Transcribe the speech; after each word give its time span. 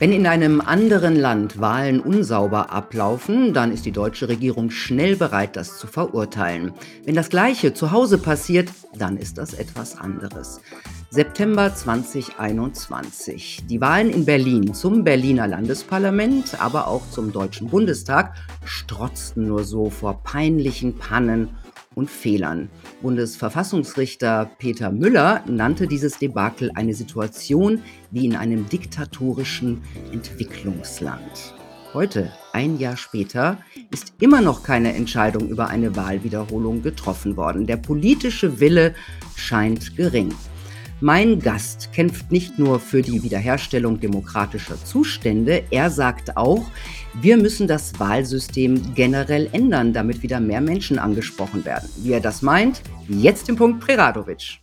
Wenn 0.00 0.12
in 0.12 0.26
einem 0.26 0.62
anderen 0.62 1.14
Land 1.14 1.60
Wahlen 1.60 2.00
unsauber 2.00 2.70
ablaufen, 2.70 3.52
dann 3.52 3.70
ist 3.70 3.84
die 3.84 3.92
deutsche 3.92 4.28
Regierung 4.28 4.70
schnell 4.70 5.14
bereit, 5.14 5.56
das 5.56 5.76
zu 5.76 5.86
verurteilen. 5.86 6.72
Wenn 7.04 7.16
das 7.16 7.28
Gleiche 7.28 7.74
zu 7.74 7.90
Hause 7.90 8.16
passiert, 8.16 8.70
dann 8.96 9.18
ist 9.18 9.36
das 9.36 9.52
etwas 9.52 9.98
anderes. 9.98 10.62
September 11.10 11.74
2021. 11.74 13.64
Die 13.68 13.82
Wahlen 13.82 14.08
in 14.08 14.24
Berlin 14.24 14.72
zum 14.72 15.04
Berliner 15.04 15.46
Landesparlament, 15.46 16.58
aber 16.62 16.88
auch 16.88 17.02
zum 17.10 17.30
Deutschen 17.30 17.68
Bundestag 17.68 18.36
strotzten 18.64 19.48
nur 19.48 19.64
so 19.64 19.90
vor 19.90 20.22
peinlichen 20.22 20.96
Pannen 20.96 21.50
und 22.00 22.10
Fehlern. 22.10 22.70
Bundesverfassungsrichter 23.02 24.50
Peter 24.58 24.90
Müller 24.90 25.44
nannte 25.46 25.86
dieses 25.86 26.18
Debakel 26.18 26.72
eine 26.74 26.94
Situation 26.94 27.82
wie 28.10 28.24
in 28.24 28.34
einem 28.34 28.68
diktatorischen 28.68 29.82
Entwicklungsland. 30.10 31.54
Heute, 31.92 32.32
ein 32.52 32.78
Jahr 32.78 32.96
später, 32.96 33.58
ist 33.90 34.14
immer 34.18 34.40
noch 34.40 34.62
keine 34.62 34.94
Entscheidung 34.94 35.48
über 35.48 35.68
eine 35.68 35.94
Wahlwiederholung 35.94 36.82
getroffen 36.82 37.36
worden. 37.36 37.66
Der 37.66 37.76
politische 37.76 38.60
Wille 38.60 38.94
scheint 39.36 39.96
gering. 39.96 40.32
Mein 41.02 41.40
Gast 41.40 41.94
kämpft 41.94 42.30
nicht 42.30 42.58
nur 42.58 42.78
für 42.78 43.00
die 43.00 43.22
Wiederherstellung 43.22 44.00
demokratischer 44.00 44.76
Zustände, 44.84 45.62
er 45.70 45.88
sagt 45.88 46.36
auch, 46.36 46.66
wir 47.14 47.38
müssen 47.38 47.66
das 47.66 47.98
Wahlsystem 47.98 48.94
generell 48.94 49.48
ändern, 49.52 49.94
damit 49.94 50.22
wieder 50.22 50.40
mehr 50.40 50.60
Menschen 50.60 50.98
angesprochen 50.98 51.64
werden. 51.64 51.88
Wie 51.96 52.12
er 52.12 52.20
das 52.20 52.42
meint, 52.42 52.82
jetzt 53.08 53.48
im 53.48 53.56
Punkt 53.56 53.80
Preradovic. 53.80 54.58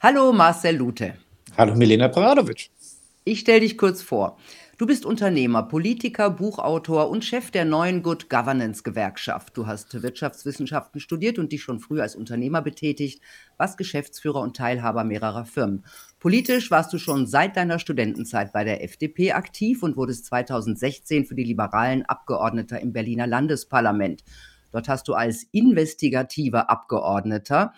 Hallo 0.00 0.32
Marcel 0.32 0.76
Lute. 0.76 1.16
Hallo 1.58 1.74
Milena 1.74 2.08
Preradovic. 2.08 2.70
Ich 3.24 3.40
stelle 3.40 3.60
dich 3.60 3.76
kurz 3.76 4.00
vor. 4.00 4.38
Du 4.76 4.86
bist 4.86 5.06
Unternehmer, 5.06 5.62
Politiker, 5.62 6.30
Buchautor 6.30 7.08
und 7.08 7.24
Chef 7.24 7.52
der 7.52 7.64
neuen 7.64 8.02
Good 8.02 8.28
Governance 8.28 8.82
Gewerkschaft. 8.82 9.56
Du 9.56 9.68
hast 9.68 10.02
Wirtschaftswissenschaften 10.02 11.00
studiert 11.00 11.38
und 11.38 11.52
dich 11.52 11.62
schon 11.62 11.78
früh 11.78 12.00
als 12.00 12.16
Unternehmer 12.16 12.60
betätigt, 12.60 13.22
warst 13.56 13.78
Geschäftsführer 13.78 14.40
und 14.40 14.56
Teilhaber 14.56 15.04
mehrerer 15.04 15.44
Firmen. 15.44 15.84
Politisch 16.18 16.72
warst 16.72 16.92
du 16.92 16.98
schon 16.98 17.28
seit 17.28 17.56
deiner 17.56 17.78
Studentenzeit 17.78 18.52
bei 18.52 18.64
der 18.64 18.82
FDP 18.82 19.30
aktiv 19.30 19.84
und 19.84 19.96
wurdest 19.96 20.26
2016 20.26 21.24
für 21.24 21.36
die 21.36 21.44
Liberalen 21.44 22.04
Abgeordneter 22.04 22.80
im 22.80 22.92
Berliner 22.92 23.28
Landesparlament. 23.28 24.24
Dort 24.72 24.88
hast 24.88 25.06
du 25.06 25.14
als 25.14 25.44
investigativer 25.52 26.68
Abgeordneter 26.68 27.74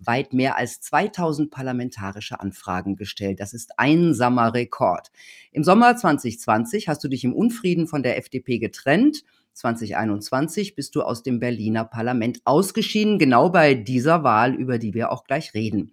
weit 0.00 0.32
mehr 0.32 0.56
als 0.56 0.80
2000 0.80 1.50
parlamentarische 1.50 2.40
Anfragen 2.40 2.96
gestellt. 2.96 3.40
Das 3.40 3.52
ist 3.52 3.78
einsamer 3.78 4.54
Rekord. 4.54 5.10
Im 5.52 5.64
Sommer 5.64 5.96
2020 5.96 6.88
hast 6.88 7.04
du 7.04 7.08
dich 7.08 7.24
im 7.24 7.34
Unfrieden 7.34 7.86
von 7.86 8.02
der 8.02 8.18
FDP 8.18 8.58
getrennt. 8.58 9.22
2021 9.52 10.74
bist 10.74 10.94
du 10.94 11.02
aus 11.02 11.22
dem 11.22 11.38
Berliner 11.38 11.84
Parlament 11.84 12.40
ausgeschieden, 12.44 13.18
genau 13.18 13.50
bei 13.50 13.74
dieser 13.74 14.24
Wahl, 14.24 14.54
über 14.54 14.78
die 14.78 14.94
wir 14.94 15.12
auch 15.12 15.24
gleich 15.24 15.54
reden. 15.54 15.92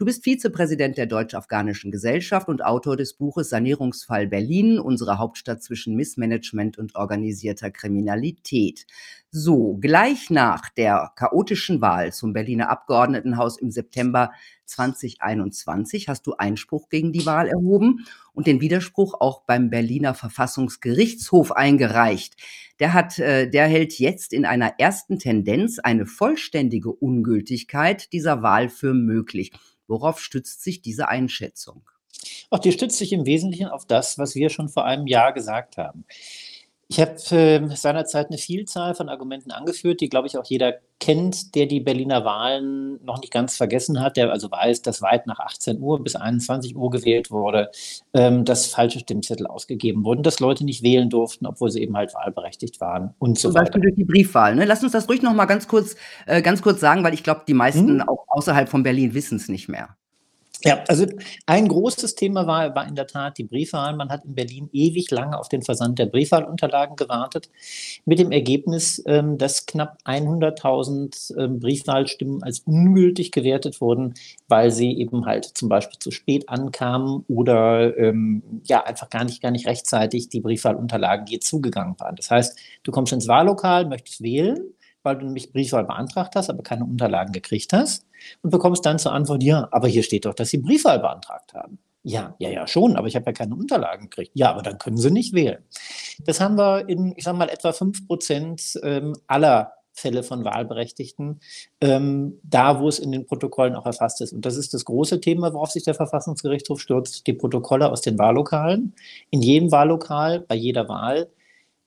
Du 0.00 0.06
bist 0.06 0.24
Vizepräsident 0.24 0.96
der 0.96 1.04
Deutsch-Afghanischen 1.04 1.90
Gesellschaft 1.90 2.48
und 2.48 2.64
Autor 2.64 2.96
des 2.96 3.12
Buches 3.12 3.50
Sanierungsfall 3.50 4.26
Berlin, 4.26 4.78
unsere 4.78 5.18
Hauptstadt 5.18 5.62
zwischen 5.62 5.94
Missmanagement 5.94 6.78
und 6.78 6.94
organisierter 6.94 7.70
Kriminalität. 7.70 8.86
So, 9.30 9.76
gleich 9.78 10.30
nach 10.30 10.70
der 10.70 11.12
chaotischen 11.16 11.82
Wahl 11.82 12.14
zum 12.14 12.32
Berliner 12.32 12.70
Abgeordnetenhaus 12.70 13.58
im 13.58 13.70
September 13.70 14.30
2021 14.70 16.08
hast 16.08 16.26
du 16.26 16.34
Einspruch 16.34 16.88
gegen 16.88 17.12
die 17.12 17.26
Wahl 17.26 17.48
erhoben 17.48 18.06
und 18.32 18.46
den 18.46 18.60
Widerspruch 18.60 19.14
auch 19.20 19.42
beim 19.42 19.70
Berliner 19.70 20.14
Verfassungsgerichtshof 20.14 21.52
eingereicht. 21.52 22.36
Der 22.78 22.94
hat, 22.94 23.18
äh, 23.18 23.48
der 23.48 23.66
hält 23.66 23.98
jetzt 23.98 24.32
in 24.32 24.46
einer 24.46 24.74
ersten 24.78 25.18
Tendenz 25.18 25.78
eine 25.78 26.06
vollständige 26.06 26.90
Ungültigkeit 26.92 28.12
dieser 28.12 28.42
Wahl 28.42 28.68
für 28.68 28.94
möglich. 28.94 29.52
Worauf 29.86 30.20
stützt 30.20 30.62
sich 30.62 30.82
diese 30.82 31.08
Einschätzung? 31.08 31.82
Auch 32.50 32.58
die 32.58 32.72
stützt 32.72 32.98
sich 32.98 33.12
im 33.12 33.26
Wesentlichen 33.26 33.66
auf 33.66 33.86
das, 33.86 34.18
was 34.18 34.34
wir 34.34 34.50
schon 34.50 34.68
vor 34.68 34.84
einem 34.84 35.06
Jahr 35.06 35.32
gesagt 35.32 35.76
haben. 35.76 36.04
Ich 36.90 36.98
habe 36.98 37.12
äh, 37.30 37.76
seinerzeit 37.76 38.30
eine 38.30 38.38
Vielzahl 38.38 38.96
von 38.96 39.08
Argumenten 39.08 39.52
angeführt, 39.52 40.00
die, 40.00 40.08
glaube 40.08 40.26
ich, 40.26 40.36
auch 40.36 40.44
jeder 40.44 40.74
kennt, 40.98 41.54
der 41.54 41.66
die 41.66 41.78
Berliner 41.78 42.24
Wahlen 42.24 42.98
noch 43.04 43.20
nicht 43.20 43.32
ganz 43.32 43.56
vergessen 43.56 44.00
hat, 44.00 44.16
der 44.16 44.32
also 44.32 44.50
weiß, 44.50 44.82
dass 44.82 45.00
weit 45.00 45.28
nach 45.28 45.38
18 45.38 45.80
Uhr 45.80 46.02
bis 46.02 46.16
21 46.16 46.74
Uhr 46.74 46.90
gewählt 46.90 47.30
wurde, 47.30 47.70
ähm, 48.12 48.44
dass 48.44 48.66
falsche 48.66 48.98
Stimmzettel 48.98 49.46
ausgegeben 49.46 50.04
wurden, 50.04 50.24
dass 50.24 50.40
Leute 50.40 50.64
nicht 50.64 50.82
wählen 50.82 51.08
durften, 51.08 51.46
obwohl 51.46 51.70
sie 51.70 51.80
eben 51.80 51.96
halt 51.96 52.12
wahlberechtigt 52.12 52.80
waren 52.80 53.14
und 53.20 53.38
so 53.38 53.50
Zum 53.50 53.54
weiter. 53.54 53.66
Beispiel 53.66 53.82
durch 53.82 53.94
die 53.94 54.04
Briefwahl. 54.04 54.56
Ne? 54.56 54.64
Lass 54.64 54.82
uns 54.82 54.90
das 54.90 55.08
ruhig 55.08 55.22
noch 55.22 55.32
mal 55.32 55.46
ganz 55.46 55.68
kurz, 55.68 55.94
äh, 56.26 56.42
ganz 56.42 56.60
kurz 56.60 56.80
sagen, 56.80 57.04
weil 57.04 57.14
ich 57.14 57.22
glaube, 57.22 57.42
die 57.46 57.54
meisten 57.54 58.00
hm? 58.00 58.08
auch 58.08 58.24
außerhalb 58.26 58.68
von 58.68 58.82
Berlin 58.82 59.14
wissen 59.14 59.36
es 59.36 59.48
nicht 59.48 59.68
mehr. 59.68 59.96
Ja, 60.62 60.84
also 60.88 61.06
ein 61.46 61.68
großes 61.68 62.16
Thema 62.16 62.46
war, 62.46 62.74
war 62.74 62.86
in 62.86 62.94
der 62.94 63.06
Tat 63.06 63.38
die 63.38 63.44
Briefwahl. 63.44 63.96
Man 63.96 64.10
hat 64.10 64.26
in 64.26 64.34
Berlin 64.34 64.68
ewig 64.72 65.10
lange 65.10 65.38
auf 65.38 65.48
den 65.48 65.62
Versand 65.62 65.98
der 65.98 66.04
Briefwahlunterlagen 66.04 66.96
gewartet, 66.96 67.48
mit 68.04 68.18
dem 68.18 68.30
Ergebnis, 68.30 69.02
ähm, 69.06 69.38
dass 69.38 69.64
knapp 69.64 69.96
100.000 70.04 71.38
ähm, 71.38 71.60
Briefwahlstimmen 71.60 72.42
als 72.42 72.60
ungültig 72.60 73.32
gewertet 73.32 73.80
wurden, 73.80 74.14
weil 74.48 74.70
sie 74.70 74.98
eben 74.98 75.24
halt 75.24 75.46
zum 75.46 75.70
Beispiel 75.70 75.98
zu 75.98 76.10
spät 76.10 76.50
ankamen 76.50 77.24
oder 77.28 77.96
ähm, 77.96 78.42
ja 78.64 78.84
einfach 78.84 79.08
gar 79.08 79.24
nicht, 79.24 79.40
gar 79.40 79.52
nicht 79.52 79.66
rechtzeitig 79.66 80.28
die 80.28 80.40
Briefwahlunterlagen 80.40 81.26
hier 81.26 81.40
zugegangen 81.40 81.98
waren. 81.98 82.16
Das 82.16 82.30
heißt, 82.30 82.58
du 82.82 82.92
kommst 82.92 83.14
ins 83.14 83.28
Wahllokal, 83.28 83.86
möchtest 83.86 84.22
wählen, 84.22 84.74
weil 85.02 85.16
du 85.16 85.26
nämlich 85.26 85.52
Briefwahl 85.52 85.84
beantragt 85.84 86.36
hast, 86.36 86.50
aber 86.50 86.62
keine 86.62 86.84
Unterlagen 86.84 87.32
gekriegt 87.32 87.72
hast 87.72 88.06
und 88.42 88.50
bekommst 88.50 88.84
dann 88.84 88.98
zur 88.98 89.12
Antwort, 89.12 89.42
ja, 89.42 89.68
aber 89.70 89.88
hier 89.88 90.02
steht 90.02 90.24
doch, 90.24 90.34
dass 90.34 90.50
Sie 90.50 90.58
Briefwahl 90.58 90.98
beantragt 90.98 91.54
haben. 91.54 91.78
Ja, 92.02 92.34
ja, 92.38 92.48
ja, 92.48 92.66
schon, 92.66 92.96
aber 92.96 93.08
ich 93.08 93.16
habe 93.16 93.26
ja 93.26 93.32
keine 93.32 93.54
Unterlagen 93.54 94.08
gekriegt. 94.08 94.32
Ja, 94.34 94.50
aber 94.50 94.62
dann 94.62 94.78
können 94.78 94.96
Sie 94.96 95.10
nicht 95.10 95.34
wählen. 95.34 95.62
Das 96.24 96.40
haben 96.40 96.56
wir 96.56 96.88
in, 96.88 97.12
ich 97.16 97.24
sage 97.24 97.36
mal, 97.36 97.50
etwa 97.50 97.72
5 97.72 98.06
Prozent 98.06 98.80
ähm, 98.82 99.14
aller 99.26 99.72
Fälle 99.92 100.22
von 100.22 100.44
Wahlberechtigten, 100.44 101.40
ähm, 101.80 102.40
da 102.42 102.80
wo 102.80 102.88
es 102.88 102.98
in 102.98 103.12
den 103.12 103.26
Protokollen 103.26 103.74
auch 103.76 103.86
erfasst 103.86 104.20
ist. 104.22 104.32
Und 104.32 104.46
das 104.46 104.56
ist 104.56 104.72
das 104.72 104.84
große 104.84 105.20
Thema, 105.20 105.52
worauf 105.52 105.70
sich 105.70 105.84
der 105.84 105.94
Verfassungsgerichtshof 105.94 106.80
stürzt, 106.80 107.26
die 107.26 107.32
Protokolle 107.34 107.90
aus 107.90 108.00
den 108.00 108.18
Wahllokalen. 108.18 108.94
In 109.30 109.42
jedem 109.42 109.70
Wahllokal, 109.70 110.40
bei 110.40 110.54
jeder 110.54 110.88
Wahl, 110.88 111.28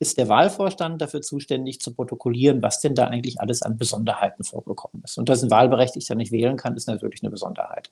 ist 0.04 0.18
der 0.18 0.28
Wahlvorstand 0.28 1.02
dafür 1.02 1.22
zuständig 1.22 1.80
zu 1.80 1.94
protokollieren, 1.94 2.62
was 2.62 2.82
denn 2.82 2.94
da 2.94 3.08
eigentlich 3.08 3.40
alles 3.40 3.62
an 3.62 3.78
Besonderheiten 3.78 4.44
vorgekommen 4.44 5.02
ist. 5.04 5.18
Und 5.18 5.30
dass 5.30 5.42
ein 5.42 5.50
Wahlberechtigter 5.50 6.16
nicht 6.16 6.32
wählen 6.32 6.58
kann, 6.58 6.76
ist 6.76 6.88
natürlich 6.88 7.24
eine 7.24 7.32
Besonderheit. 7.32 7.90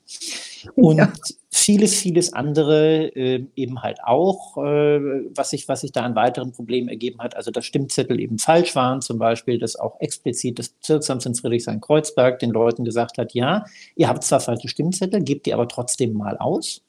Und 0.76 0.98
ja. 0.98 1.12
vieles, 1.50 1.96
vieles 1.96 2.34
andere 2.34 3.08
äh, 3.16 3.46
eben 3.56 3.82
halt 3.82 4.04
auch, 4.04 4.58
äh, 4.58 5.00
was, 5.34 5.52
sich, 5.52 5.68
was 5.70 5.82
sich 5.82 5.94
da 5.94 6.02
an 6.02 6.16
weiteren 6.16 6.52
Problemen 6.52 6.90
ergeben 6.90 7.20
hat. 7.22 7.36
Also 7.36 7.50
dass 7.50 7.66
Stimmzettel 7.66 8.20
eben 8.20 8.38
falsch 8.38 8.76
waren, 8.76 9.02
zum 9.02 9.18
Beispiel, 9.18 9.58
dass 9.58 9.78
auch 9.78 10.00
explizit 10.02 10.60
das 10.60 10.70
Bezirksamt 10.70 11.26
in 11.26 11.34
Friedrichshain-Kreuzberg 11.34 12.40
den 12.40 12.52
Leuten 12.52 12.84
gesagt 12.84 13.18
hat, 13.18 13.34
ja, 13.34 13.64
ihr 13.96 14.10
habt 14.10 14.24
zwar 14.24 14.42
falsche 14.42 14.68
Stimmzettel, 14.68 15.24
gebt 15.24 15.46
die 15.46 15.54
aber 15.54 15.70
trotzdem 15.70 16.14
mal 16.14 16.38
aus 16.38 16.82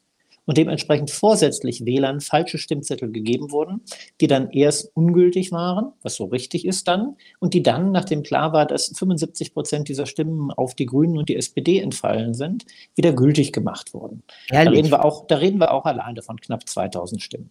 und 0.46 0.56
dementsprechend 0.56 1.10
vorsätzlich 1.10 1.84
Wählern 1.84 2.20
falsche 2.20 2.58
Stimmzettel 2.58 3.10
gegeben 3.10 3.50
wurden, 3.50 3.82
die 4.20 4.26
dann 4.26 4.50
erst 4.50 4.90
ungültig 4.94 5.52
waren, 5.52 5.92
was 6.02 6.16
so 6.16 6.24
richtig 6.24 6.66
ist 6.66 6.88
dann, 6.88 7.16
und 7.38 7.54
die 7.54 7.62
dann, 7.62 7.92
nachdem 7.92 8.22
klar 8.22 8.52
war, 8.52 8.66
dass 8.66 8.92
75 8.96 9.54
Prozent 9.54 9.88
dieser 9.88 10.06
Stimmen 10.06 10.50
auf 10.50 10.74
die 10.74 10.86
Grünen 10.86 11.18
und 11.18 11.28
die 11.28 11.36
SPD 11.36 11.78
entfallen 11.78 12.34
sind, 12.34 12.64
wieder 12.94 13.12
gültig 13.12 13.52
gemacht 13.52 13.94
wurden. 13.94 14.22
Da 14.48 14.60
reden, 14.62 14.90
wir 14.90 15.04
auch, 15.04 15.26
da 15.26 15.36
reden 15.36 15.60
wir 15.60 15.72
auch 15.72 15.84
alleine 15.84 16.22
von 16.22 16.40
knapp 16.40 16.68
2000 16.68 17.22
Stimmen. 17.22 17.50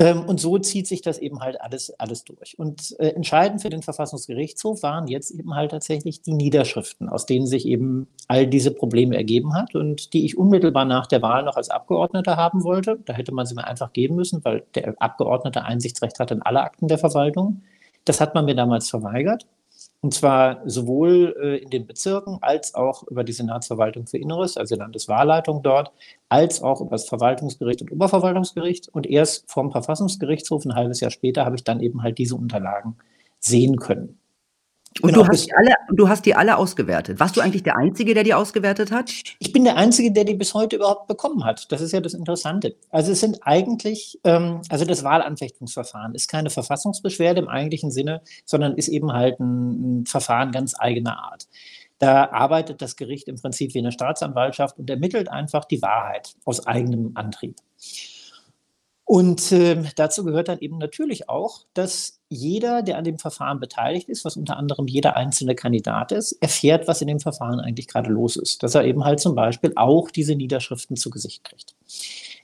Ähm, 0.00 0.24
und 0.24 0.40
so 0.40 0.58
zieht 0.58 0.86
sich 0.86 1.02
das 1.02 1.18
eben 1.18 1.40
halt 1.40 1.60
alles, 1.60 1.92
alles 2.00 2.24
durch. 2.24 2.58
Und 2.58 2.98
äh, 2.98 3.08
entscheidend 3.08 3.60
für 3.60 3.68
den 3.68 3.82
Verfassungsgerichtshof 3.82 4.82
waren 4.82 5.06
jetzt 5.08 5.30
eben 5.30 5.54
halt 5.54 5.72
tatsächlich 5.72 6.22
die 6.22 6.32
Niederschriften, 6.32 7.10
aus 7.10 7.26
denen 7.26 7.46
sich 7.46 7.66
eben 7.66 8.08
all 8.26 8.46
diese 8.46 8.70
Probleme 8.70 9.14
ergeben 9.14 9.52
hat 9.52 9.74
und 9.74 10.14
die 10.14 10.24
ich 10.24 10.38
unmittelbar 10.38 10.86
nach 10.86 11.06
der 11.06 11.20
Wahl 11.20 11.42
noch 11.44 11.56
als 11.56 11.68
Abgeordneter 11.68 12.38
haben 12.38 12.64
wollte. 12.64 12.98
Da 13.04 13.12
hätte 13.12 13.32
man 13.32 13.44
sie 13.44 13.54
mir 13.54 13.66
einfach 13.66 13.92
geben 13.92 14.16
müssen, 14.16 14.42
weil 14.42 14.64
der 14.74 14.94
Abgeordnete 14.98 15.64
Einsichtsrecht 15.64 16.18
hat 16.18 16.30
in 16.30 16.40
alle 16.40 16.62
Akten 16.62 16.88
der 16.88 16.98
Verwaltung. 16.98 17.62
Das 18.06 18.22
hat 18.22 18.34
man 18.34 18.46
mir 18.46 18.54
damals 18.54 18.88
verweigert. 18.88 19.46
Und 20.02 20.14
zwar 20.14 20.62
sowohl 20.64 21.36
äh, 21.42 21.56
in 21.58 21.70
den 21.70 21.86
Bezirken 21.86 22.38
als 22.40 22.74
auch 22.74 23.02
über 23.08 23.22
die 23.22 23.32
Senatsverwaltung 23.32 24.06
für 24.06 24.16
Inneres, 24.16 24.56
also 24.56 24.74
Landeswahlleitung 24.76 25.62
dort, 25.62 25.92
als 26.30 26.62
auch 26.62 26.80
über 26.80 26.92
das 26.92 27.08
Verwaltungsgericht 27.08 27.82
und 27.82 27.92
Oberverwaltungsgericht. 27.92 28.88
Und 28.88 29.06
erst 29.06 29.50
vom 29.50 29.70
Verfassungsgerichtshof, 29.70 30.64
ein 30.64 30.74
halbes 30.74 31.00
Jahr 31.00 31.10
später, 31.10 31.44
habe 31.44 31.56
ich 31.56 31.64
dann 31.64 31.80
eben 31.80 32.02
halt 32.02 32.16
diese 32.16 32.36
Unterlagen 32.36 32.96
sehen 33.40 33.76
können. 33.76 34.19
Und 35.00 35.12
genau, 35.12 35.22
du, 35.22 35.28
hast 35.28 35.46
die 35.46 35.54
alle, 35.54 35.74
du 35.92 36.08
hast 36.08 36.26
die 36.26 36.34
alle 36.34 36.56
ausgewertet. 36.56 37.20
Warst 37.20 37.36
du 37.36 37.40
eigentlich 37.40 37.62
der 37.62 37.76
Einzige, 37.76 38.12
der 38.12 38.24
die 38.24 38.34
ausgewertet 38.34 38.90
hat? 38.90 39.10
Ich 39.38 39.52
bin 39.52 39.62
der 39.62 39.76
Einzige, 39.76 40.10
der 40.10 40.24
die 40.24 40.34
bis 40.34 40.52
heute 40.52 40.76
überhaupt 40.76 41.06
bekommen 41.06 41.44
hat. 41.44 41.70
Das 41.70 41.80
ist 41.80 41.92
ja 41.92 42.00
das 42.00 42.12
Interessante. 42.12 42.74
Also 42.90 43.12
es 43.12 43.20
sind 43.20 43.38
eigentlich, 43.42 44.18
ähm, 44.24 44.62
also 44.68 44.84
das 44.84 45.04
Wahlanfechtungsverfahren 45.04 46.14
ist 46.16 46.28
keine 46.28 46.50
Verfassungsbeschwerde 46.50 47.40
im 47.40 47.48
eigentlichen 47.48 47.92
Sinne, 47.92 48.20
sondern 48.44 48.74
ist 48.74 48.88
eben 48.88 49.12
halt 49.12 49.38
ein, 49.38 50.00
ein 50.00 50.06
Verfahren 50.06 50.50
ganz 50.50 50.74
eigener 50.76 51.22
Art. 51.22 51.46
Da 52.00 52.30
arbeitet 52.30 52.82
das 52.82 52.96
Gericht 52.96 53.28
im 53.28 53.36
Prinzip 53.36 53.74
wie 53.74 53.78
eine 53.78 53.92
Staatsanwaltschaft 53.92 54.76
und 54.78 54.90
ermittelt 54.90 55.30
einfach 55.30 55.66
die 55.66 55.82
Wahrheit 55.82 56.34
aus 56.44 56.66
eigenem 56.66 57.12
Antrieb. 57.14 57.56
Und 59.04 59.52
äh, 59.52 59.82
dazu 59.96 60.24
gehört 60.24 60.48
dann 60.48 60.60
eben 60.60 60.78
natürlich 60.78 61.28
auch, 61.28 61.66
dass 61.74 62.19
jeder, 62.30 62.82
der 62.82 62.96
an 62.96 63.02
dem 63.02 63.18
Verfahren 63.18 63.58
beteiligt 63.58 64.08
ist, 64.08 64.24
was 64.24 64.36
unter 64.36 64.56
anderem 64.56 64.86
jeder 64.86 65.16
einzelne 65.16 65.56
Kandidat 65.56 66.12
ist, 66.12 66.32
erfährt, 66.40 66.86
was 66.86 67.02
in 67.02 67.08
dem 67.08 67.18
Verfahren 67.18 67.58
eigentlich 67.58 67.88
gerade 67.88 68.08
los 68.08 68.36
ist. 68.36 68.62
Dass 68.62 68.76
er 68.76 68.84
eben 68.84 69.04
halt 69.04 69.18
zum 69.18 69.34
Beispiel 69.34 69.72
auch 69.74 70.10
diese 70.10 70.36
Niederschriften 70.36 70.96
zu 70.96 71.10
Gesicht 71.10 71.42
kriegt. 71.42 71.74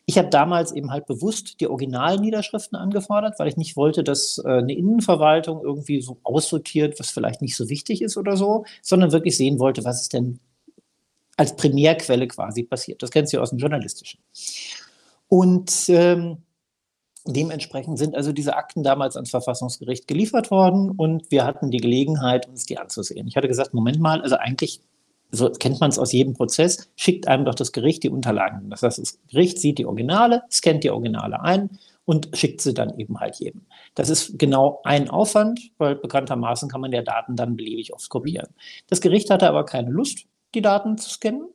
Ich 0.04 0.18
habe 0.18 0.28
damals 0.28 0.72
eben 0.72 0.90
halt 0.90 1.06
bewusst 1.06 1.60
die 1.60 1.68
Originalniederschriften 1.68 2.76
angefordert, 2.76 3.38
weil 3.38 3.46
ich 3.46 3.56
nicht 3.56 3.76
wollte, 3.76 4.02
dass 4.02 4.38
äh, 4.44 4.48
eine 4.48 4.76
Innenverwaltung 4.76 5.62
irgendwie 5.62 6.00
so 6.00 6.18
aussortiert, 6.24 6.98
was 6.98 7.10
vielleicht 7.10 7.40
nicht 7.40 7.56
so 7.56 7.68
wichtig 7.68 8.02
ist 8.02 8.16
oder 8.16 8.36
so, 8.36 8.64
sondern 8.82 9.12
wirklich 9.12 9.36
sehen 9.36 9.60
wollte, 9.60 9.84
was 9.84 10.02
ist 10.02 10.12
denn 10.12 10.40
als 11.36 11.54
Primärquelle 11.54 12.26
quasi 12.26 12.64
passiert. 12.64 13.02
Das 13.02 13.10
kennst 13.10 13.32
du 13.32 13.40
aus 13.40 13.50
dem 13.50 13.58
Journalistischen. 13.58 14.20
Und 15.28 15.88
ähm, 15.88 16.38
Dementsprechend 17.26 17.98
sind 17.98 18.14
also 18.14 18.32
diese 18.32 18.56
Akten 18.56 18.82
damals 18.82 19.16
ans 19.16 19.30
Verfassungsgericht 19.30 20.06
geliefert 20.06 20.50
worden 20.50 20.90
und 20.90 21.30
wir 21.30 21.44
hatten 21.44 21.70
die 21.70 21.78
Gelegenheit, 21.78 22.48
uns 22.48 22.66
die 22.66 22.78
anzusehen. 22.78 23.26
Ich 23.26 23.36
hatte 23.36 23.48
gesagt, 23.48 23.74
Moment 23.74 24.00
mal, 24.00 24.22
also 24.22 24.36
eigentlich, 24.36 24.80
so 25.30 25.50
kennt 25.50 25.80
man 25.80 25.90
es 25.90 25.98
aus 25.98 26.12
jedem 26.12 26.34
Prozess, 26.34 26.88
schickt 26.96 27.26
einem 27.26 27.44
doch 27.44 27.54
das 27.54 27.72
Gericht 27.72 28.04
die 28.04 28.10
Unterlagen. 28.10 28.70
Das 28.70 28.82
heißt, 28.82 28.98
das 28.98 29.18
Gericht 29.28 29.58
sieht 29.58 29.78
die 29.78 29.86
Originale, 29.86 30.42
scannt 30.50 30.84
die 30.84 30.90
Originale 30.90 31.40
ein 31.40 31.78
und 32.04 32.28
schickt 32.34 32.60
sie 32.60 32.74
dann 32.74 32.96
eben 32.98 33.18
halt 33.18 33.36
jedem. 33.36 33.66
Das 33.94 34.08
ist 34.08 34.38
genau 34.38 34.80
ein 34.84 35.10
Aufwand, 35.10 35.72
weil 35.78 35.96
bekanntermaßen 35.96 36.68
kann 36.68 36.80
man 36.80 36.92
ja 36.92 37.02
Daten 37.02 37.34
dann 37.34 37.56
beliebig 37.56 37.92
oft 37.92 38.08
kopieren. 38.08 38.48
Das 38.88 39.00
Gericht 39.00 39.30
hatte 39.30 39.48
aber 39.48 39.64
keine 39.64 39.90
Lust, 39.90 40.26
die 40.54 40.62
Daten 40.62 40.96
zu 40.96 41.10
scannen 41.10 41.48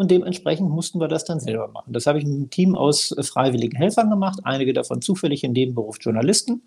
und 0.00 0.10
dementsprechend 0.10 0.70
mussten 0.70 0.98
wir 0.98 1.08
das 1.08 1.26
dann 1.26 1.40
selber 1.40 1.68
machen. 1.68 1.92
Das 1.92 2.06
habe 2.06 2.18
ich 2.18 2.24
mit 2.24 2.34
einem 2.34 2.48
Team 2.48 2.74
aus 2.74 3.12
äh, 3.12 3.22
freiwilligen 3.22 3.76
Helfern 3.76 4.08
gemacht, 4.08 4.40
einige 4.44 4.72
davon 4.72 5.02
zufällig 5.02 5.44
in 5.44 5.52
dem 5.52 5.74
Beruf 5.74 5.98
Journalisten. 6.00 6.62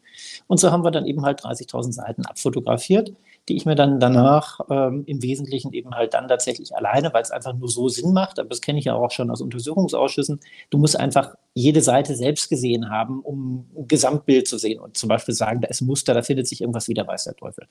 Und 0.46 0.60
so 0.60 0.72
haben 0.72 0.84
wir 0.84 0.92
dann 0.92 1.08
eben 1.08 1.24
halt 1.24 1.42
30.000 1.42 1.94
Seiten 1.94 2.28
abfotografiert 2.28 3.12
die 3.50 3.58
ich 3.58 3.66
mir 3.66 3.76
dann 3.76 4.00
danach 4.00 4.62
ähm, 4.70 5.04
im 5.06 5.22
Wesentlichen 5.22 5.74
eben 5.74 5.92
halt 5.92 6.14
dann 6.14 6.28
tatsächlich 6.28 6.76
alleine, 6.76 7.14
weil 7.14 7.22
es 7.22 7.32
einfach 7.32 7.54
nur 7.54 7.68
so 7.68 7.90
Sinn 7.90 8.14
macht, 8.14 8.40
aber 8.40 8.50
das 8.50 8.62
kenne 8.62 8.80
ich 8.80 8.86
ja 8.86 8.96
auch 8.96 9.12
schon 9.12 9.30
aus 9.30 9.42
Untersuchungsausschüssen, 9.42 10.40
du 10.70 10.78
musst 10.78 10.98
einfach 10.98 11.36
jede 11.54 11.82
Seite 11.82 12.16
selbst 12.16 12.50
gesehen 12.50 12.90
haben, 12.90 13.20
um 13.20 13.68
ein 13.76 13.88
Gesamtbild 13.88 14.48
zu 14.48 14.58
sehen 14.58 14.80
und 14.80 14.96
zum 14.98 15.10
Beispiel 15.10 15.36
sagen, 15.36 15.60
da 15.60 15.68
ist 15.68 15.82
ein 15.82 15.88
Muster, 15.88 16.14
da 16.14 16.22
findet 16.22 16.48
sich 16.48 16.62
irgendwas 16.62 16.88
wieder, 16.88 17.06
weiß 17.06 17.26
der 17.26 17.36
Teufel. 17.36 17.68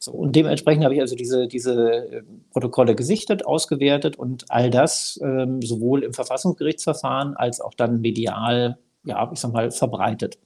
So, 0.00 0.12
und 0.12 0.34
dementsprechend 0.34 0.84
habe 0.84 0.94
ich 0.94 1.00
also 1.00 1.14
diese, 1.14 1.46
diese 1.46 2.08
äh, 2.10 2.22
Protokolle 2.50 2.96
gesichtet, 2.96 3.46
ausgewertet 3.46 4.16
und 4.16 4.46
all 4.50 4.70
das 4.70 5.20
ähm, 5.22 5.62
sowohl 5.62 6.02
im 6.02 6.12
Verfassungsgerichtsverfahren 6.12 7.36
als 7.36 7.60
auch 7.60 7.74
dann 7.74 8.00
medial, 8.00 8.78
ja, 9.04 9.30
ich 9.32 9.38
sag 9.38 9.52
mal, 9.52 9.70
verbreitet. 9.70 10.38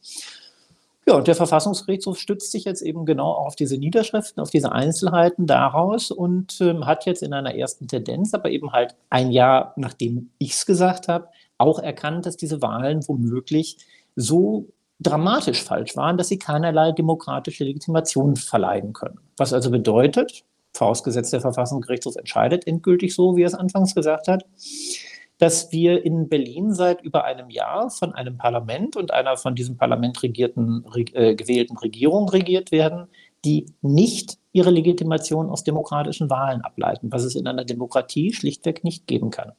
Ja, 1.08 1.14
und 1.14 1.26
der 1.26 1.36
Verfassungsgerichtshof 1.36 2.18
stützt 2.18 2.52
sich 2.52 2.64
jetzt 2.64 2.82
eben 2.82 3.06
genau 3.06 3.32
auf 3.32 3.56
diese 3.56 3.78
Niederschriften, 3.78 4.42
auf 4.42 4.50
diese 4.50 4.72
Einzelheiten 4.72 5.46
daraus 5.46 6.10
und 6.10 6.60
ähm, 6.60 6.84
hat 6.84 7.06
jetzt 7.06 7.22
in 7.22 7.32
einer 7.32 7.54
ersten 7.54 7.88
Tendenz, 7.88 8.34
aber 8.34 8.50
eben 8.50 8.72
halt 8.72 8.94
ein 9.08 9.30
Jahr 9.30 9.72
nachdem 9.76 10.28
ich 10.36 10.50
es 10.50 10.66
gesagt 10.66 11.08
habe, 11.08 11.28
auch 11.56 11.78
erkannt, 11.78 12.26
dass 12.26 12.36
diese 12.36 12.60
Wahlen 12.60 13.08
womöglich 13.08 13.78
so 14.16 14.66
dramatisch 15.00 15.62
falsch 15.62 15.96
waren, 15.96 16.18
dass 16.18 16.28
sie 16.28 16.38
keinerlei 16.38 16.92
demokratische 16.92 17.64
Legitimation 17.64 18.36
verleihen 18.36 18.92
können. 18.92 19.18
Was 19.38 19.54
also 19.54 19.70
bedeutet, 19.70 20.44
vorausgesetzt 20.74 21.32
der 21.32 21.40
Verfassungsgerichtshof 21.40 22.16
entscheidet 22.16 22.66
endgültig 22.66 23.14
so, 23.14 23.34
wie 23.34 23.44
er 23.44 23.48
es 23.48 23.54
anfangs 23.54 23.94
gesagt 23.94 24.28
hat, 24.28 24.44
dass 25.38 25.70
wir 25.72 26.04
in 26.04 26.28
Berlin 26.28 26.74
seit 26.74 27.02
über 27.02 27.24
einem 27.24 27.48
Jahr 27.48 27.90
von 27.90 28.12
einem 28.12 28.36
Parlament 28.36 28.96
und 28.96 29.12
einer 29.12 29.36
von 29.36 29.54
diesem 29.54 29.76
Parlament 29.76 30.22
regierten, 30.22 30.84
äh, 31.14 31.34
gewählten 31.34 31.78
Regierung 31.78 32.28
regiert 32.28 32.72
werden, 32.72 33.06
die 33.44 33.66
nicht 33.80 34.38
ihre 34.52 34.70
Legitimation 34.70 35.48
aus 35.48 35.62
demokratischen 35.62 36.28
Wahlen 36.28 36.62
ableiten, 36.62 37.12
was 37.12 37.22
es 37.22 37.36
in 37.36 37.46
einer 37.46 37.64
Demokratie 37.64 38.32
schlichtweg 38.32 38.82
nicht 38.82 39.06
geben 39.06 39.30
kann. 39.30 39.52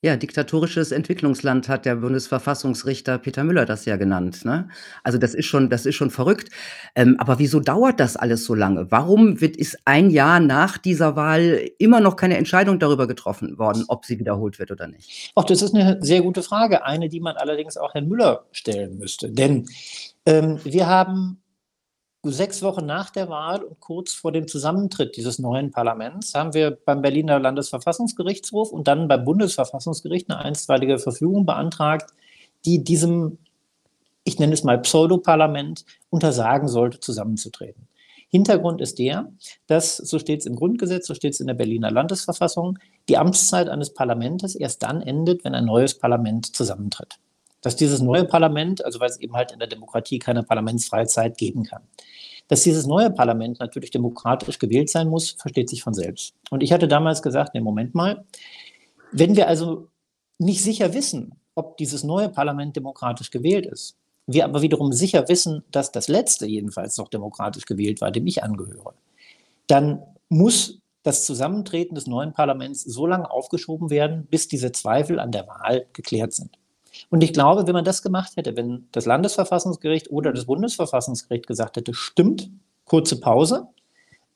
Ja, 0.00 0.16
diktatorisches 0.16 0.92
Entwicklungsland 0.92 1.68
hat 1.68 1.84
der 1.84 1.96
Bundesverfassungsrichter 1.96 3.18
Peter 3.18 3.42
Müller 3.42 3.66
das 3.66 3.84
ja 3.84 3.96
genannt, 3.96 4.44
ne? 4.44 4.68
Also, 5.02 5.18
das 5.18 5.34
ist 5.34 5.46
schon 5.46 5.70
das 5.70 5.86
ist 5.86 5.96
schon 5.96 6.10
verrückt. 6.10 6.50
Ähm, 6.94 7.16
aber 7.18 7.40
wieso 7.40 7.58
dauert 7.58 7.98
das 7.98 8.16
alles 8.16 8.44
so 8.44 8.54
lange? 8.54 8.92
Warum 8.92 9.40
wird 9.40 9.56
ist 9.56 9.76
ein 9.86 10.10
Jahr 10.10 10.38
nach 10.38 10.78
dieser 10.78 11.16
Wahl 11.16 11.68
immer 11.78 11.98
noch 11.98 12.14
keine 12.14 12.36
Entscheidung 12.36 12.78
darüber 12.78 13.08
getroffen 13.08 13.58
worden, 13.58 13.86
ob 13.88 14.04
sie 14.04 14.20
wiederholt 14.20 14.60
wird 14.60 14.70
oder 14.70 14.86
nicht? 14.86 15.32
Ach, 15.34 15.42
das 15.42 15.62
ist 15.62 15.74
eine 15.74 15.98
sehr 16.00 16.22
gute 16.22 16.44
Frage, 16.44 16.84
eine, 16.84 17.08
die 17.08 17.18
man 17.18 17.36
allerdings 17.36 17.76
auch 17.76 17.92
Herrn 17.92 18.06
Müller 18.06 18.44
stellen 18.52 18.98
müsste. 18.98 19.32
Denn, 19.32 19.66
ähm, 20.26 20.60
wir 20.62 20.86
haben 20.86 21.42
sechs 22.24 22.62
Wochen 22.62 22.84
nach 22.84 23.10
der 23.10 23.28
Wahl 23.28 23.62
und 23.62 23.78
kurz 23.80 24.12
vor 24.12 24.32
dem 24.32 24.48
Zusammentritt 24.48 25.16
dieses 25.16 25.38
neuen 25.38 25.70
Parlaments 25.70 26.34
haben 26.34 26.52
wir 26.52 26.72
beim 26.72 27.00
Berliner 27.00 27.38
Landesverfassungsgerichtshof 27.38 28.72
und 28.72 28.88
dann 28.88 29.08
beim 29.08 29.24
Bundesverfassungsgericht 29.24 30.28
eine 30.28 30.40
einstweilige 30.40 30.98
Verfügung 30.98 31.46
beantragt, 31.46 32.12
die 32.64 32.82
diesem, 32.82 33.38
ich 34.24 34.38
nenne 34.38 34.52
es 34.52 34.64
mal 34.64 34.80
Pseudoparlament, 34.80 35.84
untersagen 36.10 36.66
sollte, 36.66 36.98
zusammenzutreten. 36.98 37.86
Hintergrund 38.30 38.80
ist 38.80 38.98
der, 38.98 39.32
dass, 39.68 39.96
so 39.96 40.18
steht 40.18 40.40
es 40.40 40.46
im 40.46 40.56
Grundgesetz, 40.56 41.06
so 41.06 41.14
steht 41.14 41.34
es 41.34 41.40
in 41.40 41.46
der 41.46 41.54
Berliner 41.54 41.90
Landesverfassung, 41.90 42.78
die 43.08 43.16
Amtszeit 43.16 43.68
eines 43.68 43.94
Parlaments 43.94 44.54
erst 44.54 44.82
dann 44.82 45.00
endet, 45.00 45.44
wenn 45.44 45.54
ein 45.54 45.64
neues 45.64 45.96
Parlament 45.96 46.54
zusammentritt 46.54 47.18
dass 47.60 47.76
dieses 47.76 48.00
neue 48.00 48.24
Parlament, 48.24 48.84
also 48.84 49.00
weil 49.00 49.10
es 49.10 49.18
eben 49.20 49.34
halt 49.34 49.52
in 49.52 49.58
der 49.58 49.68
Demokratie 49.68 50.18
keine 50.18 50.42
parlamentsfreie 50.42 51.06
Zeit 51.06 51.38
geben 51.38 51.64
kann, 51.64 51.82
dass 52.48 52.62
dieses 52.62 52.86
neue 52.86 53.10
Parlament 53.10 53.60
natürlich 53.60 53.90
demokratisch 53.90 54.58
gewählt 54.58 54.90
sein 54.90 55.08
muss, 55.08 55.32
versteht 55.32 55.68
sich 55.68 55.82
von 55.82 55.94
selbst. 55.94 56.34
Und 56.50 56.62
ich 56.62 56.72
hatte 56.72 56.88
damals 56.88 57.22
gesagt, 57.22 57.54
nee, 57.54 57.60
Moment 57.60 57.94
mal, 57.94 58.24
wenn 59.12 59.36
wir 59.36 59.48
also 59.48 59.88
nicht 60.38 60.62
sicher 60.62 60.94
wissen, 60.94 61.34
ob 61.54 61.76
dieses 61.76 62.04
neue 62.04 62.28
Parlament 62.28 62.76
demokratisch 62.76 63.30
gewählt 63.30 63.66
ist, 63.66 63.96
wir 64.26 64.44
aber 64.44 64.62
wiederum 64.62 64.92
sicher 64.92 65.28
wissen, 65.28 65.64
dass 65.70 65.90
das 65.90 66.08
letzte 66.08 66.46
jedenfalls 66.46 66.96
noch 66.98 67.08
demokratisch 67.08 67.64
gewählt 67.64 68.00
war, 68.00 68.10
dem 68.10 68.26
ich 68.26 68.44
angehöre, 68.44 68.94
dann 69.66 70.02
muss 70.28 70.80
das 71.02 71.24
Zusammentreten 71.24 71.94
des 71.94 72.06
neuen 72.06 72.34
Parlaments 72.34 72.82
so 72.82 73.06
lange 73.06 73.30
aufgeschoben 73.30 73.88
werden, 73.88 74.26
bis 74.30 74.46
diese 74.46 74.72
Zweifel 74.72 75.18
an 75.18 75.32
der 75.32 75.46
Wahl 75.46 75.86
geklärt 75.94 76.34
sind. 76.34 76.58
Und 77.10 77.22
ich 77.22 77.32
glaube, 77.32 77.66
wenn 77.66 77.74
man 77.74 77.84
das 77.84 78.02
gemacht 78.02 78.36
hätte, 78.36 78.56
wenn 78.56 78.86
das 78.92 79.06
Landesverfassungsgericht 79.06 80.10
oder 80.10 80.32
das 80.32 80.44
Bundesverfassungsgericht 80.46 81.46
gesagt 81.46 81.76
hätte, 81.76 81.94
stimmt, 81.94 82.50
kurze 82.84 83.18
Pause, 83.18 83.68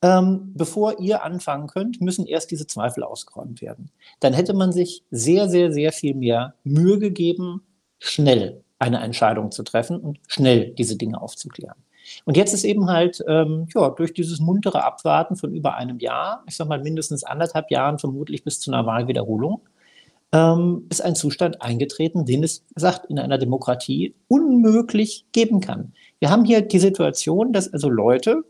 ähm, 0.02 0.52
bevor 0.54 0.98
ihr 0.98 1.22
anfangen 1.22 1.68
könnt, 1.68 2.00
müssen 2.00 2.26
erst 2.26 2.50
diese 2.50 2.66
Zweifel 2.66 3.04
ausgeräumt 3.04 3.62
werden. 3.62 3.90
Dann 4.20 4.32
hätte 4.32 4.54
man 4.54 4.72
sich 4.72 5.04
sehr, 5.10 5.48
sehr, 5.48 5.72
sehr 5.72 5.92
viel 5.92 6.14
mehr 6.14 6.54
Mühe 6.64 6.98
gegeben, 6.98 7.62
schnell 7.98 8.62
eine 8.78 9.00
Entscheidung 9.00 9.52
zu 9.52 9.62
treffen 9.62 10.00
und 10.00 10.18
schnell 10.26 10.72
diese 10.74 10.96
Dinge 10.96 11.20
aufzuklären. 11.20 11.76
Und 12.24 12.36
jetzt 12.36 12.52
ist 12.52 12.64
eben 12.64 12.90
halt 12.90 13.22
ähm, 13.28 13.68
ja, 13.74 13.90
durch 13.90 14.12
dieses 14.12 14.40
muntere 14.40 14.82
Abwarten 14.82 15.36
von 15.36 15.54
über 15.54 15.76
einem 15.76 16.00
Jahr, 16.00 16.42
ich 16.48 16.56
sage 16.56 16.68
mal 16.68 16.82
mindestens 16.82 17.22
anderthalb 17.22 17.70
Jahren, 17.70 18.00
vermutlich 18.00 18.42
bis 18.42 18.58
zu 18.58 18.72
einer 18.72 18.84
Wahlwiederholung, 18.86 19.62
ähm, 20.32 20.86
ist 20.90 21.02
ein 21.02 21.14
Zustand 21.14 21.60
eingetreten, 21.62 22.24
den 22.24 22.42
es, 22.42 22.64
sagt, 22.74 23.06
in 23.10 23.18
einer 23.18 23.38
Demokratie 23.38 24.14
unmöglich 24.28 25.26
geben 25.32 25.60
kann. 25.60 25.92
Wir 26.18 26.30
haben 26.30 26.44
hier 26.44 26.62
die 26.62 26.78
Situation, 26.78 27.52
dass 27.52 27.72
also 27.72 27.88
Leute, 27.90 28.42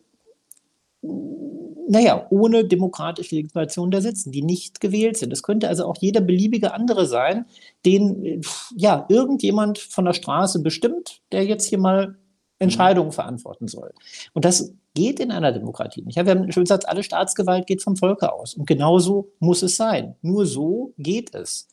naja, 1.88 2.26
ohne 2.30 2.64
demokratische 2.64 3.34
Legitimation 3.34 3.90
da 3.90 4.00
sitzen, 4.00 4.30
die 4.30 4.42
nicht 4.42 4.80
gewählt 4.80 5.16
sind. 5.16 5.32
Es 5.32 5.42
könnte 5.42 5.68
also 5.68 5.84
auch 5.86 5.96
jeder 5.98 6.20
beliebige 6.20 6.72
andere 6.72 7.06
sein, 7.06 7.46
den 7.84 8.42
ja 8.76 9.04
irgendjemand 9.08 9.78
von 9.78 10.04
der 10.04 10.12
Straße 10.12 10.62
bestimmt, 10.62 11.20
der 11.32 11.44
jetzt 11.44 11.68
hier 11.68 11.78
mal 11.78 12.16
Entscheidungen 12.60 13.10
verantworten 13.10 13.66
soll. 13.66 13.92
Und 14.32 14.44
das 14.44 14.72
geht 14.94 15.18
in 15.18 15.32
einer 15.32 15.50
Demokratie 15.50 16.02
nicht. 16.02 16.16
Ja, 16.16 16.24
wir 16.24 16.30
haben 16.30 16.42
einen 16.42 16.52
schönen 16.52 16.66
Satz, 16.66 16.84
alle 16.84 17.02
Staatsgewalt 17.02 17.66
geht 17.66 17.82
vom 17.82 17.96
Volke 17.96 18.32
aus. 18.32 18.54
Und 18.54 18.66
genauso 18.66 19.32
muss 19.40 19.62
es 19.62 19.76
sein. 19.76 20.14
Nur 20.22 20.46
so 20.46 20.94
geht 20.96 21.34
es. 21.34 21.68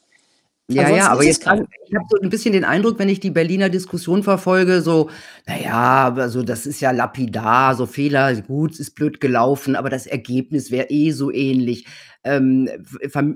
Ja, 0.71 0.87
ja, 0.87 1.09
aber 1.09 1.23
jetzt 1.23 1.41
kann, 1.41 1.67
ich 1.87 1.95
habe 1.95 2.05
so 2.09 2.21
ein 2.21 2.29
bisschen 2.29 2.53
den 2.53 2.63
Eindruck, 2.63 2.99
wenn 2.99 3.09
ich 3.09 3.19
die 3.19 3.31
Berliner 3.31 3.69
Diskussion 3.69 4.21
verfolge, 4.21 4.81
so, 4.81 5.09
naja, 5.47 6.13
also 6.15 6.43
das 6.43 6.67
ist 6.67 6.79
ja 6.79 6.91
lapidar, 6.91 7.75
so 7.75 7.87
Fehler, 7.87 8.35
gut, 8.41 8.79
ist 8.79 8.93
blöd 8.93 9.19
gelaufen, 9.19 9.75
aber 9.75 9.89
das 9.89 10.05
Ergebnis 10.05 10.69
wäre 10.69 10.89
eh 10.89 11.09
so 11.09 11.31
ähnlich. 11.31 11.87
Ähm, 12.23 12.69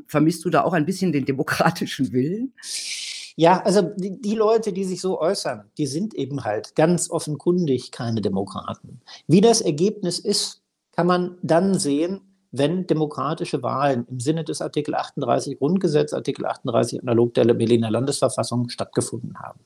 vermisst 0.07 0.45
du 0.45 0.51
da 0.51 0.63
auch 0.63 0.73
ein 0.73 0.85
bisschen 0.85 1.11
den 1.11 1.25
demokratischen 1.25 2.11
Willen? 2.11 2.53
Ja, 3.35 3.63
also 3.63 3.81
die, 3.81 4.21
die, 4.21 4.35
Leute, 4.35 4.71
die 4.71 4.83
sich 4.83 5.01
so 5.01 5.19
äußern, 5.19 5.63
die 5.79 5.87
sind 5.87 6.13
eben 6.13 6.43
halt 6.43 6.75
ganz 6.75 7.09
offenkundig 7.09 7.91
keine 7.91 8.21
Demokraten. 8.21 9.01
Wie 9.27 9.41
das 9.41 9.61
Ergebnis 9.61 10.19
ist, 10.19 10.61
kann 10.91 11.07
man 11.07 11.37
dann 11.41 11.79
sehen, 11.79 12.21
wenn 12.53 12.85
demokratische 12.85 13.63
Wahlen 13.63 14.05
im 14.09 14.19
Sinne 14.19 14.43
des 14.43 14.61
Artikel 14.61 14.93
38 14.93 15.57
Grundgesetz, 15.57 16.13
Artikel 16.13 16.45
38 16.45 17.01
analog 17.01 17.33
der 17.33 17.45
Berliner 17.45 17.89
Landesverfassung 17.89 18.69
stattgefunden 18.69 19.39
haben. 19.39 19.59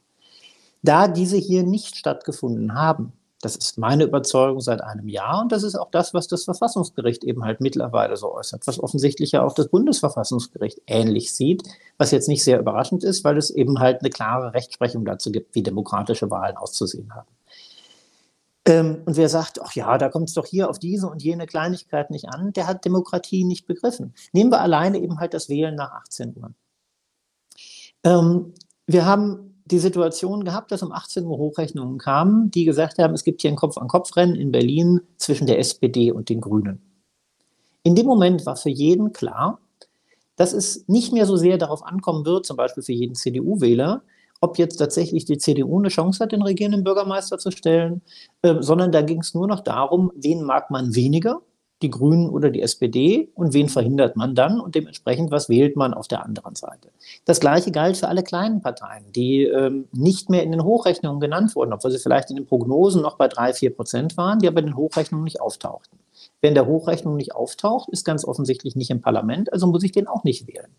Da 0.84 1.10
diese 1.10 1.36
hier 1.36 1.63
nicht 1.63 1.98
stattgefunden 1.98 2.74
haben, 2.74 3.12
das 3.41 3.58
ist 3.58 3.77
meine 3.77 4.06
Überzeugung 4.06 4.62
seit 4.62 4.82
einem 4.82 5.10
Jahr 5.10 5.41
und 5.41 5.51
das 5.51 5.63
ist 5.63 5.75
auch 5.75 5.91
das, 5.91 6.13
was 6.13 6.27
das 6.27 6.46
Verfassungsgericht 6.46 7.25
eben 7.25 7.44
halt 7.44 7.60
mittlerweile 7.60 8.15
so 8.15 8.34
äußert, 8.34 8.65
was 8.65 8.79
offensichtlich 8.79 9.34
ja 9.34 9.44
auch 9.44 9.53
das 9.53 9.67
Bundesverfassungsgericht 9.67 10.82
ähnlich 10.88 11.36
sieht, 11.36 11.63
was 11.98 12.12
jetzt 12.12 12.29
nicht 12.29 12.44
sehr 12.44 12.60
überraschend 12.60 13.03
ist, 13.03 13.25
weil 13.25 13.38
es 13.38 13.50
eben 13.50 13.79
halt 13.79 14.00
eine 14.00 14.10
klare 14.10 14.53
Rechtsprechung 14.53 15.03
dazu 15.03 15.32
gibt, 15.32 15.53
wie 15.56 15.62
demokratische 15.62 16.32
Wahlen 16.32 16.56
auszusehen 16.56 17.13
haben. 17.13 17.27
Ähm, 18.68 19.02
und 19.06 19.16
wer 19.16 19.30
sagt, 19.30 19.62
ach 19.62 19.74
ja, 19.74 19.98
da 19.98 20.10
kommt 20.10 20.28
es 20.28 20.36
doch 20.36 20.46
hier 20.46 20.70
auf 20.70 20.78
diese 20.78 21.08
und 21.08 21.24
jene 21.24 21.48
Kleinigkeit 21.48 22.12
nicht 22.12 22.28
an, 22.28 22.52
der 22.52 22.68
hat 22.68 22.84
Demokratie 22.84 23.46
nicht 23.46 23.66
begriffen. 23.66 24.14
Nehmen 24.34 24.52
wir 24.52 24.60
alleine 24.60 25.00
eben 25.00 25.20
halt 25.20 25.34
das 25.34 25.48
Wählen 25.48 25.76
nach 25.76 25.92
18 25.92 26.36
Uhr. 26.36 26.52
Ähm, 28.04 28.54
wir 28.86 29.06
haben 29.06 29.56
die 29.66 29.80
Situation 29.80 30.44
gehabt, 30.44 30.72
dass 30.72 30.84
um 30.84 30.92
18 30.92 31.26
Uhr 31.26 31.38
Hochrechnungen 31.38 31.98
kamen, 31.98 32.52
die 32.52 32.66
gesagt 32.66 33.00
haben, 33.00 33.14
es 33.14 33.24
gibt 33.24 33.42
hier 33.42 33.52
ein 33.52 33.56
Kopf-an-Kopf-Rennen 33.56 34.36
in 34.36 34.52
Berlin 34.52 35.00
zwischen 35.16 35.48
der 35.48 35.60
SPD 35.60 36.12
und 36.12 36.28
den 36.28 36.42
Grünen. 36.42 36.82
In 37.84 37.96
dem 37.96 38.06
Moment 38.06 38.46
war 38.46 38.58
für 38.58 38.70
jeden 38.70 39.14
klar, 39.14 39.60
dass 40.36 40.52
es 40.52 40.88
nicht 40.88 41.14
mehr 41.14 41.26
so 41.26 41.38
sehr 41.38 41.58
darauf 41.58 41.86
ankommen 41.86 42.26
wird, 42.26 42.46
zum 42.46 42.58
Beispiel 42.58 42.84
für 42.84 42.94
jeden 42.94 43.16
CDU-Wähler, 43.16 44.04
ob 44.41 44.58
jetzt 44.58 44.77
tatsächlich 44.77 45.25
die 45.25 45.38
CDU 45.38 45.79
eine 45.79 45.89
Chance 45.89 46.24
hat, 46.24 46.32
den 46.32 46.41
regierenden 46.41 46.84
Bürgermeister 46.84 47.38
zu 47.38 47.51
stellen, 47.51 48.01
äh, 48.41 48.56
sondern 48.60 48.91
da 48.91 49.01
ging 49.01 49.20
es 49.20 49.34
nur 49.34 49.48
noch 49.48 49.62
darum, 49.62 50.12
wen 50.15 50.44
mag 50.44 50.72
man 50.72 50.96
weniger, 50.96 51.41
die 51.82 51.89
Grünen 51.91 52.29
oder 52.29 52.50
die 52.50 52.62
SPD 52.62 53.29
und 53.36 53.53
wen 53.53 53.70
verhindert 53.70 54.15
man 54.15 54.34
dann 54.34 54.60
und 54.60 54.74
dementsprechend, 54.74 55.29
was 55.29 55.48
wählt 55.48 55.75
man 55.75 55.94
auf 55.94 56.08
der 56.08 56.25
anderen 56.25 56.56
Seite. 56.56 56.89
Das 57.25 57.39
gleiche 57.39 57.72
galt 57.72 57.98
für 57.98 58.08
alle 58.08 58.24
kleinen 58.24 58.62
Parteien, 58.62 59.12
die 59.12 59.44
ähm, 59.44 59.88
nicht 59.91 60.29
mehr 60.29 60.44
in 60.44 60.51
den 60.51 60.63
Hochrechnungen 60.63 61.20
genannt 61.20 61.56
wurden, 61.56 61.74
obwohl 61.74 61.91
sie 61.91 62.00
vielleicht 62.00 62.29
in 62.32 62.36
den 62.36 62.48
Prognosen 62.48 63.01
noch 63.01 63.17
bei 63.17 63.27
drei, 63.27 63.53
vier 63.53 63.75
Prozent 63.75 64.17
waren, 64.17 64.39
die 64.39 64.48
aber 64.48 64.60
in 64.60 64.67
den 64.67 64.75
Hochrechnungen 64.75 65.24
nicht 65.24 65.39
auftauchten. 65.39 66.00
Wer 66.41 66.50
in 66.50 66.56
der 66.56 66.65
Hochrechnung 66.65 67.15
nicht 67.15 67.36
auftaucht, 67.36 67.89
ist 67.89 68.06
ganz 68.06 68.25
offensichtlich 68.25 68.75
nicht 68.75 68.89
im 68.89 69.01
Parlament, 69.01 69.53
also 69.53 69.67
muss 69.67 69.84
ich 69.84 69.91
den 69.91 70.08
auch 70.08 70.24
nicht 70.24 70.48
wählen. 70.48 70.75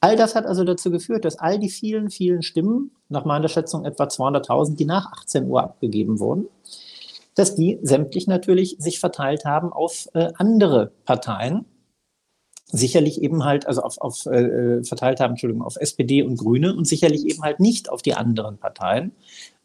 All 0.00 0.16
das 0.16 0.34
hat 0.34 0.46
also 0.46 0.64
dazu 0.64 0.90
geführt, 0.90 1.24
dass 1.24 1.38
all 1.38 1.58
die 1.58 1.70
vielen, 1.70 2.10
vielen 2.10 2.42
Stimmen, 2.42 2.92
nach 3.08 3.24
meiner 3.24 3.48
Schätzung 3.48 3.84
etwa 3.84 4.04
200.000, 4.04 4.76
die 4.76 4.84
nach 4.84 5.10
18 5.12 5.46
Uhr 5.46 5.62
abgegeben 5.62 6.20
wurden, 6.20 6.46
dass 7.34 7.54
die 7.54 7.78
sämtlich 7.82 8.26
natürlich 8.26 8.76
sich 8.78 9.00
verteilt 9.00 9.44
haben 9.44 9.72
auf 9.72 10.08
äh, 10.14 10.28
andere 10.36 10.92
Parteien, 11.04 11.64
sicherlich 12.66 13.22
eben 13.22 13.44
halt, 13.44 13.66
also 13.66 13.82
auf, 13.82 13.98
auf 13.98 14.26
äh, 14.26 14.42
äh 14.42 14.84
verteilt 14.84 15.20
haben, 15.20 15.30
Entschuldigung, 15.30 15.64
auf 15.64 15.76
SPD 15.76 16.22
und 16.22 16.36
Grüne 16.36 16.76
und 16.76 16.86
sicherlich 16.86 17.24
eben 17.24 17.42
halt 17.42 17.60
nicht 17.60 17.90
auf 17.90 18.02
die 18.02 18.14
anderen 18.14 18.58
Parteien, 18.58 19.12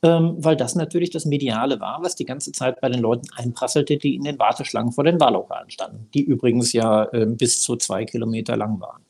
ähm, 0.04 0.36
weil 0.38 0.56
das 0.56 0.76
natürlich 0.76 1.10
das 1.10 1.26
Mediale 1.26 1.80
war, 1.80 2.02
was 2.02 2.16
die 2.16 2.26
ganze 2.26 2.54
Zeit 2.54 2.80
bei 2.80 2.90
den 2.90 3.02
Leuten 3.02 3.28
einprasselte, 3.36 3.98
die 3.98 4.16
in 4.16 4.24
den 4.24 4.40
Warteschlangen 4.40 4.94
vor 4.94 5.04
den 5.04 5.20
Wahllokalen 5.20 5.70
standen, 5.70 6.08
die 6.14 6.24
übrigens 6.24 6.74
ja 6.74 7.06
äh, 7.12 7.26
bis 7.26 7.62
zu 7.62 7.76
zwei 7.76 8.06
Kilometer 8.06 8.56
lang 8.56 8.80
waren. 8.80 9.04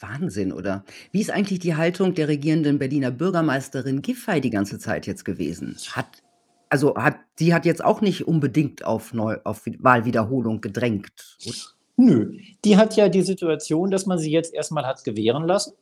Wahnsinn, 0.00 0.52
oder? 0.52 0.84
Wie 1.12 1.20
ist 1.20 1.30
eigentlich 1.30 1.58
die 1.58 1.76
Haltung 1.76 2.14
der 2.14 2.28
regierenden 2.28 2.78
Berliner 2.78 3.10
Bürgermeisterin 3.10 4.02
Giffey 4.02 4.40
die 4.40 4.50
ganze 4.50 4.78
Zeit 4.78 5.06
jetzt 5.06 5.24
gewesen? 5.24 5.76
Hat, 5.92 6.22
also 6.68 6.94
hat, 6.96 7.16
die 7.38 7.52
hat 7.52 7.64
jetzt 7.64 7.84
auch 7.84 8.00
nicht 8.00 8.26
unbedingt 8.26 8.84
auf, 8.84 9.12
Neu 9.12 9.38
auf 9.44 9.62
Wahlwiederholung 9.78 10.60
gedrängt. 10.60 11.38
Oder? 11.46 11.56
Nö, 11.96 12.38
die 12.64 12.76
hat 12.76 12.96
ja 12.96 13.08
die 13.08 13.22
Situation, 13.22 13.90
dass 13.90 14.06
man 14.06 14.18
sie 14.18 14.30
jetzt 14.30 14.54
erstmal 14.54 14.86
hat 14.86 15.04
gewähren 15.04 15.46
lassen, 15.46 15.74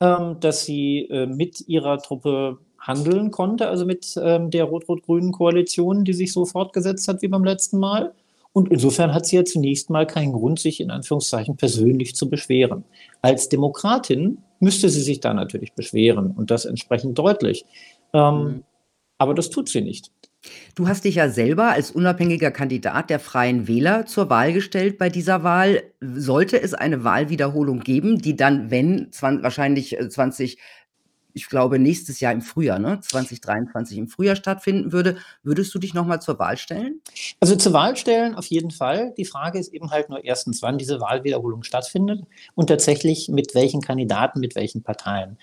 ähm, 0.00 0.36
dass 0.40 0.64
sie 0.64 1.08
äh, 1.10 1.26
mit 1.26 1.68
ihrer 1.68 1.98
Truppe 1.98 2.58
handeln 2.78 3.30
konnte, 3.30 3.68
also 3.68 3.84
mit 3.84 4.14
ähm, 4.22 4.50
der 4.50 4.64
rot-rot-grünen 4.64 5.32
Koalition, 5.32 6.04
die 6.04 6.12
sich 6.12 6.32
so 6.32 6.46
fortgesetzt 6.46 7.08
hat 7.08 7.20
wie 7.22 7.28
beim 7.28 7.44
letzten 7.44 7.78
Mal. 7.78 8.14
Und 8.52 8.70
insofern 8.70 9.14
hat 9.14 9.26
sie 9.26 9.36
ja 9.36 9.44
zunächst 9.44 9.90
mal 9.90 10.06
keinen 10.06 10.32
Grund, 10.32 10.58
sich 10.58 10.80
in 10.80 10.90
Anführungszeichen 10.90 11.56
persönlich 11.56 12.16
zu 12.16 12.28
beschweren. 12.28 12.84
Als 13.22 13.48
Demokratin 13.48 14.38
müsste 14.58 14.88
sie 14.88 15.02
sich 15.02 15.20
da 15.20 15.34
natürlich 15.34 15.72
beschweren 15.74 16.32
und 16.32 16.50
das 16.50 16.64
entsprechend 16.64 17.18
deutlich. 17.18 17.64
Ähm, 18.12 18.42
mhm. 18.42 18.64
Aber 19.18 19.34
das 19.34 19.50
tut 19.50 19.68
sie 19.68 19.82
nicht. 19.82 20.10
Du 20.74 20.88
hast 20.88 21.04
dich 21.04 21.16
ja 21.16 21.28
selber 21.28 21.68
als 21.68 21.90
unabhängiger 21.90 22.50
Kandidat 22.50 23.10
der 23.10 23.20
Freien 23.20 23.68
Wähler 23.68 24.06
zur 24.06 24.30
Wahl 24.30 24.54
gestellt 24.54 24.96
bei 24.96 25.10
dieser 25.10 25.42
Wahl. 25.42 25.82
Sollte 26.00 26.60
es 26.60 26.72
eine 26.72 27.04
Wahlwiederholung 27.04 27.80
geben, 27.80 28.22
die 28.22 28.36
dann, 28.36 28.70
wenn, 28.70 29.08
wahrscheinlich 29.20 29.98
20 29.98 30.58
ich 31.34 31.48
glaube, 31.48 31.78
nächstes 31.78 32.20
Jahr 32.20 32.32
im 32.32 32.42
Frühjahr, 32.42 32.78
ne, 32.78 33.00
2023 33.00 33.98
im 33.98 34.08
Frühjahr 34.08 34.36
stattfinden 34.36 34.92
würde. 34.92 35.18
Würdest 35.42 35.74
du 35.74 35.78
dich 35.78 35.94
nochmal 35.94 36.20
zur 36.20 36.38
Wahl 36.38 36.56
stellen? 36.56 37.00
Also 37.40 37.56
zur 37.56 37.72
Wahl 37.72 37.96
stellen 37.96 38.34
auf 38.34 38.46
jeden 38.46 38.70
Fall. 38.70 39.14
Die 39.16 39.24
Frage 39.24 39.58
ist 39.58 39.72
eben 39.72 39.90
halt 39.90 40.10
nur 40.10 40.24
erstens, 40.24 40.62
wann 40.62 40.78
diese 40.78 41.00
Wahlwiederholung 41.00 41.62
stattfindet 41.62 42.22
und 42.54 42.68
tatsächlich 42.68 43.28
mit 43.28 43.54
welchen 43.54 43.80
Kandidaten, 43.80 44.40
mit 44.40 44.54
welchen 44.54 44.82
Parteien. 44.82 45.38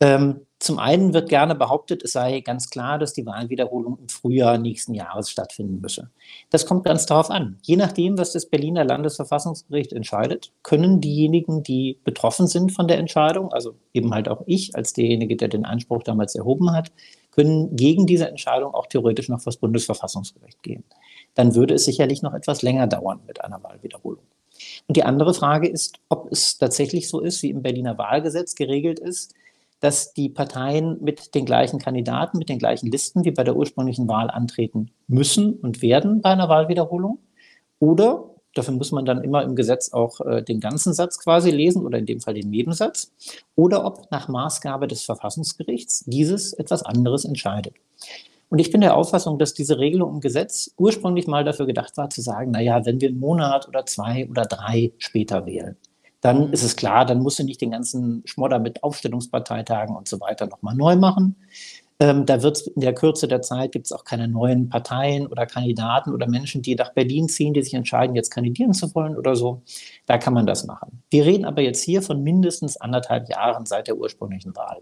Ähm, 0.00 0.46
zum 0.60 0.80
einen 0.80 1.14
wird 1.14 1.28
gerne 1.28 1.54
behauptet, 1.54 2.02
es 2.02 2.12
sei 2.12 2.40
ganz 2.40 2.68
klar, 2.68 2.98
dass 2.98 3.12
die 3.12 3.24
Wahlwiederholung 3.24 3.98
im 4.00 4.08
Frühjahr 4.08 4.58
nächsten 4.58 4.92
Jahres 4.92 5.30
stattfinden 5.30 5.80
müsse. 5.80 6.10
Das 6.50 6.66
kommt 6.66 6.84
ganz 6.84 7.06
darauf 7.06 7.30
an. 7.30 7.58
Je 7.62 7.76
nachdem, 7.76 8.18
was 8.18 8.32
das 8.32 8.46
Berliner 8.46 8.84
Landesverfassungsgericht 8.84 9.92
entscheidet, 9.92 10.52
können 10.64 11.00
diejenigen, 11.00 11.62
die 11.62 12.00
betroffen 12.02 12.48
sind 12.48 12.72
von 12.72 12.88
der 12.88 12.98
Entscheidung, 12.98 13.52
also 13.52 13.76
eben 13.94 14.12
halt 14.12 14.28
auch 14.28 14.42
ich 14.46 14.74
als 14.74 14.92
derjenige, 14.92 15.36
der 15.36 15.48
den 15.48 15.64
Einspruch 15.64 16.02
damals 16.02 16.34
erhoben 16.34 16.72
hat, 16.72 16.90
können 17.30 17.76
gegen 17.76 18.06
diese 18.06 18.28
Entscheidung 18.28 18.74
auch 18.74 18.86
theoretisch 18.86 19.28
noch 19.28 19.40
vor 19.40 19.52
das 19.52 19.60
Bundesverfassungsgericht 19.60 20.60
gehen. 20.64 20.82
Dann 21.34 21.54
würde 21.54 21.74
es 21.74 21.84
sicherlich 21.84 22.20
noch 22.20 22.34
etwas 22.34 22.62
länger 22.62 22.88
dauern 22.88 23.20
mit 23.28 23.44
einer 23.44 23.62
Wahlwiederholung. 23.62 24.24
Und 24.88 24.96
die 24.96 25.04
andere 25.04 25.34
Frage 25.34 25.68
ist, 25.68 26.00
ob 26.08 26.32
es 26.32 26.58
tatsächlich 26.58 27.08
so 27.08 27.20
ist, 27.20 27.44
wie 27.44 27.50
im 27.50 27.62
Berliner 27.62 27.96
Wahlgesetz 27.96 28.56
geregelt 28.56 28.98
ist, 28.98 29.34
dass 29.80 30.12
die 30.12 30.28
Parteien 30.28 30.98
mit 31.00 31.34
den 31.34 31.44
gleichen 31.44 31.78
Kandidaten, 31.78 32.38
mit 32.38 32.48
den 32.48 32.58
gleichen 32.58 32.90
Listen 32.90 33.24
wie 33.24 33.30
bei 33.30 33.44
der 33.44 33.56
ursprünglichen 33.56 34.08
Wahl 34.08 34.30
antreten 34.30 34.90
müssen 35.06 35.54
und 35.54 35.82
werden 35.82 36.20
bei 36.20 36.30
einer 36.30 36.48
Wahlwiederholung. 36.48 37.18
Oder, 37.78 38.30
dafür 38.54 38.74
muss 38.74 38.90
man 38.90 39.04
dann 39.04 39.22
immer 39.22 39.44
im 39.44 39.54
Gesetz 39.54 39.92
auch 39.92 40.20
äh, 40.20 40.42
den 40.42 40.58
ganzen 40.58 40.92
Satz 40.94 41.18
quasi 41.22 41.50
lesen 41.50 41.86
oder 41.86 41.98
in 41.98 42.06
dem 42.06 42.20
Fall 42.20 42.34
den 42.34 42.50
Nebensatz, 42.50 43.12
oder 43.54 43.84
ob 43.84 44.10
nach 44.10 44.28
Maßgabe 44.28 44.88
des 44.88 45.02
Verfassungsgerichts 45.04 46.04
dieses 46.06 46.52
etwas 46.54 46.82
anderes 46.82 47.24
entscheidet. 47.24 47.74
Und 48.50 48.60
ich 48.60 48.70
bin 48.70 48.80
der 48.80 48.96
Auffassung, 48.96 49.38
dass 49.38 49.52
diese 49.52 49.78
Regelung 49.78 50.14
im 50.14 50.20
Gesetz 50.20 50.72
ursprünglich 50.78 51.26
mal 51.26 51.44
dafür 51.44 51.66
gedacht 51.66 51.96
war, 51.96 52.08
zu 52.08 52.22
sagen, 52.22 52.50
naja, 52.50 52.84
wenn 52.86 53.00
wir 53.00 53.10
einen 53.10 53.20
Monat 53.20 53.68
oder 53.68 53.84
zwei 53.84 54.26
oder 54.28 54.42
drei 54.42 54.92
später 54.98 55.44
wählen, 55.44 55.76
dann 56.20 56.52
ist 56.52 56.62
es 56.62 56.76
klar, 56.76 57.04
dann 57.04 57.20
musst 57.20 57.38
du 57.38 57.44
nicht 57.44 57.60
den 57.60 57.70
ganzen 57.70 58.22
Schmodder 58.24 58.58
mit 58.58 58.82
Aufstellungsparteitagen 58.82 59.96
und 59.96 60.08
so 60.08 60.20
weiter 60.20 60.46
nochmal 60.46 60.74
neu 60.74 60.96
machen. 60.96 61.36
Ähm, 62.00 62.26
da 62.26 62.42
wird 62.42 62.64
in 62.68 62.80
der 62.80 62.94
Kürze 62.94 63.26
der 63.26 63.42
Zeit 63.42 63.72
gibt 63.72 63.86
es 63.86 63.92
auch 63.92 64.04
keine 64.04 64.28
neuen 64.28 64.68
Parteien 64.68 65.26
oder 65.26 65.46
Kandidaten 65.46 66.12
oder 66.12 66.28
Menschen, 66.28 66.62
die 66.62 66.76
nach 66.76 66.92
Berlin 66.92 67.28
ziehen, 67.28 67.54
die 67.54 67.62
sich 67.62 67.74
entscheiden, 67.74 68.14
jetzt 68.14 68.30
kandidieren 68.30 68.72
zu 68.72 68.94
wollen 68.94 69.16
oder 69.16 69.34
so. 69.34 69.62
Da 70.06 70.16
kann 70.16 70.32
man 70.32 70.46
das 70.46 70.64
machen. 70.64 71.02
Wir 71.10 71.24
reden 71.24 71.44
aber 71.44 71.60
jetzt 71.62 71.82
hier 71.82 72.00
von 72.00 72.22
mindestens 72.22 72.76
anderthalb 72.76 73.28
Jahren 73.28 73.66
seit 73.66 73.88
der 73.88 73.96
ursprünglichen 73.96 74.54
Wahl. 74.54 74.78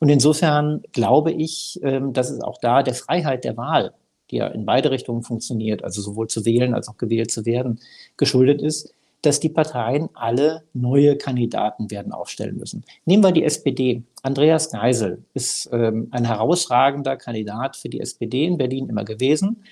Und 0.00 0.08
insofern 0.08 0.82
glaube 0.92 1.30
ich, 1.30 1.78
ähm, 1.84 2.12
dass 2.12 2.30
es 2.30 2.40
auch 2.40 2.58
da 2.60 2.82
der 2.82 2.94
Freiheit 2.94 3.44
der 3.44 3.56
Wahl, 3.56 3.94
die 4.32 4.36
ja 4.36 4.48
in 4.48 4.66
beide 4.66 4.90
Richtungen 4.90 5.22
funktioniert, 5.22 5.84
also 5.84 6.02
sowohl 6.02 6.26
zu 6.26 6.44
wählen 6.44 6.74
als 6.74 6.88
auch 6.88 6.96
gewählt 6.96 7.30
zu 7.30 7.46
werden, 7.46 7.78
geschuldet 8.16 8.62
ist, 8.62 8.92
dass 9.22 9.40
die 9.40 9.48
Parteien 9.48 10.08
alle 10.14 10.64
neue 10.72 11.16
Kandidaten 11.16 11.90
werden 11.90 12.12
aufstellen 12.12 12.56
müssen. 12.56 12.84
Nehmen 13.04 13.22
wir 13.22 13.32
die 13.32 13.44
SPD. 13.44 14.02
Andreas 14.22 14.70
Geisel 14.70 15.24
ist 15.34 15.68
ähm, 15.72 16.08
ein 16.12 16.24
herausragender 16.24 17.16
Kandidat 17.16 17.76
für 17.76 17.88
die 17.88 18.00
SPD 18.00 18.44
in 18.44 18.58
Berlin 18.58 18.88
immer 18.88 19.04
gewesen. 19.04 19.64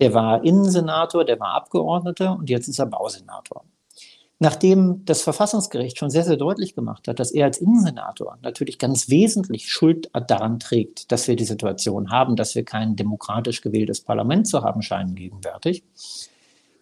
Der 0.00 0.14
war 0.14 0.44
Innensenator, 0.44 1.24
der 1.24 1.38
war 1.38 1.54
Abgeordneter 1.54 2.36
und 2.36 2.50
jetzt 2.50 2.68
ist 2.68 2.78
er 2.78 2.86
Bausenator. 2.86 3.64
Nachdem 4.42 5.04
das 5.04 5.20
Verfassungsgericht 5.20 5.98
schon 5.98 6.08
sehr, 6.08 6.24
sehr 6.24 6.38
deutlich 6.38 6.74
gemacht 6.74 7.06
hat, 7.06 7.20
dass 7.20 7.30
er 7.30 7.44
als 7.44 7.58
Innensenator 7.58 8.38
natürlich 8.40 8.78
ganz 8.78 9.10
wesentlich 9.10 9.70
Schuld 9.70 10.10
daran 10.14 10.58
trägt, 10.58 11.12
dass 11.12 11.28
wir 11.28 11.36
die 11.36 11.44
Situation 11.44 12.10
haben, 12.10 12.36
dass 12.36 12.54
wir 12.54 12.64
kein 12.64 12.96
demokratisch 12.96 13.60
gewähltes 13.60 14.00
Parlament 14.00 14.48
zu 14.48 14.62
haben 14.62 14.80
scheinen 14.80 15.14
gegenwärtig, 15.14 15.84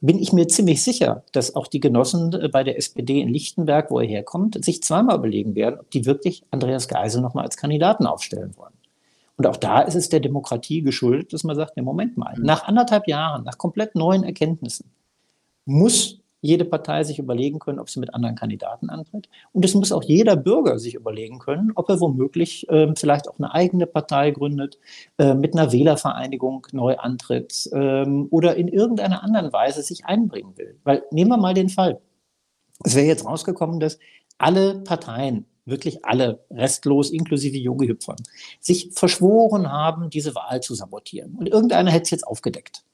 bin 0.00 0.19
ich 0.19 0.33
mir 0.33 0.47
ziemlich 0.49 0.83
sicher, 0.83 1.25
dass 1.33 1.57
auch 1.57 1.67
die 1.67 1.81
Genossen 1.81 2.33
äh, 2.33 2.49
bei 2.49 2.64
der 2.64 2.78
SPD 2.78 3.21
in 3.21 3.28
Lichtenberg, 3.28 3.90
wo 3.90 4.00
er 4.00 4.07
herkommt, 4.07 4.62
sich 4.64 4.83
zweimal 4.83 5.17
überlegen 5.17 5.55
werden, 5.55 5.81
ob 5.81 5.90
die 5.90 6.07
wirklich 6.07 6.45
Andreas 6.50 6.88
Geisel 6.88 7.21
nochmal 7.21 7.45
als 7.45 7.57
Kandidaten 7.57 8.07
aufstellen 8.07 8.55
wollen. 8.57 8.75
Und 9.37 9.47
auch 9.47 9.57
da 9.57 9.81
ist 9.81 9.95
es 9.95 10.09
der 10.09 10.21
Demokratie 10.21 10.83
geschuldet, 10.83 11.33
dass 11.33 11.45
man 11.45 11.55
sagt, 11.57 11.76
ja, 11.76 11.83
Moment 11.83 12.17
mal, 12.17 12.35
mhm. 12.37 12.45
nach 12.45 12.64
anderthalb 12.64 13.07
Jahren, 13.07 13.45
nach 13.45 13.59
komplett 13.59 13.95
neuen 13.95 14.25
Erkenntnissen, 14.25 14.90
muss 15.64 16.19
jede 16.40 16.64
Partei 16.64 17.02
sich 17.02 17.18
überlegen 17.18 17.59
können, 17.59 17.78
ob 17.78 17.90
sie 17.90 18.00
mit 18.00 18.14
anderen 18.14 18.37
Kandidaten 18.37 18.90
antritt. 18.90 19.28
Und 19.52 19.64
es 19.64 19.75
muss 19.75 19.92
auch 19.92 20.02
jeder 20.02 20.37
Bürger 20.37 20.78
sich 20.78 20.95
überlegen 20.95 21.38
können, 21.38 21.73
ob 21.75 21.88
er 21.88 22.00
womöglich 22.00 22.68
äh, 22.68 22.92
vielleicht 22.97 23.28
auch 23.28 23.38
eine 23.38 23.52
eigene 23.52 23.87
Partei 23.87 24.30
gründet, 24.30 24.78
äh, 25.18 25.35
mit 25.35 25.54
einer 25.54 25.73
Wählervereinigung 25.73 26.66
neu 26.73 26.97
antritt 26.97 27.68
ähm, 27.73 28.28
oder 28.30 28.57
in 28.57 28.68
irgendeiner 28.68 29.23
anderen 29.23 29.52
Weise 29.52 29.83
sich 29.83 30.04
einbringen 30.04 30.57
will. 30.57 30.78
Weil 30.85 31.02
nehmen 31.11 31.30
wir 31.30 31.38
mal 31.38 31.54
den 31.54 31.68
Fall. 31.68 32.00
Es 32.85 32.95
wäre 32.95 33.07
jetzt 33.07 33.26
rausgekommen, 33.26 33.80
dass 33.80 33.99
alle 34.38 34.80
Parteien, 34.80 35.47
wirklich 35.64 36.04
alle, 36.04 36.45
restlos, 36.50 37.11
inklusive 37.11 37.59
Yogi 37.59 37.88
Hüpfer, 37.88 38.16
sich 38.61 38.90
verschworen 38.95 39.71
haben, 39.71 40.09
diese 40.09 40.35
Wahl 40.35 40.61
zu 40.62 40.75
sabotieren. 40.75 41.35
Und 41.35 41.49
irgendeiner 41.49 41.90
hätte 41.90 42.04
es 42.04 42.11
jetzt 42.11 42.26
aufgedeckt. 42.26 42.85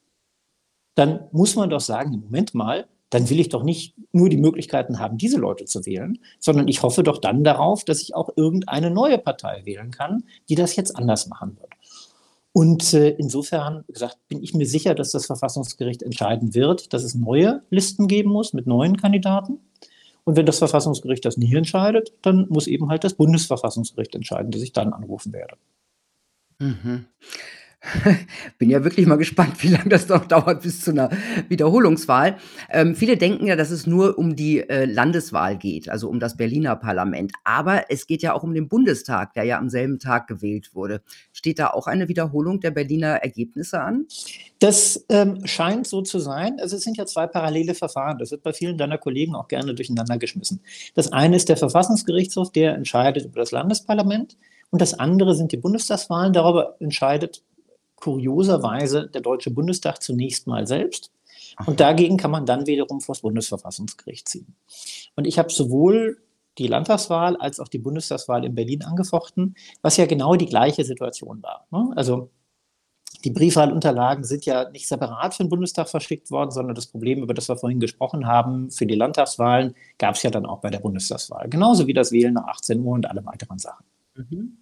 Dann 0.96 1.28
muss 1.32 1.56
man 1.56 1.70
doch 1.70 1.80
sagen, 1.80 2.22
Moment 2.24 2.54
mal, 2.54 2.86
dann 3.14 3.30
will 3.30 3.38
ich 3.38 3.49
doch 3.49 3.62
nicht 3.62 3.94
nur 4.11 4.28
die 4.28 4.37
Möglichkeiten 4.37 4.99
haben, 4.99 5.18
diese 5.18 5.38
Leute 5.38 5.66
zu 5.66 5.87
wählen, 5.87 6.18
sondern 6.40 6.66
ich 6.66 6.83
hoffe 6.83 7.04
doch 7.04 7.18
dann 7.18 7.44
darauf, 7.44 7.85
dass 7.85 8.02
ich 8.02 8.12
auch 8.16 8.30
irgendeine 8.35 8.90
neue 8.90 9.18
Partei 9.18 9.62
wählen 9.64 9.92
kann, 9.92 10.25
die 10.49 10.56
das 10.56 10.75
jetzt 10.75 10.97
anders 10.97 11.28
machen 11.28 11.56
wird. 11.61 11.71
Und 12.52 12.92
äh, 12.92 13.11
insofern 13.11 13.85
gesagt, 13.87 14.18
bin 14.26 14.42
ich 14.42 14.52
mir 14.52 14.66
sicher, 14.66 14.97
dass 14.97 15.12
das 15.12 15.26
Verfassungsgericht 15.26 16.02
entscheiden 16.02 16.54
wird, 16.54 16.92
dass 16.92 17.04
es 17.04 17.14
neue 17.14 17.62
Listen 17.71 18.09
geben 18.09 18.30
muss 18.30 18.52
mit 18.52 18.66
neuen 18.66 18.97
Kandidaten. 18.97 19.61
Und 20.25 20.37
wenn 20.37 20.47
das 20.47 20.59
Verfassungsgericht 20.59 21.25
das 21.25 21.37
nicht 21.37 21.54
entscheidet, 21.54 22.12
dann 22.23 22.49
muss 22.49 22.66
eben 22.66 22.88
halt 22.88 23.04
das 23.04 23.14
Bundesverfassungsgericht 23.14 24.16
entscheiden, 24.16 24.50
das 24.50 24.62
ich 24.62 24.73
dann 24.73 24.92
anrufen 24.92 25.33
werde. 25.33 25.56
Mhm. 26.59 27.06
Bin 28.59 28.71
ja 28.71 28.85
wirklich 28.85 29.07
mal 29.07 29.17
gespannt, 29.17 29.62
wie 29.62 29.69
lange 29.69 29.88
das 29.88 30.09
noch 30.09 30.26
dauert 30.26 30.62
bis 30.62 30.81
zu 30.81 30.91
einer 30.91 31.11
Wiederholungswahl. 31.49 32.37
Ähm, 32.71 32.95
viele 32.95 33.17
denken 33.17 33.47
ja, 33.47 33.57
dass 33.57 33.71
es 33.71 33.87
nur 33.87 34.19
um 34.19 34.37
die 34.37 34.61
äh, 34.61 34.85
Landeswahl 34.85 35.57
geht, 35.57 35.88
also 35.88 36.09
um 36.09 36.21
das 36.21 36.37
Berliner 36.37 36.76
Parlament. 36.76 37.33
Aber 37.45 37.91
es 37.91 38.07
geht 38.07 38.23
ja 38.23 38.33
auch 38.33 38.43
um 38.43 38.55
den 38.55 38.69
Bundestag, 38.69 39.35
der 39.35 39.45
ja 39.45 39.59
am 39.59 39.69
selben 39.69 39.99
Tag 39.99 40.26
gewählt 40.26 40.75
wurde. 40.75 41.03
Steht 41.33 41.59
da 41.59 41.69
auch 41.69 41.87
eine 41.87 42.09
Wiederholung 42.09 42.61
der 42.61 42.71
Berliner 42.71 43.17
Ergebnisse 43.17 43.81
an? 43.81 44.07
Das 44.59 45.05
ähm, 45.09 45.47
scheint 45.47 45.87
so 45.87 46.03
zu 46.03 46.19
sein. 46.19 46.59
Also 46.61 46.76
es 46.76 46.83
sind 46.83 46.97
ja 46.97 47.07
zwei 47.07 47.26
parallele 47.26 47.75
Verfahren. 47.75 48.19
Das 48.19 48.31
wird 48.31 48.43
bei 48.43 48.53
vielen 48.53 48.79
deiner 48.79 48.99
Kollegen 48.99 49.35
auch 49.35 49.49
gerne 49.49 49.75
durcheinander 49.75 50.19
geschmissen. 50.19 50.61
Das 50.95 51.12
eine 51.12 51.37
ist 51.37 51.49
der 51.49 51.57
Verfassungsgerichtshof, 51.57 52.50
der 52.53 52.75
entscheidet 52.75 53.26
über 53.26 53.41
das 53.41 53.50
Landesparlament. 53.50 54.37
Und 54.71 54.81
das 54.81 54.95
andere 54.95 55.35
sind 55.35 55.53
die 55.53 55.57
Bundestagswahlen. 55.57 56.33
Darüber 56.33 56.76
entscheidet 56.81 57.43
kurioserweise 58.04 59.08
der 59.08 59.23
Deutsche 59.23 59.50
Bundestag 59.50 60.02
zunächst 60.02 60.46
mal 60.46 60.66
selbst. 60.66 61.11
Und 61.66 61.80
dagegen 61.80 62.18
kann 62.18 62.30
man 62.30 62.44
dann 62.44 62.66
wiederum 62.66 63.00
vor 63.00 63.14
das 63.14 63.23
Bundesverfassungsgericht 63.23 64.28
ziehen. 64.28 64.54
Und 65.16 65.26
ich 65.26 65.38
habe 65.38 65.50
sowohl 65.50 66.18
die 66.58 66.66
Landtagswahl 66.66 67.37
als 67.37 67.61
auch 67.61 67.68
die 67.68 67.78
Bundestagswahl 67.78 68.44
in 68.44 68.54
Berlin 68.54 68.82
angefochten, 68.82 69.56
was 69.80 69.96
ja 69.96 70.04
genau 70.04 70.34
die 70.37 70.46
gleiche 70.46 70.84
Situation 70.84 71.42
war. 71.42 71.66
Ne? 71.70 71.92
Also 71.96 72.30
die 73.25 73.30
Briefwahlunterlagen 73.30 74.23
sind 74.23 74.44
ja 74.44 74.68
nicht 74.68 74.87
separat 74.87 75.34
für 75.34 75.44
den 75.44 75.49
Bundestag 75.49 75.88
verschickt 75.88 76.30
worden, 76.30 76.50
sondern 76.50 76.75
das 76.75 76.87
Problem, 76.87 77.23
über 77.23 77.32
das 77.32 77.49
wir 77.49 77.56
vorhin 77.56 77.80
gesprochen 77.80 78.26
haben, 78.26 78.70
für 78.70 78.84
die 78.84 78.96
Landtagswahlen 78.96 79.75
gab 79.96 80.16
es 80.16 80.23
ja 80.23 80.30
dann 80.30 80.44
auch 80.44 80.61
bei 80.61 80.68
der 80.68 80.80
Bundestagswahl. 80.80 81.49
Genauso 81.49 81.87
wie 81.87 81.94
das 81.94 82.12
Wählen 82.12 82.34
nach 82.34 82.49
18 82.49 82.80
Uhr 82.80 82.92
und 82.92 83.06
alle 83.06 83.25
weiteren 83.25 83.58
Sachen. 83.58 83.87
Mhm. 84.14 84.58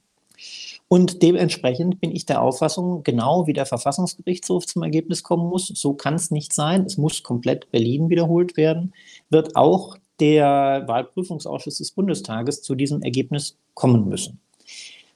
Und 0.93 1.23
dementsprechend 1.23 2.03
bin 2.03 2.11
ich 2.11 2.27
der 2.27 2.43
Auffassung, 2.43 3.03
genau 3.03 3.47
wie 3.47 3.55
der 3.55 3.65
Verfassungsgerichtshof 3.65 4.67
zum 4.67 4.83
Ergebnis 4.83 5.23
kommen 5.23 5.49
muss, 5.49 5.69
so 5.69 5.95
kann 5.95 6.17
es 6.17 6.31
nicht 6.31 6.53
sein. 6.53 6.85
Es 6.85 6.99
muss 6.99 7.23
komplett 7.23 7.71
Berlin 7.71 8.11
wiederholt 8.11 8.59
werden, 8.59 8.93
wird 9.31 9.57
auch 9.57 9.97
der 10.21 10.85
Wahlprüfungsausschuss 10.87 11.79
des 11.79 11.93
Bundestages 11.93 12.61
zu 12.61 12.75
diesem 12.75 13.01
Ergebnis 13.01 13.57
kommen 13.73 14.07
müssen. 14.07 14.39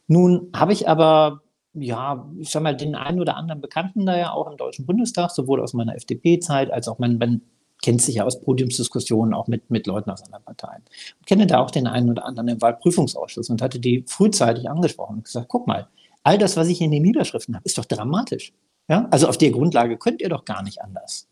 Nun 0.06 0.48
habe 0.56 0.72
ich 0.72 0.88
aber, 0.88 1.42
ja, 1.74 2.26
ich 2.40 2.48
sag 2.48 2.62
mal, 2.62 2.74
den 2.74 2.94
einen 2.94 3.20
oder 3.20 3.36
anderen 3.36 3.60
Bekannten 3.60 4.06
da 4.06 4.16
ja 4.16 4.32
auch 4.32 4.50
im 4.50 4.56
Deutschen 4.56 4.86
Bundestag, 4.86 5.30
sowohl 5.30 5.60
aus 5.60 5.74
meiner 5.74 5.94
FDP-Zeit 5.94 6.70
als 6.70 6.88
auch 6.88 6.98
mein, 6.98 7.18
mein 7.18 7.42
kennt 7.82 8.02
sich 8.02 8.16
ja 8.16 8.24
aus 8.24 8.40
Podiumsdiskussionen 8.40 9.34
auch 9.34 9.46
mit, 9.46 9.70
mit 9.70 9.86
Leuten 9.86 10.10
aus 10.10 10.22
anderen 10.22 10.44
Parteien. 10.44 10.82
Ich 11.20 11.26
kenne 11.26 11.46
da 11.46 11.60
auch 11.60 11.70
den 11.70 11.86
einen 11.86 12.10
oder 12.10 12.24
anderen 12.24 12.48
im 12.48 12.60
Wahlprüfungsausschuss 12.60 13.50
und 13.50 13.62
hatte 13.62 13.78
die 13.78 14.04
frühzeitig 14.06 14.68
angesprochen 14.68 15.16
und 15.16 15.24
gesagt, 15.24 15.48
guck 15.48 15.66
mal, 15.66 15.88
all 16.22 16.38
das, 16.38 16.56
was 16.56 16.68
ich 16.68 16.80
in 16.80 16.90
den 16.90 17.02
Niederschriften 17.02 17.54
habe, 17.54 17.64
ist 17.64 17.78
doch 17.78 17.84
dramatisch. 17.84 18.52
Ja? 18.88 19.06
Also 19.10 19.28
auf 19.28 19.38
der 19.38 19.50
Grundlage 19.50 19.98
könnt 19.98 20.20
ihr 20.20 20.28
doch 20.28 20.44
gar 20.44 20.62
nicht 20.62 20.82
anders. 20.82 21.28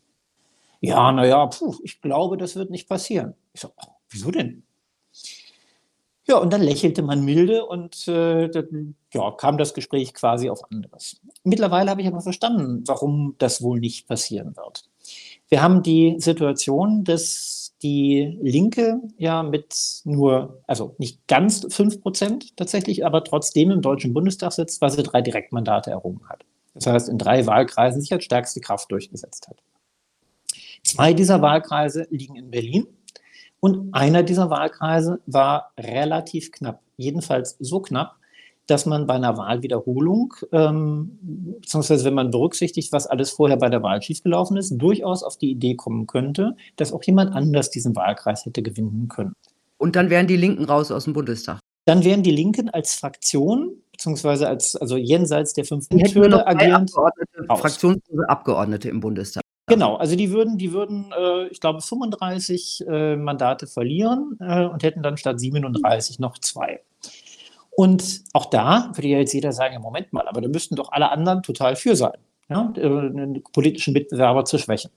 Ja, 0.81 1.11
naja, 1.11 1.49
ich 1.83 2.01
glaube, 2.01 2.37
das 2.37 2.55
wird 2.55 2.69
nicht 2.69 2.87
passieren. 2.87 3.33
Ich 3.53 3.61
so, 3.61 3.69
oh, 3.75 3.91
wieso 4.09 4.31
denn? 4.31 4.63
Ja, 6.27 6.37
und 6.37 6.51
dann 6.51 6.61
lächelte 6.61 7.03
man 7.03 7.23
milde 7.23 7.65
und 7.65 8.07
äh, 8.07 8.49
dann 8.49 8.95
ja, 9.13 9.31
kam 9.31 9.57
das 9.57 9.73
Gespräch 9.73 10.13
quasi 10.13 10.49
auf 10.49 10.71
anderes. 10.71 11.21
Mittlerweile 11.43 11.91
habe 11.91 12.01
ich 12.01 12.07
aber 12.07 12.21
verstanden, 12.21 12.83
warum 12.87 13.35
das 13.37 13.61
wohl 13.61 13.79
nicht 13.79 14.07
passieren 14.07 14.55
wird. 14.55 14.89
Wir 15.49 15.61
haben 15.61 15.83
die 15.83 16.15
Situation, 16.19 17.03
dass 17.03 17.75
die 17.81 18.37
Linke 18.41 18.99
ja 19.17 19.43
mit 19.43 20.01
nur, 20.05 20.61
also 20.65 20.95
nicht 20.97 21.27
ganz 21.27 21.67
fünf 21.69 22.01
Prozent 22.01 22.55
tatsächlich, 22.57 23.05
aber 23.05 23.23
trotzdem 23.23 23.69
im 23.71 23.81
Deutschen 23.81 24.13
Bundestag 24.13 24.53
sitzt, 24.53 24.81
weil 24.81 24.89
sie 24.89 25.03
drei 25.03 25.21
Direktmandate 25.21 25.91
errungen 25.91 26.21
hat. 26.27 26.45
Das 26.73 26.87
heißt, 26.87 27.09
in 27.09 27.17
drei 27.17 27.45
Wahlkreisen 27.45 28.01
sich 28.01 28.11
als 28.11 28.23
stärkste 28.25 28.59
Kraft 28.59 28.91
durchgesetzt 28.91 29.47
hat. 29.47 29.57
Zwei 30.83 31.13
dieser 31.13 31.41
Wahlkreise 31.41 32.07
liegen 32.09 32.35
in 32.35 32.51
Berlin 32.51 32.87
und 33.59 33.93
einer 33.93 34.23
dieser 34.23 34.49
Wahlkreise 34.49 35.19
war 35.25 35.71
relativ 35.79 36.51
knapp, 36.51 36.81
jedenfalls 36.97 37.55
so 37.59 37.79
knapp, 37.79 38.17
dass 38.67 38.85
man 38.85 39.05
bei 39.05 39.15
einer 39.15 39.37
Wahlwiederholung, 39.37 40.33
ähm, 40.51 41.19
beziehungsweise 41.61 42.05
wenn 42.05 42.13
man 42.13 42.31
berücksichtigt, 42.31 42.91
was 42.91 43.07
alles 43.07 43.31
vorher 43.31 43.57
bei 43.57 43.69
der 43.69 43.83
Wahl 43.83 44.01
schiefgelaufen 44.01 44.57
ist, 44.57 44.77
durchaus 44.77 45.23
auf 45.23 45.37
die 45.37 45.51
Idee 45.51 45.75
kommen 45.75 46.07
könnte, 46.07 46.55
dass 46.75 46.91
auch 46.91 47.03
jemand 47.03 47.33
anders 47.33 47.69
diesen 47.69 47.95
Wahlkreis 47.95 48.45
hätte 48.45 48.63
gewinnen 48.63 49.07
können. 49.07 49.33
Und 49.77 49.95
dann 49.95 50.09
wären 50.09 50.27
die 50.27 50.37
Linken 50.37 50.65
raus 50.65 50.91
aus 50.91 51.03
dem 51.03 51.13
Bundestag. 51.13 51.59
Dann 51.85 52.03
wären 52.03 52.23
die 52.23 52.31
Linken 52.31 52.69
als 52.69 52.95
Fraktion, 52.95 53.73
beziehungsweise 53.91 54.47
als, 54.47 54.75
also 54.75 54.97
jenseits 54.97 55.53
der 55.53 55.65
fünf 55.65 55.87
Hürde 55.91 56.47
agierend. 56.47 56.89
Abgeordnete, 56.89 57.45
Fraktionslose 57.47 58.29
Abgeordnete 58.29 58.89
im 58.89 58.99
Bundestag. 58.99 59.43
Genau, 59.67 59.95
also 59.95 60.15
die 60.15 60.31
würden, 60.31 60.57
die 60.57 60.73
würden, 60.73 61.11
äh, 61.17 61.47
ich 61.47 61.59
glaube, 61.59 61.81
35 61.81 62.85
äh, 62.87 63.15
Mandate 63.15 63.65
verlieren 63.65 64.37
äh, 64.39 64.65
und 64.65 64.83
hätten 64.83 65.01
dann 65.01 65.17
statt 65.17 65.39
37 65.39 66.19
noch 66.19 66.37
zwei. 66.37 66.81
Und 67.75 68.21
auch 68.33 68.45
da 68.45 68.91
würde 68.93 69.07
ja 69.07 69.19
jetzt 69.19 69.33
jeder 69.33 69.51
sagen, 69.51 69.73
ja, 69.73 69.79
Moment 69.79 70.13
mal, 70.13 70.27
aber 70.27 70.41
da 70.41 70.47
müssten 70.47 70.75
doch 70.75 70.91
alle 70.91 71.11
anderen 71.11 71.43
total 71.43 71.75
für 71.75 71.95
sein, 71.95 72.17
ja, 72.49 72.73
einen 72.75 73.43
politischen 73.51 73.93
Mitbewerber 73.93 74.45
zu 74.45 74.57
schwächen. 74.57 74.91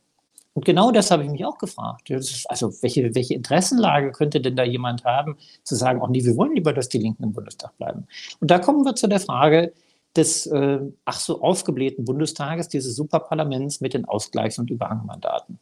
Und 0.54 0.64
genau 0.64 0.90
das 0.90 1.10
habe 1.10 1.22
ich 1.24 1.30
mich 1.30 1.44
auch 1.44 1.58
gefragt. 1.58 2.10
Also 2.48 2.72
welche, 2.82 3.14
welche 3.14 3.34
Interessenlage 3.34 4.10
könnte 4.10 4.40
denn 4.40 4.56
da 4.56 4.64
jemand 4.64 5.04
haben, 5.04 5.36
zu 5.62 5.76
sagen, 5.76 6.00
oh 6.02 6.08
nee, 6.08 6.24
wir 6.24 6.36
wollen 6.36 6.54
lieber, 6.54 6.72
dass 6.72 6.88
die 6.88 6.98
Linken 6.98 7.22
im 7.22 7.32
Bundestag 7.32 7.76
bleiben. 7.78 8.08
Und 8.40 8.50
da 8.50 8.58
kommen 8.58 8.84
wir 8.84 8.96
zu 8.96 9.08
der 9.08 9.20
Frage, 9.20 9.72
des 10.18 10.46
äh, 10.46 10.80
ach 11.04 11.20
so 11.20 11.40
aufgeblähten 11.40 12.04
Bundestages, 12.04 12.68
dieses 12.68 12.96
Superparlaments 12.96 13.80
mit 13.80 13.94
den 13.94 14.04
Ausgleichs- 14.04 14.58
und 14.58 14.70
Überhangmandaten. 14.70 15.58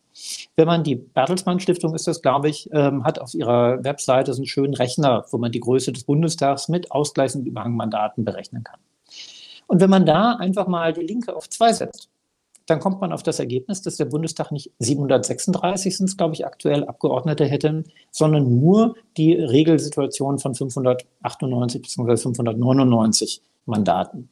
Wenn 0.56 0.66
man 0.66 0.82
die 0.82 0.96
Bertelsmann 0.96 1.60
Stiftung 1.60 1.94
ist 1.94 2.08
das, 2.08 2.22
glaube 2.22 2.48
ich, 2.48 2.68
ähm, 2.72 3.04
hat 3.04 3.20
auf 3.20 3.34
ihrer 3.34 3.84
Webseite 3.84 4.32
so 4.32 4.40
einen 4.40 4.46
schönen 4.46 4.74
Rechner, 4.74 5.26
wo 5.30 5.38
man 5.38 5.52
die 5.52 5.60
Größe 5.60 5.92
des 5.92 6.04
Bundestags 6.04 6.68
mit 6.68 6.90
Ausgleichs- 6.90 7.36
und 7.36 7.46
Überhangmandaten 7.46 8.24
berechnen 8.24 8.64
kann. 8.64 8.80
Und 9.68 9.80
wenn 9.80 9.90
man 9.90 10.06
da 10.06 10.32
einfach 10.36 10.66
mal 10.66 10.92
die 10.92 11.02
Linke 11.02 11.36
auf 11.36 11.48
zwei 11.50 11.72
setzt, 11.72 12.08
dann 12.66 12.80
kommt 12.80 13.00
man 13.00 13.12
auf 13.12 13.22
das 13.22 13.38
Ergebnis, 13.38 13.82
dass 13.82 13.96
der 13.96 14.06
Bundestag 14.06 14.50
nicht 14.50 14.72
736 14.80 15.96
sind 15.96 16.18
glaube 16.18 16.34
ich, 16.34 16.46
aktuell 16.46 16.84
Abgeordnete 16.84 17.44
hätten, 17.44 17.84
sondern 18.10 18.58
nur 18.60 18.96
die 19.16 19.34
Regelsituation 19.34 20.38
von 20.38 20.54
598 20.54 21.82
bzw. 21.82 22.16
599 22.16 23.42
Mandaten. 23.66 24.30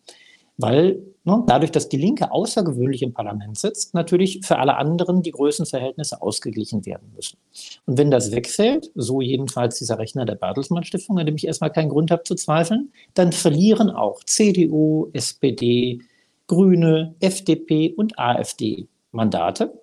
weil 0.57 1.03
ne, 1.25 1.43
dadurch, 1.47 1.73
dass 1.73 1.89
die 1.89 1.97
Linke 1.97 2.31
außergewöhnlich 2.31 3.03
im 3.03 3.13
Parlament 3.13 3.59
sitzt, 3.59 3.95
natürlich 3.95 4.41
für 4.45 4.59
alle 4.59 4.77
anderen 4.77 5.23
die 5.23 5.33
Größenverhältnisse 5.33 6.23
ausgeglichen 6.23 6.87
werden 6.87 7.13
müssen. 7.15 7.39
Und 7.87 7.99
wenn 7.99 8.11
das 8.11 8.31
wegfällt, 8.31 8.91
so 8.95 9.21
jedenfalls 9.21 9.79
dieser 9.79 9.99
Rechner 9.99 10.25
der 10.25 10.37
Bertelsmann 10.37 10.85
Stiftung, 10.85 11.19
an 11.19 11.27
dem 11.27 11.37
ich 11.37 11.47
erstmal 11.47 11.73
keinen 11.73 11.89
Grund 11.89 12.11
habe 12.11 12.23
zu 12.23 12.35
zweifeln, 12.35 12.93
dann 13.15 13.33
verlieren 13.33 13.91
auch 13.91 14.23
CDU, 14.25 15.11
SPD, 15.13 16.01
Grüne, 16.47 17.15
FDP 17.21 17.93
und 17.97 18.19
AfD 18.19 18.87
Mandate. 19.11 19.81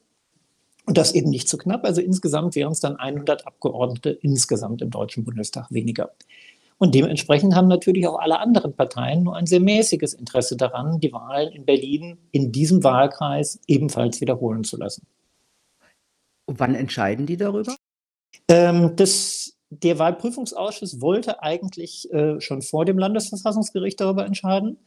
Und 0.86 0.98
das 0.98 1.14
eben 1.14 1.30
nicht 1.30 1.48
zu 1.48 1.58
so 1.58 1.64
knapp. 1.64 1.86
Also 1.86 2.02
insgesamt 2.02 2.56
wären 2.56 2.72
es 2.72 2.80
dann 2.80 2.96
100 2.96 3.46
Abgeordnete 3.46 4.10
insgesamt 4.10 4.82
im 4.82 4.90
Deutschen 4.90 5.24
Bundestag 5.24 5.72
weniger. 5.72 6.12
Und 6.82 6.96
dementsprechend 6.96 7.56
haben 7.56 7.67
natürlich 7.67 8.08
auch 8.08 8.17
alle 8.17 8.39
anderen 8.39 8.74
Parteien 8.74 9.22
nur 9.22 9.36
ein 9.36 9.46
sehr 9.46 9.60
mäßiges 9.60 10.15
Interesse 10.15 10.58
daran, 10.58 11.00
die 11.00 11.13
Wahlen 11.13 11.52
in 11.52 11.63
Berlin 11.63 12.17
in 12.32 12.52
diesem 12.52 12.84
Wahlkreis 12.84 13.60
ebenfalls 13.67 14.20
wiederholen 14.20 14.63
zu 14.63 14.78
lassen. 14.78 15.06
Und 16.48 16.60
wann 16.60 16.74
entscheiden 16.74 17.28
die 17.28 17.38
darüber? 17.38 17.76
Ähm, 18.48 18.96
das, 18.96 19.56
der 19.70 20.00
Wahlprüfungsausschuss 20.00 21.02
wollte 21.02 21.44
eigentlich 21.44 22.12
äh, 22.12 22.41
schon 22.41 22.63
vor 22.63 22.84
dem 22.84 22.98
Landesverfassungsgericht 22.98 24.02
darüber 24.02 24.26
entscheiden. 24.26 24.80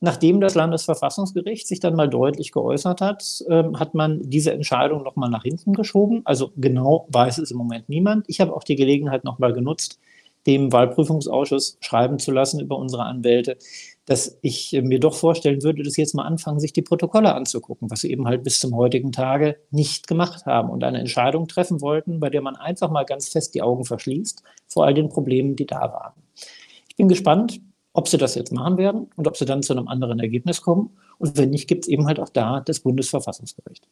Nachdem 0.00 0.40
das 0.40 0.56
Landesverfassungsgericht 0.56 1.68
sich 1.68 1.78
dann 1.78 1.94
mal 1.94 2.08
deutlich 2.08 2.50
geäußert 2.50 3.00
hat, 3.00 3.44
äh, 3.46 3.62
hat 3.74 3.94
man 3.94 4.28
diese 4.28 4.52
Entscheidung 4.52 5.04
nochmal 5.04 5.30
nach 5.30 5.44
hinten 5.44 5.74
geschoben. 5.74 6.22
Also 6.24 6.50
genau 6.56 7.06
weiß 7.12 7.38
es 7.38 7.52
im 7.52 7.58
Moment 7.58 7.88
niemand. 7.88 8.24
Ich 8.26 8.40
habe 8.40 8.52
auch 8.52 8.64
die 8.64 8.74
Gelegenheit 8.74 9.22
nochmal 9.22 9.52
genutzt, 9.52 10.00
dem 10.46 10.72
Wahlprüfungsausschuss 10.72 11.78
schreiben 11.80 12.18
zu 12.18 12.30
lassen 12.32 12.60
über 12.60 12.76
unsere 12.76 13.04
Anwälte, 13.04 13.56
dass 14.06 14.38
ich 14.42 14.72
mir 14.82 14.98
doch 14.98 15.14
vorstellen 15.14 15.62
würde, 15.62 15.82
dass 15.82 15.94
sie 15.94 16.00
jetzt 16.00 16.14
mal 16.14 16.24
anfangen, 16.24 16.58
sich 16.58 16.72
die 16.72 16.82
Protokolle 16.82 17.34
anzugucken, 17.34 17.90
was 17.90 18.00
sie 18.00 18.10
eben 18.10 18.26
halt 18.26 18.42
bis 18.42 18.58
zum 18.58 18.74
heutigen 18.74 19.12
Tage 19.12 19.56
nicht 19.70 20.08
gemacht 20.08 20.46
haben 20.46 20.70
und 20.70 20.82
eine 20.82 20.98
Entscheidung 20.98 21.46
treffen 21.46 21.80
wollten, 21.80 22.18
bei 22.18 22.30
der 22.30 22.42
man 22.42 22.56
einfach 22.56 22.90
mal 22.90 23.04
ganz 23.04 23.28
fest 23.28 23.54
die 23.54 23.62
Augen 23.62 23.84
verschließt 23.84 24.42
vor 24.66 24.86
all 24.86 24.94
den 24.94 25.10
Problemen, 25.10 25.56
die 25.56 25.66
da 25.66 25.80
waren. 25.80 26.14
Ich 26.88 26.96
bin 26.96 27.08
gespannt, 27.08 27.60
ob 27.92 28.08
sie 28.08 28.18
das 28.18 28.34
jetzt 28.34 28.52
machen 28.52 28.78
werden 28.78 29.08
und 29.16 29.28
ob 29.28 29.36
sie 29.36 29.44
dann 29.44 29.62
zu 29.62 29.72
einem 29.74 29.88
anderen 29.88 30.18
Ergebnis 30.20 30.62
kommen. 30.62 30.90
Und 31.18 31.36
wenn 31.36 31.50
nicht, 31.50 31.68
gibt 31.68 31.84
es 31.84 31.88
eben 31.88 32.06
halt 32.06 32.18
auch 32.18 32.28
da 32.30 32.60
das 32.60 32.80
Bundesverfassungsgericht. 32.80 33.86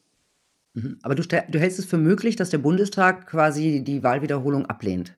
Mhm. 0.73 0.99
Aber 1.01 1.15
du, 1.15 1.23
du 1.23 1.59
hältst 1.59 1.79
es 1.79 1.85
für 1.85 1.97
möglich, 1.97 2.35
dass 2.35 2.49
der 2.49 2.57
Bundestag 2.59 3.27
quasi 3.27 3.83
die 3.83 4.03
Wahlwiederholung 4.03 4.65
ablehnt? 4.65 5.15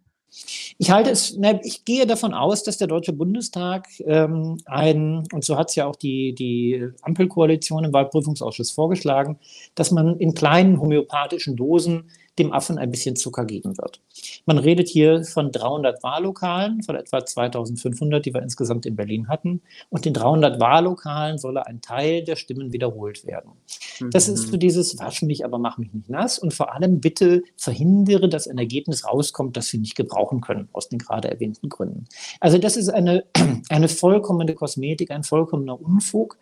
Ich 0.77 0.91
halte 0.91 1.09
es, 1.09 1.35
ne, 1.35 1.59
ich 1.63 1.83
gehe 1.83 2.07
davon 2.07 2.33
aus, 2.33 2.63
dass 2.63 2.77
der 2.77 2.87
Deutsche 2.87 3.11
Bundestag 3.11 3.87
ähm, 4.05 4.57
ein, 4.65 5.27
und 5.33 5.43
so 5.43 5.57
hat 5.57 5.69
es 5.69 5.75
ja 5.75 5.85
auch 5.85 5.95
die, 5.95 6.33
die 6.33 6.87
Ampelkoalition 7.01 7.83
im 7.83 7.93
Wahlprüfungsausschuss 7.93 8.71
vorgeschlagen, 8.71 9.39
dass 9.75 9.91
man 9.91 10.17
in 10.19 10.33
kleinen 10.33 10.79
homöopathischen 10.79 11.57
Dosen 11.57 12.09
dem 12.41 12.53
Affen 12.53 12.77
ein 12.77 12.91
bisschen 12.91 13.15
Zucker 13.15 13.45
geben 13.45 13.77
wird. 13.77 14.01
Man 14.45 14.57
redet 14.57 14.89
hier 14.89 15.23
von 15.23 15.51
300 15.51 16.03
Wahllokalen, 16.03 16.83
von 16.83 16.95
etwa 16.95 17.25
2500, 17.25 18.25
die 18.25 18.33
wir 18.33 18.41
insgesamt 18.41 18.85
in 18.85 18.95
Berlin 18.95 19.27
hatten. 19.27 19.61
Und 19.89 20.05
in 20.05 20.13
300 20.13 20.59
Wahllokalen 20.59 21.37
solle 21.37 21.65
ein 21.67 21.81
Teil 21.81 22.23
der 22.23 22.35
Stimmen 22.35 22.73
wiederholt 22.73 23.25
werden. 23.25 23.51
Mhm. 23.99 24.11
Das 24.11 24.27
ist 24.27 24.49
so 24.49 24.57
dieses 24.57 24.97
Wasch 24.99 25.21
mich, 25.21 25.45
aber 25.45 25.59
mach 25.59 25.77
mich 25.77 25.93
nicht 25.93 26.09
nass. 26.09 26.39
Und 26.39 26.53
vor 26.53 26.73
allem 26.73 26.99
bitte 26.99 27.43
verhindere, 27.55 28.27
dass 28.27 28.47
ein 28.47 28.57
Ergebnis 28.57 29.05
rauskommt, 29.05 29.55
das 29.57 29.71
wir 29.71 29.79
nicht 29.79 29.95
gebrauchen 29.95 30.41
können, 30.41 30.69
aus 30.73 30.89
den 30.89 30.99
gerade 30.99 31.29
erwähnten 31.29 31.69
Gründen. 31.69 32.05
Also 32.39 32.57
das 32.57 32.77
ist 32.77 32.89
eine, 32.89 33.25
eine 33.69 33.87
vollkommene 33.87 34.55
Kosmetik, 34.55 35.11
ein 35.11 35.23
vollkommener 35.23 35.79
Unfug. 35.79 36.37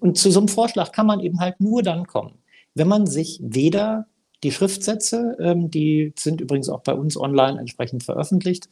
Und 0.00 0.18
zu 0.18 0.30
so 0.30 0.40
einem 0.40 0.48
Vorschlag 0.48 0.92
kann 0.92 1.06
man 1.06 1.20
eben 1.20 1.38
halt 1.40 1.60
nur 1.60 1.82
dann 1.82 2.06
kommen, 2.06 2.38
wenn 2.74 2.88
man 2.88 3.06
sich 3.06 3.38
weder 3.42 4.06
die 4.42 4.52
Schriftsätze, 4.52 5.36
ähm, 5.40 5.70
die 5.70 6.12
sind 6.16 6.40
übrigens 6.40 6.68
auch 6.68 6.80
bei 6.80 6.92
uns 6.92 7.16
online 7.16 7.58
entsprechend 7.58 8.04
veröffentlicht, 8.04 8.68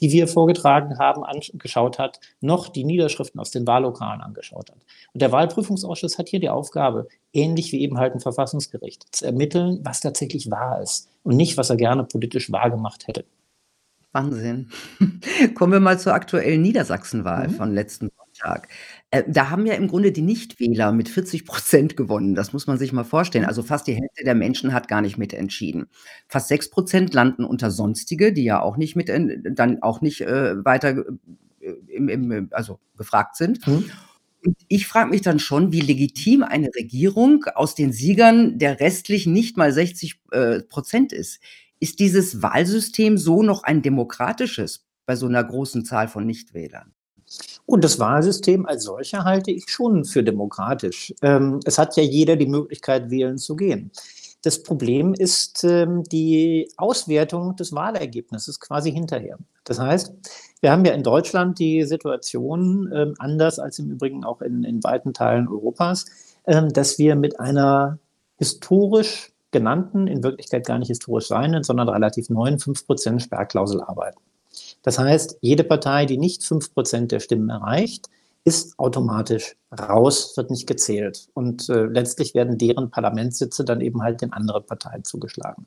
die 0.00 0.10
wir 0.10 0.26
vorgetragen 0.26 0.98
haben, 0.98 1.24
angeschaut 1.24 1.98
hat, 1.98 2.20
noch 2.40 2.68
die 2.68 2.84
Niederschriften 2.84 3.40
aus 3.40 3.50
den 3.50 3.66
Wahllokalen 3.66 4.20
angeschaut 4.20 4.70
hat. 4.70 4.78
Und 5.12 5.22
der 5.22 5.32
Wahlprüfungsausschuss 5.32 6.18
hat 6.18 6.28
hier 6.28 6.40
die 6.40 6.50
Aufgabe, 6.50 7.08
ähnlich 7.32 7.72
wie 7.72 7.80
eben 7.80 7.98
halt 7.98 8.14
ein 8.14 8.20
Verfassungsgericht, 8.20 9.14
zu 9.14 9.24
ermitteln, 9.26 9.80
was 9.82 10.00
tatsächlich 10.00 10.50
wahr 10.50 10.82
ist 10.82 11.08
und 11.22 11.36
nicht, 11.36 11.56
was 11.56 11.70
er 11.70 11.76
gerne 11.76 12.04
politisch 12.04 12.50
wahrgemacht 12.50 13.06
hätte. 13.06 13.24
Wahnsinn. 14.12 14.70
Kommen 15.54 15.72
wir 15.72 15.80
mal 15.80 15.98
zur 15.98 16.14
aktuellen 16.14 16.62
Niedersachsenwahl 16.62 17.48
mhm. 17.48 17.54
von 17.54 17.74
letzten 17.74 18.10
Sonntag. 18.34 18.68
Äh, 19.10 19.24
da 19.26 19.50
haben 19.50 19.66
ja 19.66 19.74
im 19.74 19.88
Grunde 19.88 20.12
die 20.12 20.22
Nichtwähler 20.22 20.92
mit 20.92 21.08
40 21.08 21.44
Prozent 21.44 21.96
gewonnen. 21.96 22.34
Das 22.34 22.52
muss 22.52 22.66
man 22.66 22.78
sich 22.78 22.92
mal 22.92 23.04
vorstellen. 23.04 23.44
Also 23.44 23.62
fast 23.62 23.86
die 23.86 23.94
Hälfte 23.94 24.24
der 24.24 24.34
Menschen 24.34 24.72
hat 24.72 24.88
gar 24.88 25.00
nicht 25.00 25.18
mitentschieden. 25.18 25.86
Fast 26.28 26.48
sechs 26.48 26.70
Prozent 26.70 27.14
landen 27.14 27.44
unter 27.44 27.70
Sonstige, 27.70 28.32
die 28.32 28.44
ja 28.44 28.60
auch 28.60 28.76
nicht 28.76 28.96
mit, 28.96 29.08
dann 29.08 29.82
auch 29.82 30.00
nicht 30.00 30.20
äh, 30.22 30.64
weiter 30.64 31.04
äh, 31.60 31.70
im, 31.88 32.08
im, 32.08 32.48
also 32.50 32.80
gefragt 32.96 33.36
sind. 33.36 33.66
Mhm. 33.66 33.90
Und 34.44 34.56
ich 34.68 34.86
frage 34.86 35.10
mich 35.10 35.22
dann 35.22 35.38
schon, 35.38 35.72
wie 35.72 35.80
legitim 35.80 36.42
eine 36.42 36.68
Regierung 36.76 37.44
aus 37.54 37.74
den 37.74 37.92
Siegern 37.92 38.58
der 38.58 38.78
restlichen 38.78 39.32
nicht 39.32 39.56
mal 39.56 39.72
60 39.72 40.20
äh, 40.32 40.60
Prozent 40.60 41.12
ist. 41.12 41.40
Ist 41.80 41.98
dieses 41.98 42.42
Wahlsystem 42.42 43.16
so 43.16 43.42
noch 43.42 43.62
ein 43.62 43.80
demokratisches 43.80 44.86
bei 45.06 45.16
so 45.16 45.26
einer 45.26 45.42
großen 45.42 45.84
Zahl 45.84 46.08
von 46.08 46.26
Nichtwählern? 46.26 46.93
Und 47.66 47.84
das 47.84 47.98
Wahlsystem 47.98 48.66
als 48.66 48.84
solcher 48.84 49.24
halte 49.24 49.50
ich 49.50 49.64
schon 49.68 50.04
für 50.04 50.22
demokratisch. 50.22 51.14
Ähm, 51.22 51.60
es 51.64 51.78
hat 51.78 51.96
ja 51.96 52.02
jeder 52.02 52.36
die 52.36 52.46
Möglichkeit, 52.46 53.10
wählen 53.10 53.38
zu 53.38 53.56
gehen. 53.56 53.90
Das 54.42 54.62
Problem 54.62 55.14
ist 55.14 55.64
ähm, 55.64 56.02
die 56.04 56.70
Auswertung 56.76 57.56
des 57.56 57.72
Wahlergebnisses 57.72 58.60
quasi 58.60 58.92
hinterher. 58.92 59.38
Das 59.64 59.78
heißt, 59.78 60.12
wir 60.60 60.70
haben 60.70 60.84
ja 60.84 60.92
in 60.92 61.02
Deutschland 61.02 61.58
die 61.58 61.84
Situation, 61.84 62.90
ähm, 62.94 63.14
anders 63.18 63.58
als 63.58 63.78
im 63.78 63.90
Übrigen 63.90 64.24
auch 64.24 64.42
in, 64.42 64.64
in 64.64 64.84
weiten 64.84 65.14
Teilen 65.14 65.48
Europas, 65.48 66.06
dass 66.46 66.98
wir 66.98 67.16
mit 67.16 67.40
einer 67.40 67.98
historisch 68.36 69.32
genannten, 69.50 70.08
in 70.08 70.22
Wirklichkeit 70.22 70.66
gar 70.66 70.78
nicht 70.78 70.88
historisch 70.88 71.28
seienden, 71.28 71.62
sondern 71.62 71.88
relativ 71.88 72.28
neuen 72.28 72.58
5% 72.58 73.20
Sperrklausel 73.20 73.80
arbeiten. 73.80 74.18
Das 74.84 74.98
heißt, 74.98 75.38
jede 75.40 75.64
Partei, 75.64 76.04
die 76.06 76.18
nicht 76.18 76.44
fünf 76.44 76.72
Prozent 76.72 77.10
der 77.10 77.18
Stimmen 77.18 77.48
erreicht, 77.48 78.10
ist 78.44 78.78
automatisch 78.78 79.56
raus, 79.72 80.36
wird 80.36 80.50
nicht 80.50 80.66
gezählt. 80.66 81.28
Und 81.32 81.68
äh, 81.70 81.86
letztlich 81.86 82.34
werden 82.34 82.58
deren 82.58 82.90
Parlamentssitze 82.90 83.64
dann 83.64 83.80
eben 83.80 84.02
halt 84.02 84.20
den 84.20 84.34
anderen 84.34 84.64
Parteien 84.64 85.02
zugeschlagen. 85.02 85.66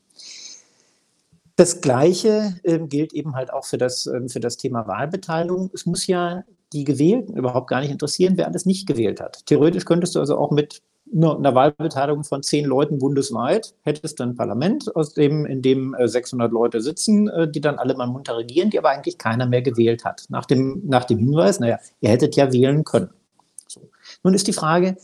Das 1.56 1.80
Gleiche 1.80 2.54
äh, 2.62 2.78
gilt 2.78 3.12
eben 3.12 3.34
halt 3.34 3.52
auch 3.52 3.64
für 3.64 3.78
das, 3.78 4.06
äh, 4.06 4.28
für 4.28 4.38
das 4.38 4.56
Thema 4.56 4.86
Wahlbeteiligung. 4.86 5.70
Es 5.74 5.84
muss 5.84 6.06
ja 6.06 6.44
die 6.72 6.84
Gewählten 6.84 7.36
überhaupt 7.36 7.68
gar 7.68 7.80
nicht 7.80 7.90
interessieren, 7.90 8.36
wer 8.36 8.46
alles 8.46 8.64
nicht 8.66 8.86
gewählt 8.86 9.20
hat. 9.20 9.44
Theoretisch 9.46 9.84
könntest 9.84 10.14
du 10.14 10.20
also 10.20 10.38
auch 10.38 10.52
mit 10.52 10.80
einer 11.14 11.54
Wahlbeteiligung 11.54 12.24
von 12.24 12.42
zehn 12.42 12.64
Leuten 12.64 12.98
bundesweit 12.98 13.74
hättest 13.82 14.18
du 14.18 14.24
ein 14.24 14.34
Parlament, 14.34 14.94
aus 14.94 15.14
dem, 15.14 15.46
in 15.46 15.62
dem 15.62 15.96
600 15.98 16.50
äh, 16.50 16.52
Leute 16.52 16.80
sitzen, 16.80 17.28
äh, 17.28 17.50
die 17.50 17.60
dann 17.60 17.78
alle 17.78 17.94
mal 17.94 18.06
munter 18.06 18.36
regieren, 18.36 18.70
die 18.70 18.78
aber 18.78 18.90
eigentlich 18.90 19.18
keiner 19.18 19.46
mehr 19.46 19.62
gewählt 19.62 20.04
hat. 20.04 20.26
Nach 20.28 20.44
dem, 20.44 20.82
nach 20.84 21.04
dem 21.04 21.18
Hinweis, 21.18 21.60
naja, 21.60 21.78
ihr 22.00 22.10
hättet 22.10 22.36
ja 22.36 22.52
wählen 22.52 22.84
können. 22.84 23.10
So. 23.66 23.88
Nun 24.22 24.34
ist 24.34 24.46
die 24.46 24.52
Frage, 24.52 24.96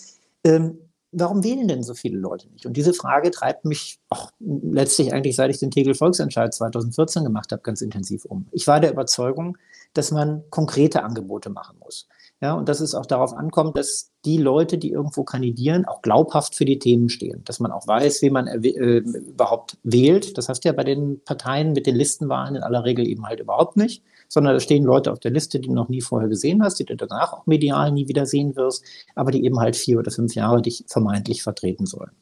ähm, 0.44 0.78
warum 1.12 1.44
wählen 1.44 1.68
denn 1.68 1.82
so 1.82 1.94
viele 1.94 2.18
Leute 2.18 2.48
nicht? 2.48 2.66
Und 2.66 2.76
diese 2.76 2.92
Frage 2.92 3.30
treibt 3.30 3.64
mich 3.64 3.98
auch 4.08 4.30
letztlich 4.40 5.12
eigentlich, 5.12 5.36
seit 5.36 5.50
ich 5.50 5.58
den 5.58 5.70
Tegel 5.70 5.94
Volksentscheid 5.94 6.52
2014 6.52 7.24
gemacht 7.24 7.52
habe, 7.52 7.62
ganz 7.62 7.80
intensiv 7.80 8.24
um. 8.24 8.46
Ich 8.52 8.66
war 8.66 8.80
der 8.80 8.90
Überzeugung, 8.90 9.56
dass 9.94 10.10
man 10.10 10.42
konkrete 10.50 11.02
Angebote 11.04 11.50
machen 11.50 11.76
muss. 11.78 12.08
Ja, 12.40 12.54
und 12.54 12.68
dass 12.68 12.80
es 12.80 12.94
auch 12.94 13.06
darauf 13.06 13.32
ankommt, 13.32 13.78
dass 13.78 14.10
die 14.24 14.36
Leute, 14.36 14.76
die 14.76 14.90
irgendwo 14.90 15.22
kandidieren, 15.22 15.86
auch 15.86 16.02
glaubhaft 16.02 16.54
für 16.54 16.64
die 16.64 16.78
Themen 16.78 17.08
stehen. 17.08 17.42
Dass 17.44 17.60
man 17.60 17.72
auch 17.72 17.86
weiß, 17.86 18.20
wie 18.22 18.30
man 18.30 18.46
äh, 18.46 18.98
überhaupt 18.98 19.78
wählt. 19.82 20.36
Das 20.36 20.48
hast 20.48 20.64
du 20.64 20.68
ja 20.68 20.72
bei 20.72 20.84
den 20.84 21.22
Parteien 21.24 21.72
mit 21.72 21.86
den 21.86 21.96
Listenwahlen 21.96 22.56
in 22.56 22.62
aller 22.62 22.84
Regel 22.84 23.06
eben 23.06 23.26
halt 23.26 23.40
überhaupt 23.40 23.76
nicht, 23.76 24.02
sondern 24.28 24.54
da 24.54 24.60
stehen 24.60 24.84
Leute 24.84 25.12
auf 25.12 25.20
der 25.20 25.30
Liste, 25.30 25.60
die 25.60 25.68
du 25.68 25.74
noch 25.74 25.88
nie 25.88 26.00
vorher 26.00 26.28
gesehen 26.28 26.62
hast, 26.62 26.78
die 26.78 26.84
du 26.84 26.96
danach 26.96 27.32
auch 27.32 27.46
medial 27.46 27.92
nie 27.92 28.08
wieder 28.08 28.26
sehen 28.26 28.56
wirst, 28.56 28.84
aber 29.14 29.30
die 29.30 29.44
eben 29.44 29.60
halt 29.60 29.76
vier 29.76 29.98
oder 29.98 30.10
fünf 30.10 30.34
Jahre 30.34 30.60
dich 30.60 30.84
vermeintlich 30.88 31.42
vertreten 31.42 31.86
sollen. 31.86 32.12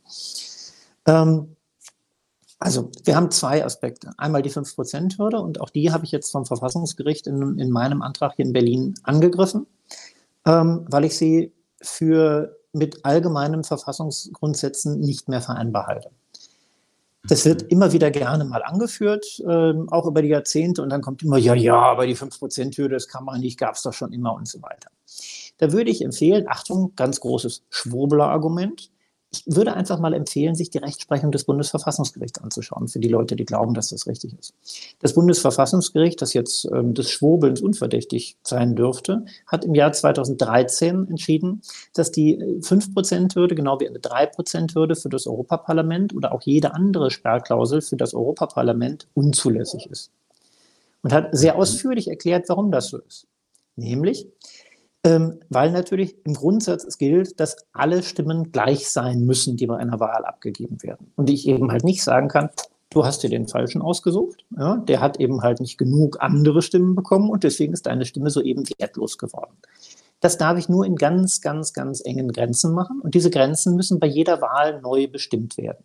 Ähm, 1.06 1.56
also 2.62 2.90
wir 3.04 3.16
haben 3.16 3.30
zwei 3.30 3.64
Aspekte. 3.64 4.12
Einmal 4.16 4.42
die 4.42 4.50
5%-Hürde 4.50 5.38
und 5.38 5.60
auch 5.60 5.70
die 5.70 5.92
habe 5.92 6.04
ich 6.04 6.12
jetzt 6.12 6.30
vom 6.30 6.46
Verfassungsgericht 6.46 7.26
in, 7.26 7.58
in 7.58 7.70
meinem 7.70 8.02
Antrag 8.02 8.34
hier 8.36 8.44
in 8.44 8.52
Berlin 8.52 8.94
angegriffen, 9.02 9.66
ähm, 10.46 10.86
weil 10.88 11.04
ich 11.04 11.16
sie 11.16 11.52
für 11.80 12.56
mit 12.72 13.04
allgemeinen 13.04 13.64
Verfassungsgrundsätzen 13.64 15.00
nicht 15.00 15.28
mehr 15.28 15.42
vereinbar 15.42 15.86
halte. 15.88 16.10
Das 17.24 17.44
wird 17.44 17.62
immer 17.62 17.92
wieder 17.92 18.10
gerne 18.10 18.44
mal 18.44 18.62
angeführt, 18.62 19.40
äh, 19.46 19.74
auch 19.88 20.06
über 20.06 20.22
die 20.22 20.28
Jahrzehnte. 20.28 20.82
Und 20.82 20.90
dann 20.90 21.02
kommt 21.02 21.22
immer, 21.22 21.38
ja, 21.38 21.54
ja, 21.54 21.76
aber 21.76 22.06
die 22.06 22.16
5%-Hürde, 22.16 22.94
das 22.94 23.08
kann 23.08 23.24
man 23.24 23.40
nicht, 23.40 23.58
gab 23.58 23.74
es 23.74 23.82
doch 23.82 23.92
schon 23.92 24.12
immer 24.12 24.34
und 24.34 24.48
so 24.48 24.60
weiter. 24.62 24.90
Da 25.58 25.72
würde 25.72 25.90
ich 25.90 26.02
empfehlen, 26.02 26.46
Achtung, 26.48 26.92
ganz 26.96 27.20
großes 27.20 27.64
Schwurbler-Argument. 27.70 28.90
Ich 29.34 29.44
würde 29.46 29.72
einfach 29.72 29.98
mal 29.98 30.12
empfehlen, 30.12 30.54
sich 30.54 30.68
die 30.68 30.78
Rechtsprechung 30.78 31.32
des 31.32 31.44
Bundesverfassungsgerichts 31.44 32.38
anzuschauen, 32.42 32.88
für 32.88 32.98
die 32.98 33.08
Leute, 33.08 33.34
die 33.34 33.46
glauben, 33.46 33.72
dass 33.72 33.88
das 33.88 34.06
richtig 34.06 34.38
ist. 34.38 34.52
Das 35.00 35.14
Bundesverfassungsgericht, 35.14 36.20
das 36.20 36.34
jetzt 36.34 36.66
ähm, 36.66 36.92
des 36.92 37.10
Schwurbelns 37.10 37.62
unverdächtig 37.62 38.36
sein 38.42 38.76
dürfte, 38.76 39.24
hat 39.46 39.64
im 39.64 39.74
Jahr 39.74 39.92
2013 39.92 41.08
entschieden, 41.08 41.62
dass 41.94 42.12
die 42.12 42.36
5%-Hürde, 42.36 43.54
genau 43.54 43.80
wie 43.80 43.88
eine 43.88 44.00
3%-Hürde 44.00 44.96
für 44.96 45.08
das 45.08 45.26
Europaparlament 45.26 46.14
oder 46.14 46.32
auch 46.32 46.42
jede 46.42 46.74
andere 46.74 47.10
Sperrklausel 47.10 47.80
für 47.80 47.96
das 47.96 48.12
Europaparlament 48.12 49.08
unzulässig 49.14 49.86
ist. 49.86 50.10
Und 51.02 51.12
hat 51.14 51.30
sehr 51.32 51.56
ausführlich 51.56 52.08
erklärt, 52.08 52.50
warum 52.50 52.70
das 52.70 52.88
so 52.88 52.98
ist. 52.98 53.26
Nämlich, 53.76 54.26
ähm, 55.04 55.40
weil 55.48 55.72
natürlich 55.72 56.16
im 56.24 56.34
Grundsatz 56.34 56.84
es 56.84 56.98
gilt, 56.98 57.40
dass 57.40 57.56
alle 57.72 58.02
Stimmen 58.02 58.52
gleich 58.52 58.88
sein 58.88 59.24
müssen, 59.24 59.56
die 59.56 59.66
bei 59.66 59.76
einer 59.76 60.00
Wahl 60.00 60.24
abgegeben 60.24 60.82
werden. 60.82 61.12
Und 61.16 61.28
ich 61.28 61.48
eben 61.48 61.70
halt 61.72 61.84
nicht 61.84 62.04
sagen 62.04 62.28
kann, 62.28 62.50
du 62.90 63.04
hast 63.04 63.22
dir 63.22 63.30
den 63.30 63.48
Falschen 63.48 63.82
ausgesucht, 63.82 64.44
ja, 64.56 64.76
der 64.76 65.00
hat 65.00 65.18
eben 65.18 65.42
halt 65.42 65.60
nicht 65.60 65.78
genug 65.78 66.18
andere 66.20 66.62
Stimmen 66.62 66.94
bekommen 66.94 67.30
und 67.30 67.42
deswegen 67.42 67.72
ist 67.72 67.86
deine 67.86 68.04
Stimme 68.04 68.30
soeben 68.30 68.64
wertlos 68.78 69.18
geworden. 69.18 69.56
Das 70.20 70.38
darf 70.38 70.56
ich 70.56 70.68
nur 70.68 70.86
in 70.86 70.94
ganz, 70.94 71.40
ganz, 71.40 71.72
ganz 71.72 72.00
engen 72.04 72.30
Grenzen 72.30 72.72
machen 72.72 73.00
und 73.00 73.14
diese 73.14 73.30
Grenzen 73.30 73.74
müssen 73.74 73.98
bei 73.98 74.06
jeder 74.06 74.40
Wahl 74.40 74.80
neu 74.80 75.08
bestimmt 75.08 75.56
werden. 75.56 75.84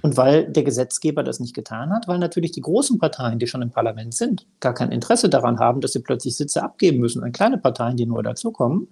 Und 0.00 0.16
weil 0.16 0.50
der 0.50 0.62
Gesetzgeber 0.62 1.22
das 1.22 1.38
nicht 1.38 1.54
getan 1.54 1.92
hat, 1.92 2.08
weil 2.08 2.18
natürlich 2.18 2.52
die 2.52 2.60
großen 2.60 2.98
Parteien, 2.98 3.38
die 3.38 3.46
schon 3.46 3.62
im 3.62 3.70
Parlament 3.70 4.14
sind, 4.14 4.46
gar 4.60 4.74
kein 4.74 4.90
Interesse 4.90 5.28
daran 5.28 5.58
haben, 5.58 5.80
dass 5.80 5.92
sie 5.92 6.00
plötzlich 6.00 6.36
Sitze 6.36 6.62
abgeben 6.62 6.98
müssen 6.98 7.22
an 7.22 7.32
kleine 7.32 7.58
Parteien, 7.58 7.96
die 7.96 8.06
neu 8.06 8.22
dazukommen, 8.22 8.88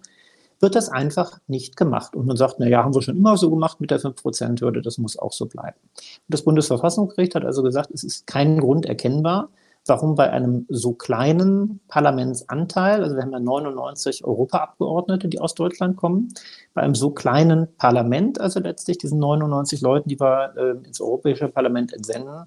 wird 0.61 0.75
das 0.75 0.91
einfach 0.91 1.39
nicht 1.47 1.77
gemacht. 1.77 2.15
Und 2.15 2.27
man 2.27 2.37
sagt, 2.37 2.57
na 2.59 2.69
ja, 2.69 2.85
haben 2.85 2.95
wir 2.95 3.03
schon 3.03 3.17
immer 3.17 3.37
so 3.37 3.51
gemacht 3.51 3.81
mit 3.81 3.91
der 3.91 3.99
5%-Hürde, 3.99 4.83
das 4.83 4.99
muss 4.99 5.19
auch 5.19 5.33
so 5.33 5.47
bleiben. 5.47 5.79
Und 5.95 6.25
das 6.29 6.45
Bundesverfassungsgericht 6.45 7.35
hat 7.35 7.45
also 7.45 7.63
gesagt, 7.63 7.91
es 7.93 8.05
ist 8.05 8.27
kein 8.27 8.61
Grund 8.61 8.85
erkennbar, 8.85 9.49
warum 9.87 10.15
bei 10.15 10.31
einem 10.31 10.67
so 10.69 10.93
kleinen 10.93 11.81
Parlamentsanteil, 11.89 13.03
also 13.03 13.17
wir 13.17 13.23
haben 13.23 13.33
ja 13.33 13.41
99 13.41 14.25
Europaabgeordnete, 14.25 15.29
die 15.29 15.41
aus 15.41 15.55
Deutschland 15.55 15.97
kommen, 15.97 16.29
bei 16.75 16.83
einem 16.83 16.95
so 16.95 17.11
kleinen 17.11 17.75
Parlament, 17.77 18.41
also 18.41 18.61
letztlich 18.61 18.99
diesen 18.99 19.19
99 19.19 19.81
Leuten, 19.81 20.09
die 20.09 20.21
wir 20.21 20.55
äh, 20.57 20.87
ins 20.87 21.01
Europäische 21.01 21.49
Parlament 21.49 21.93
entsenden, 21.93 22.47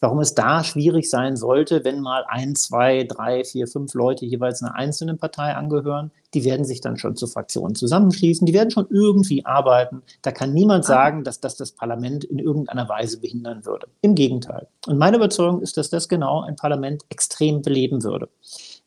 warum 0.00 0.20
es 0.20 0.34
da 0.34 0.62
schwierig 0.62 1.10
sein 1.10 1.36
sollte, 1.36 1.84
wenn 1.84 2.00
mal 2.00 2.24
ein, 2.28 2.54
zwei, 2.54 3.04
drei, 3.04 3.44
vier, 3.44 3.66
fünf 3.66 3.94
Leute 3.94 4.24
jeweils 4.24 4.62
einer 4.62 4.74
einzelnen 4.74 5.18
Partei 5.18 5.54
angehören. 5.54 6.12
Die 6.34 6.44
werden 6.44 6.64
sich 6.64 6.80
dann 6.80 6.98
schon 6.98 7.16
zu 7.16 7.26
Fraktionen 7.26 7.74
zusammenschließen, 7.74 8.46
die 8.46 8.52
werden 8.52 8.70
schon 8.70 8.86
irgendwie 8.90 9.44
arbeiten. 9.44 10.02
Da 10.22 10.30
kann 10.30 10.52
niemand 10.52 10.84
ah. 10.84 10.88
sagen, 10.88 11.24
dass 11.24 11.40
das 11.40 11.56
das 11.56 11.72
Parlament 11.72 12.24
in 12.24 12.38
irgendeiner 12.38 12.88
Weise 12.88 13.20
behindern 13.20 13.64
würde. 13.64 13.88
Im 14.02 14.14
Gegenteil. 14.14 14.68
Und 14.86 14.98
meine 14.98 15.16
Überzeugung 15.16 15.62
ist, 15.62 15.76
dass 15.76 15.90
das 15.90 16.08
genau 16.08 16.42
ein 16.42 16.56
Parlament 16.56 17.02
extrem 17.08 17.62
beleben 17.62 18.04
würde. 18.04 18.28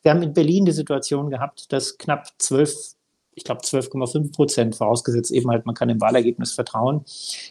Wir 0.04 0.12
haben 0.12 0.24
in 0.24 0.34
Berlin 0.34 0.66
die 0.66 0.72
Situation 0.72 1.30
gehabt, 1.30 1.72
dass 1.74 1.98
knapp 1.98 2.28
zwölf 2.38 2.96
ich 3.34 3.46
glaube 3.46 3.62
12,5 3.62 4.34
Prozent, 4.36 4.76
vorausgesetzt 4.76 5.32
eben 5.32 5.50
halt, 5.50 5.66
man 5.66 5.74
kann 5.74 5.88
dem 5.88 6.02
Wahlergebnis 6.02 6.52
vertrauen, 6.52 7.06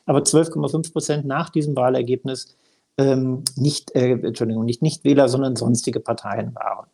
aber 0.05 0.21
12,5 0.21 0.93
Prozent 0.93 1.25
nach 1.25 1.49
diesem 1.49 1.75
Wahlergebnis 1.75 2.55
ähm, 3.01 3.45
nicht, 3.57 3.95
äh, 3.97 4.13
Entschuldigung, 4.13 4.65
nicht 4.65 4.83
Nichtwähler, 4.83 5.29
sondern 5.29 5.57
sonstige 5.57 6.01
Parteien 6.01 6.55
waren. 6.55 6.87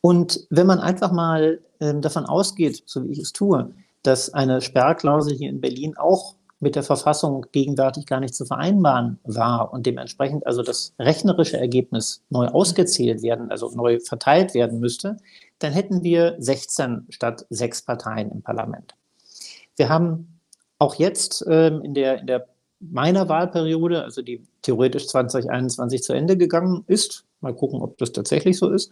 Und 0.00 0.46
wenn 0.50 0.66
man 0.66 0.80
einfach 0.80 1.12
mal 1.12 1.60
ähm, 1.80 2.00
davon 2.00 2.26
ausgeht, 2.26 2.82
so 2.86 3.04
wie 3.04 3.12
ich 3.12 3.20
es 3.20 3.32
tue, 3.32 3.72
dass 4.02 4.34
eine 4.34 4.60
Sperrklausel 4.60 5.36
hier 5.36 5.48
in 5.48 5.60
Berlin 5.60 5.96
auch 5.96 6.34
mit 6.58 6.74
der 6.74 6.82
Verfassung 6.82 7.46
gegenwärtig 7.52 8.06
gar 8.06 8.18
nicht 8.18 8.34
zu 8.34 8.44
vereinbaren 8.44 9.18
war 9.24 9.72
und 9.72 9.86
dementsprechend 9.86 10.46
also 10.46 10.62
das 10.62 10.94
rechnerische 10.98 11.58
Ergebnis 11.58 12.22
neu 12.30 12.46
ausgezählt 12.46 13.22
werden, 13.22 13.50
also 13.50 13.70
neu 13.70 14.00
verteilt 14.00 14.54
werden 14.54 14.80
müsste, 14.80 15.16
dann 15.60 15.72
hätten 15.72 16.02
wir 16.02 16.34
16 16.38 17.06
statt 17.10 17.46
sechs 17.50 17.82
Parteien 17.82 18.32
im 18.32 18.42
Parlament. 18.42 18.94
Wir 19.76 19.88
haben 19.88 20.40
auch 20.78 20.96
jetzt 20.96 21.44
ähm, 21.48 21.82
in, 21.82 21.94
der, 21.94 22.20
in 22.20 22.26
der 22.26 22.46
meiner 22.90 23.28
Wahlperiode, 23.28 24.02
also 24.02 24.22
die 24.22 24.42
theoretisch 24.62 25.06
2021 25.08 26.02
zu 26.02 26.12
Ende 26.12 26.36
gegangen 26.36 26.84
ist, 26.86 27.24
mal 27.40 27.54
gucken, 27.54 27.80
ob 27.80 27.98
das 27.98 28.12
tatsächlich 28.12 28.58
so 28.58 28.70
ist. 28.70 28.90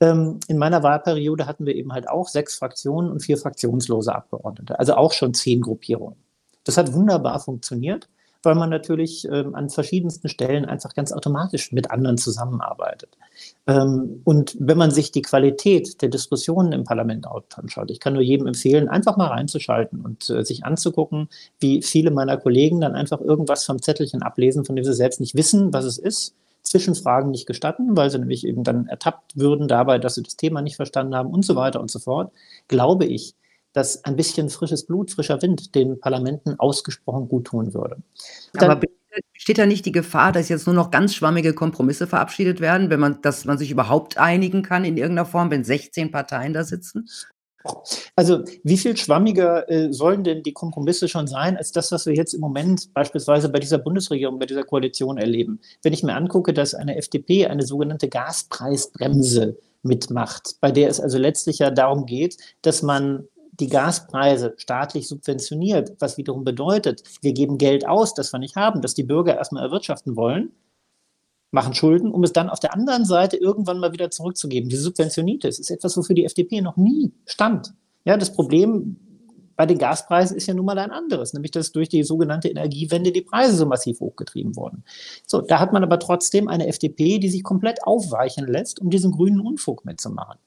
Ähm, 0.00 0.40
in 0.48 0.58
meiner 0.58 0.82
Wahlperiode 0.82 1.46
hatten 1.46 1.66
wir 1.66 1.74
eben 1.74 1.92
halt 1.92 2.08
auch 2.08 2.28
sechs 2.28 2.56
Fraktionen 2.56 3.10
und 3.10 3.20
vier 3.20 3.36
fraktionslose 3.36 4.14
Abgeordnete, 4.14 4.78
also 4.78 4.94
auch 4.94 5.12
schon 5.12 5.34
zehn 5.34 5.60
Gruppierungen. 5.60 6.16
Das 6.64 6.76
hat 6.76 6.92
wunderbar 6.92 7.40
funktioniert 7.40 8.08
weil 8.44 8.54
man 8.54 8.70
natürlich 8.70 9.26
ähm, 9.30 9.54
an 9.54 9.70
verschiedensten 9.70 10.28
Stellen 10.28 10.64
einfach 10.64 10.94
ganz 10.94 11.12
automatisch 11.12 11.72
mit 11.72 11.90
anderen 11.90 12.18
zusammenarbeitet. 12.18 13.10
Ähm, 13.66 14.20
und 14.24 14.56
wenn 14.58 14.78
man 14.78 14.90
sich 14.90 15.12
die 15.12 15.22
Qualität 15.22 16.02
der 16.02 16.08
Diskussionen 16.08 16.72
im 16.72 16.84
Parlament 16.84 17.26
anschaut, 17.26 17.90
ich 17.90 18.00
kann 18.00 18.14
nur 18.14 18.22
jedem 18.22 18.46
empfehlen, 18.46 18.88
einfach 18.88 19.16
mal 19.16 19.28
reinzuschalten 19.28 20.00
und 20.00 20.28
äh, 20.30 20.44
sich 20.44 20.64
anzugucken, 20.64 21.28
wie 21.60 21.82
viele 21.82 22.10
meiner 22.10 22.36
Kollegen 22.36 22.80
dann 22.80 22.94
einfach 22.94 23.20
irgendwas 23.20 23.64
vom 23.64 23.80
Zettelchen 23.80 24.22
ablesen, 24.22 24.64
von 24.64 24.76
dem 24.76 24.84
sie 24.84 24.94
selbst 24.94 25.20
nicht 25.20 25.34
wissen, 25.34 25.72
was 25.72 25.84
es 25.84 25.98
ist. 25.98 26.34
Zwischenfragen 26.62 27.30
nicht 27.30 27.46
gestatten, 27.46 27.94
weil 27.96 28.08
sie 28.10 28.18
nämlich 28.18 28.46
eben 28.46 28.64
dann 28.64 28.86
ertappt 28.86 29.36
würden 29.36 29.68
dabei, 29.68 29.98
dass 29.98 30.14
sie 30.14 30.22
das 30.22 30.36
Thema 30.36 30.62
nicht 30.62 30.76
verstanden 30.76 31.14
haben 31.14 31.30
und 31.30 31.44
so 31.44 31.56
weiter 31.56 31.80
und 31.80 31.90
so 31.90 31.98
fort, 31.98 32.32
glaube 32.68 33.04
ich, 33.04 33.34
dass 33.74 34.02
ein 34.04 34.16
bisschen 34.16 34.48
frisches 34.48 34.86
Blut, 34.86 35.10
frischer 35.10 35.42
Wind 35.42 35.74
den 35.74 36.00
Parlamenten 36.00 36.58
ausgesprochen 36.58 37.28
gut 37.28 37.48
tun 37.48 37.74
würde. 37.74 37.98
Dann, 38.54 38.70
Aber 38.70 38.80
besteht 39.32 39.58
da 39.58 39.66
nicht 39.66 39.84
die 39.84 39.92
Gefahr, 39.92 40.32
dass 40.32 40.48
jetzt 40.48 40.66
nur 40.66 40.74
noch 40.74 40.90
ganz 40.90 41.14
schwammige 41.14 41.52
Kompromisse 41.52 42.06
verabschiedet 42.06 42.60
werden, 42.60 42.90
wenn 42.90 43.00
man, 43.00 43.20
dass 43.20 43.44
man 43.44 43.58
sich 43.58 43.70
überhaupt 43.70 44.16
einigen 44.16 44.62
kann 44.62 44.84
in 44.84 44.96
irgendeiner 44.96 45.26
Form, 45.26 45.50
wenn 45.50 45.64
16 45.64 46.10
Parteien 46.10 46.54
da 46.54 46.64
sitzen? 46.64 47.08
Also 48.14 48.44
wie 48.62 48.76
viel 48.76 48.96
schwammiger 48.96 49.70
äh, 49.70 49.90
sollen 49.90 50.22
denn 50.22 50.42
die 50.42 50.52
Kompromisse 50.52 51.08
schon 51.08 51.26
sein, 51.26 51.56
als 51.56 51.72
das, 51.72 51.90
was 51.92 52.04
wir 52.04 52.14
jetzt 52.14 52.34
im 52.34 52.40
Moment 52.40 52.92
beispielsweise 52.92 53.48
bei 53.48 53.58
dieser 53.58 53.78
Bundesregierung, 53.78 54.38
bei 54.38 54.46
dieser 54.46 54.64
Koalition 54.64 55.16
erleben? 55.16 55.60
Wenn 55.82 55.94
ich 55.94 56.02
mir 56.02 56.14
angucke, 56.14 56.52
dass 56.52 56.74
eine 56.74 56.96
FDP 56.96 57.46
eine 57.46 57.64
sogenannte 57.64 58.08
Gaspreisbremse 58.08 59.56
mitmacht, 59.82 60.56
bei 60.60 60.72
der 60.72 60.88
es 60.88 61.00
also 61.00 61.18
letztlich 61.18 61.58
ja 61.58 61.70
darum 61.70 62.04
geht, 62.04 62.36
dass 62.62 62.82
man 62.82 63.28
die 63.60 63.68
Gaspreise 63.68 64.54
staatlich 64.56 65.06
subventioniert, 65.06 65.92
was 66.00 66.16
wiederum 66.16 66.44
bedeutet, 66.44 67.02
wir 67.20 67.32
geben 67.32 67.58
Geld 67.58 67.86
aus, 67.86 68.14
das 68.14 68.32
wir 68.32 68.38
nicht 68.38 68.56
haben, 68.56 68.82
das 68.82 68.94
die 68.94 69.04
Bürger 69.04 69.36
erstmal 69.36 69.64
erwirtschaften 69.64 70.16
wollen, 70.16 70.52
machen 71.50 71.74
Schulden, 71.74 72.10
um 72.10 72.24
es 72.24 72.32
dann 72.32 72.50
auf 72.50 72.60
der 72.60 72.74
anderen 72.74 73.04
Seite 73.04 73.36
irgendwann 73.36 73.78
mal 73.78 73.92
wieder 73.92 74.10
zurückzugeben. 74.10 74.68
Diese 74.68 74.82
Subventionitis 74.82 75.58
ist 75.58 75.70
etwas, 75.70 75.96
wofür 75.96 76.14
die 76.14 76.24
FDP 76.24 76.60
noch 76.60 76.76
nie 76.76 77.12
stand. 77.26 77.74
Ja, 78.04 78.16
das 78.16 78.32
Problem 78.32 78.96
bei 79.56 79.66
den 79.66 79.78
Gaspreisen 79.78 80.36
ist 80.36 80.46
ja 80.46 80.54
nun 80.54 80.66
mal 80.66 80.78
ein 80.78 80.90
anderes, 80.90 81.32
nämlich 81.32 81.52
dass 81.52 81.70
durch 81.70 81.88
die 81.88 82.02
sogenannte 82.02 82.48
Energiewende 82.48 83.12
die 83.12 83.22
Preise 83.22 83.56
so 83.56 83.66
massiv 83.66 84.00
hochgetrieben 84.00 84.56
wurden. 84.56 84.84
So, 85.26 85.40
da 85.40 85.60
hat 85.60 85.72
man 85.72 85.84
aber 85.84 86.00
trotzdem 86.00 86.48
eine 86.48 86.66
FDP, 86.66 87.18
die 87.18 87.28
sich 87.28 87.44
komplett 87.44 87.84
aufweichen 87.84 88.48
lässt, 88.48 88.80
um 88.80 88.90
diesen 88.90 89.12
grünen 89.12 89.40
Unfug 89.40 89.84
mitzumachen. 89.84 90.40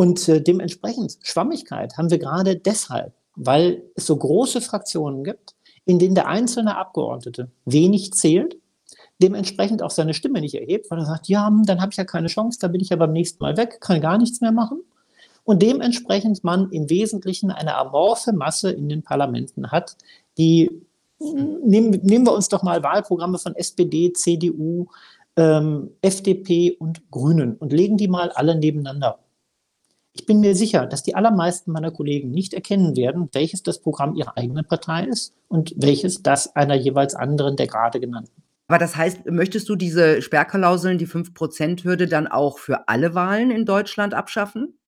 Und 0.00 0.26
äh, 0.30 0.40
dementsprechend 0.40 1.18
Schwammigkeit 1.20 1.98
haben 1.98 2.10
wir 2.10 2.16
gerade 2.16 2.56
deshalb, 2.56 3.12
weil 3.36 3.82
es 3.96 4.06
so 4.06 4.16
große 4.16 4.62
Fraktionen 4.62 5.24
gibt, 5.24 5.54
in 5.84 5.98
denen 5.98 6.14
der 6.14 6.26
einzelne 6.26 6.78
Abgeordnete 6.78 7.50
wenig 7.66 8.14
zählt, 8.14 8.56
dementsprechend 9.20 9.82
auch 9.82 9.90
seine 9.90 10.14
Stimme 10.14 10.40
nicht 10.40 10.54
erhebt, 10.54 10.90
weil 10.90 11.00
er 11.00 11.04
sagt, 11.04 11.28
ja, 11.28 11.48
hm, 11.48 11.66
dann 11.66 11.82
habe 11.82 11.90
ich 11.90 11.98
ja 11.98 12.04
keine 12.04 12.28
Chance, 12.28 12.58
da 12.62 12.68
bin 12.68 12.80
ich 12.80 12.88
ja 12.88 12.96
beim 12.96 13.12
nächsten 13.12 13.44
Mal 13.44 13.58
weg, 13.58 13.82
kann 13.82 14.00
gar 14.00 14.16
nichts 14.16 14.40
mehr 14.40 14.52
machen. 14.52 14.80
Und 15.44 15.60
dementsprechend 15.60 16.44
man 16.44 16.70
im 16.70 16.88
Wesentlichen 16.88 17.50
eine 17.50 17.76
amorphe 17.76 18.32
Masse 18.32 18.70
in 18.70 18.88
den 18.88 19.02
Parlamenten 19.02 19.70
hat, 19.70 19.98
die, 20.38 20.70
hm, 21.20 21.60
nehmen, 21.62 21.90
nehmen 22.02 22.24
wir 22.24 22.32
uns 22.32 22.48
doch 22.48 22.62
mal 22.62 22.82
Wahlprogramme 22.82 23.38
von 23.38 23.54
SPD, 23.54 24.14
CDU, 24.14 24.86
ähm, 25.36 25.90
FDP 26.00 26.74
und 26.78 27.10
Grünen 27.10 27.58
und 27.58 27.74
legen 27.74 27.98
die 27.98 28.08
mal 28.08 28.30
alle 28.30 28.54
nebeneinander. 28.54 29.18
Ich 30.12 30.26
bin 30.26 30.40
mir 30.40 30.56
sicher, 30.56 30.86
dass 30.86 31.02
die 31.02 31.14
allermeisten 31.14 31.70
meiner 31.72 31.92
Kollegen 31.92 32.30
nicht 32.30 32.52
erkennen 32.52 32.96
werden, 32.96 33.28
welches 33.32 33.62
das 33.62 33.80
Programm 33.80 34.16
ihrer 34.16 34.36
eigenen 34.36 34.66
Partei 34.66 35.04
ist 35.04 35.34
und 35.48 35.72
welches 35.76 36.22
das 36.22 36.54
einer 36.56 36.74
jeweils 36.74 37.14
anderen 37.14 37.56
der 37.56 37.68
gerade 37.68 38.00
genannten. 38.00 38.42
Aber 38.66 38.78
das 38.78 38.96
heißt, 38.96 39.26
möchtest 39.26 39.68
du 39.68 39.76
diese 39.76 40.22
Sperrklauseln, 40.22 40.98
die 40.98 41.06
5%-Hürde 41.06 42.06
dann 42.06 42.28
auch 42.28 42.58
für 42.58 42.88
alle 42.88 43.14
Wahlen 43.14 43.50
in 43.50 43.64
Deutschland 43.64 44.14
abschaffen? 44.14 44.78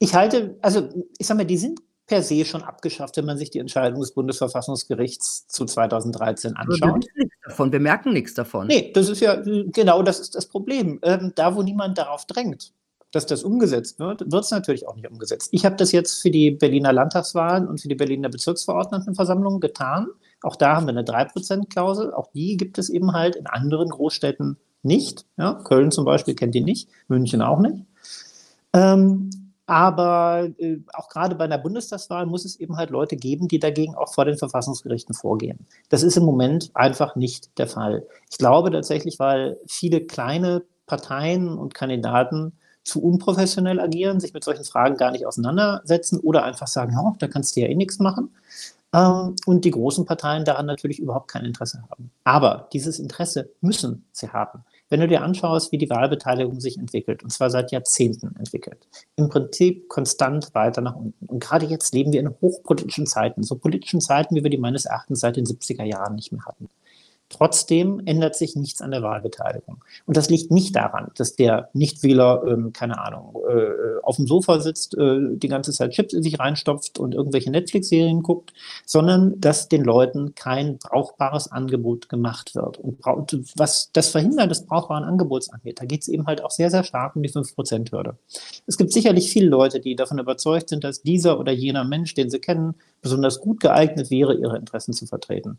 Ich 0.00 0.14
halte, 0.14 0.56
also 0.62 0.88
ich 1.18 1.26
sage 1.26 1.38
mal, 1.38 1.44
die 1.44 1.58
sind 1.58 1.80
per 2.06 2.24
se 2.24 2.44
schon 2.44 2.64
abgeschafft, 2.64 3.16
wenn 3.16 3.26
man 3.26 3.38
sich 3.38 3.50
die 3.50 3.60
Entscheidung 3.60 4.00
des 4.00 4.12
Bundesverfassungsgerichts 4.12 5.46
zu 5.46 5.64
2013 5.64 6.56
anschaut. 6.56 7.06
Wir, 7.14 7.28
davon. 7.44 7.70
wir 7.70 7.78
merken 7.78 8.12
nichts 8.12 8.34
davon. 8.34 8.66
Nee, 8.66 8.90
das 8.92 9.08
ist 9.08 9.20
ja 9.20 9.40
genau 9.44 10.02
das 10.02 10.18
ist 10.18 10.34
das 10.34 10.46
Problem. 10.46 10.98
Ähm, 11.02 11.30
da, 11.36 11.54
wo 11.54 11.62
niemand 11.62 11.98
darauf 11.98 12.26
drängt, 12.26 12.72
dass 13.12 13.26
das 13.26 13.42
umgesetzt 13.42 13.98
wird, 13.98 14.30
wird 14.30 14.44
es 14.44 14.50
natürlich 14.50 14.86
auch 14.86 14.94
nicht 14.94 15.10
umgesetzt. 15.10 15.48
Ich 15.52 15.64
habe 15.64 15.76
das 15.76 15.92
jetzt 15.92 16.22
für 16.22 16.30
die 16.30 16.52
Berliner 16.52 16.92
Landtagswahlen 16.92 17.66
und 17.66 17.80
für 17.80 17.88
die 17.88 17.94
Berliner 17.94 18.28
Bezirksverordnetenversammlung 18.28 19.60
getan. 19.60 20.08
Auch 20.42 20.56
da 20.56 20.76
haben 20.76 20.86
wir 20.86 20.90
eine 20.90 21.02
3%-Klausel. 21.02 22.14
Auch 22.14 22.30
die 22.32 22.56
gibt 22.56 22.78
es 22.78 22.88
eben 22.88 23.12
halt 23.12 23.36
in 23.36 23.46
anderen 23.46 23.90
Großstädten 23.90 24.56
nicht. 24.82 25.26
Ja, 25.36 25.54
Köln 25.54 25.90
zum 25.90 26.04
Beispiel 26.04 26.34
kennt 26.34 26.54
die 26.54 26.62
nicht, 26.62 26.88
München 27.08 27.42
auch 27.42 27.58
nicht. 27.58 27.84
Ähm, 28.72 29.30
aber 29.66 30.48
äh, 30.58 30.78
auch 30.94 31.08
gerade 31.08 31.34
bei 31.34 31.44
einer 31.44 31.58
Bundestagswahl 31.58 32.26
muss 32.26 32.44
es 32.44 32.58
eben 32.58 32.76
halt 32.76 32.90
Leute 32.90 33.16
geben, 33.16 33.46
die 33.46 33.58
dagegen 33.58 33.94
auch 33.94 34.12
vor 34.12 34.24
den 34.24 34.36
Verfassungsgerichten 34.38 35.14
vorgehen. 35.14 35.66
Das 35.90 36.02
ist 36.02 36.16
im 36.16 36.24
Moment 36.24 36.70
einfach 36.74 37.14
nicht 37.14 37.56
der 37.58 37.68
Fall. 37.68 38.06
Ich 38.30 38.38
glaube 38.38 38.70
tatsächlich, 38.70 39.18
weil 39.18 39.58
viele 39.66 40.00
kleine 40.00 40.64
Parteien 40.86 41.56
und 41.56 41.74
Kandidaten 41.74 42.52
zu 42.84 43.02
unprofessionell 43.02 43.80
agieren, 43.80 44.20
sich 44.20 44.34
mit 44.34 44.44
solchen 44.44 44.64
Fragen 44.64 44.96
gar 44.96 45.10
nicht 45.10 45.26
auseinandersetzen 45.26 46.18
oder 46.20 46.44
einfach 46.44 46.66
sagen, 46.66 46.96
oh, 46.98 47.14
da 47.18 47.28
kannst 47.28 47.56
du 47.56 47.60
ja 47.60 47.68
eh 47.68 47.74
nichts 47.74 47.98
machen. 47.98 48.30
Ähm, 48.92 49.36
und 49.46 49.64
die 49.64 49.70
großen 49.70 50.04
Parteien 50.04 50.44
daran 50.44 50.66
natürlich 50.66 50.98
überhaupt 50.98 51.28
kein 51.28 51.44
Interesse 51.44 51.82
haben. 51.90 52.10
Aber 52.24 52.68
dieses 52.72 52.98
Interesse 52.98 53.50
müssen 53.60 54.04
sie 54.12 54.28
haben. 54.28 54.64
Wenn 54.88 55.00
du 55.00 55.06
dir 55.06 55.22
anschaust, 55.22 55.70
wie 55.70 55.78
die 55.78 55.88
Wahlbeteiligung 55.88 56.60
sich 56.60 56.76
entwickelt, 56.76 57.22
und 57.22 57.30
zwar 57.30 57.50
seit 57.50 57.70
Jahrzehnten 57.70 58.34
entwickelt, 58.36 58.88
im 59.14 59.28
Prinzip 59.28 59.88
konstant 59.88 60.52
weiter 60.54 60.80
nach 60.80 60.96
unten. 60.96 61.26
Und 61.26 61.38
gerade 61.38 61.66
jetzt 61.66 61.94
leben 61.94 62.12
wir 62.12 62.18
in 62.18 62.34
hochpolitischen 62.40 63.06
Zeiten, 63.06 63.44
so 63.44 63.54
politischen 63.54 64.00
Zeiten, 64.00 64.34
wie 64.34 64.42
wir 64.42 64.50
die 64.50 64.58
meines 64.58 64.86
Erachtens 64.86 65.20
seit 65.20 65.36
den 65.36 65.46
70er 65.46 65.84
Jahren 65.84 66.16
nicht 66.16 66.32
mehr 66.32 66.44
hatten. 66.44 66.68
Trotzdem 67.30 68.02
ändert 68.06 68.34
sich 68.34 68.56
nichts 68.56 68.82
an 68.82 68.90
der 68.90 69.02
Wahlbeteiligung. 69.02 69.82
Und 70.04 70.16
das 70.16 70.28
liegt 70.28 70.50
nicht 70.50 70.74
daran, 70.74 71.12
dass 71.16 71.36
der 71.36 71.70
Nichtwähler, 71.74 72.42
ähm, 72.44 72.72
keine 72.72 72.98
Ahnung, 72.98 73.36
äh, 73.48 74.00
auf 74.02 74.16
dem 74.16 74.26
Sofa 74.26 74.58
sitzt, 74.58 74.98
äh, 74.98 75.36
die 75.36 75.46
ganze 75.48 75.70
Zeit 75.70 75.92
Chips 75.92 76.12
in 76.12 76.24
sich 76.24 76.40
reinstopft 76.40 76.98
und 76.98 77.14
irgendwelche 77.14 77.52
Netflix-Serien 77.52 78.24
guckt, 78.24 78.52
sondern 78.84 79.40
dass 79.40 79.68
den 79.68 79.84
Leuten 79.84 80.34
kein 80.34 80.78
brauchbares 80.78 81.50
Angebot 81.52 82.08
gemacht 82.08 82.56
wird. 82.56 82.78
Und 82.78 83.00
was 83.56 83.90
das 83.92 84.08
Verhindern 84.08 84.48
des 84.48 84.66
brauchbaren 84.66 85.04
Angebots 85.04 85.50
angeht, 85.50 85.80
da 85.80 85.84
geht 85.84 86.02
es 86.02 86.08
eben 86.08 86.26
halt 86.26 86.42
auch 86.42 86.50
sehr, 86.50 86.70
sehr 86.70 86.82
stark 86.82 87.14
um 87.14 87.22
die 87.22 87.30
5%-Hürde. 87.30 88.16
Es 88.66 88.76
gibt 88.76 88.92
sicherlich 88.92 89.30
viele 89.30 89.48
Leute, 89.48 89.78
die 89.78 89.94
davon 89.94 90.18
überzeugt 90.18 90.68
sind, 90.68 90.82
dass 90.82 91.02
dieser 91.02 91.38
oder 91.38 91.52
jener 91.52 91.84
Mensch, 91.84 92.14
den 92.14 92.28
sie 92.28 92.40
kennen, 92.40 92.74
besonders 93.02 93.40
gut 93.40 93.60
geeignet 93.60 94.10
wäre, 94.10 94.34
ihre 94.34 94.56
Interessen 94.56 94.92
zu 94.92 95.06
vertreten. 95.06 95.58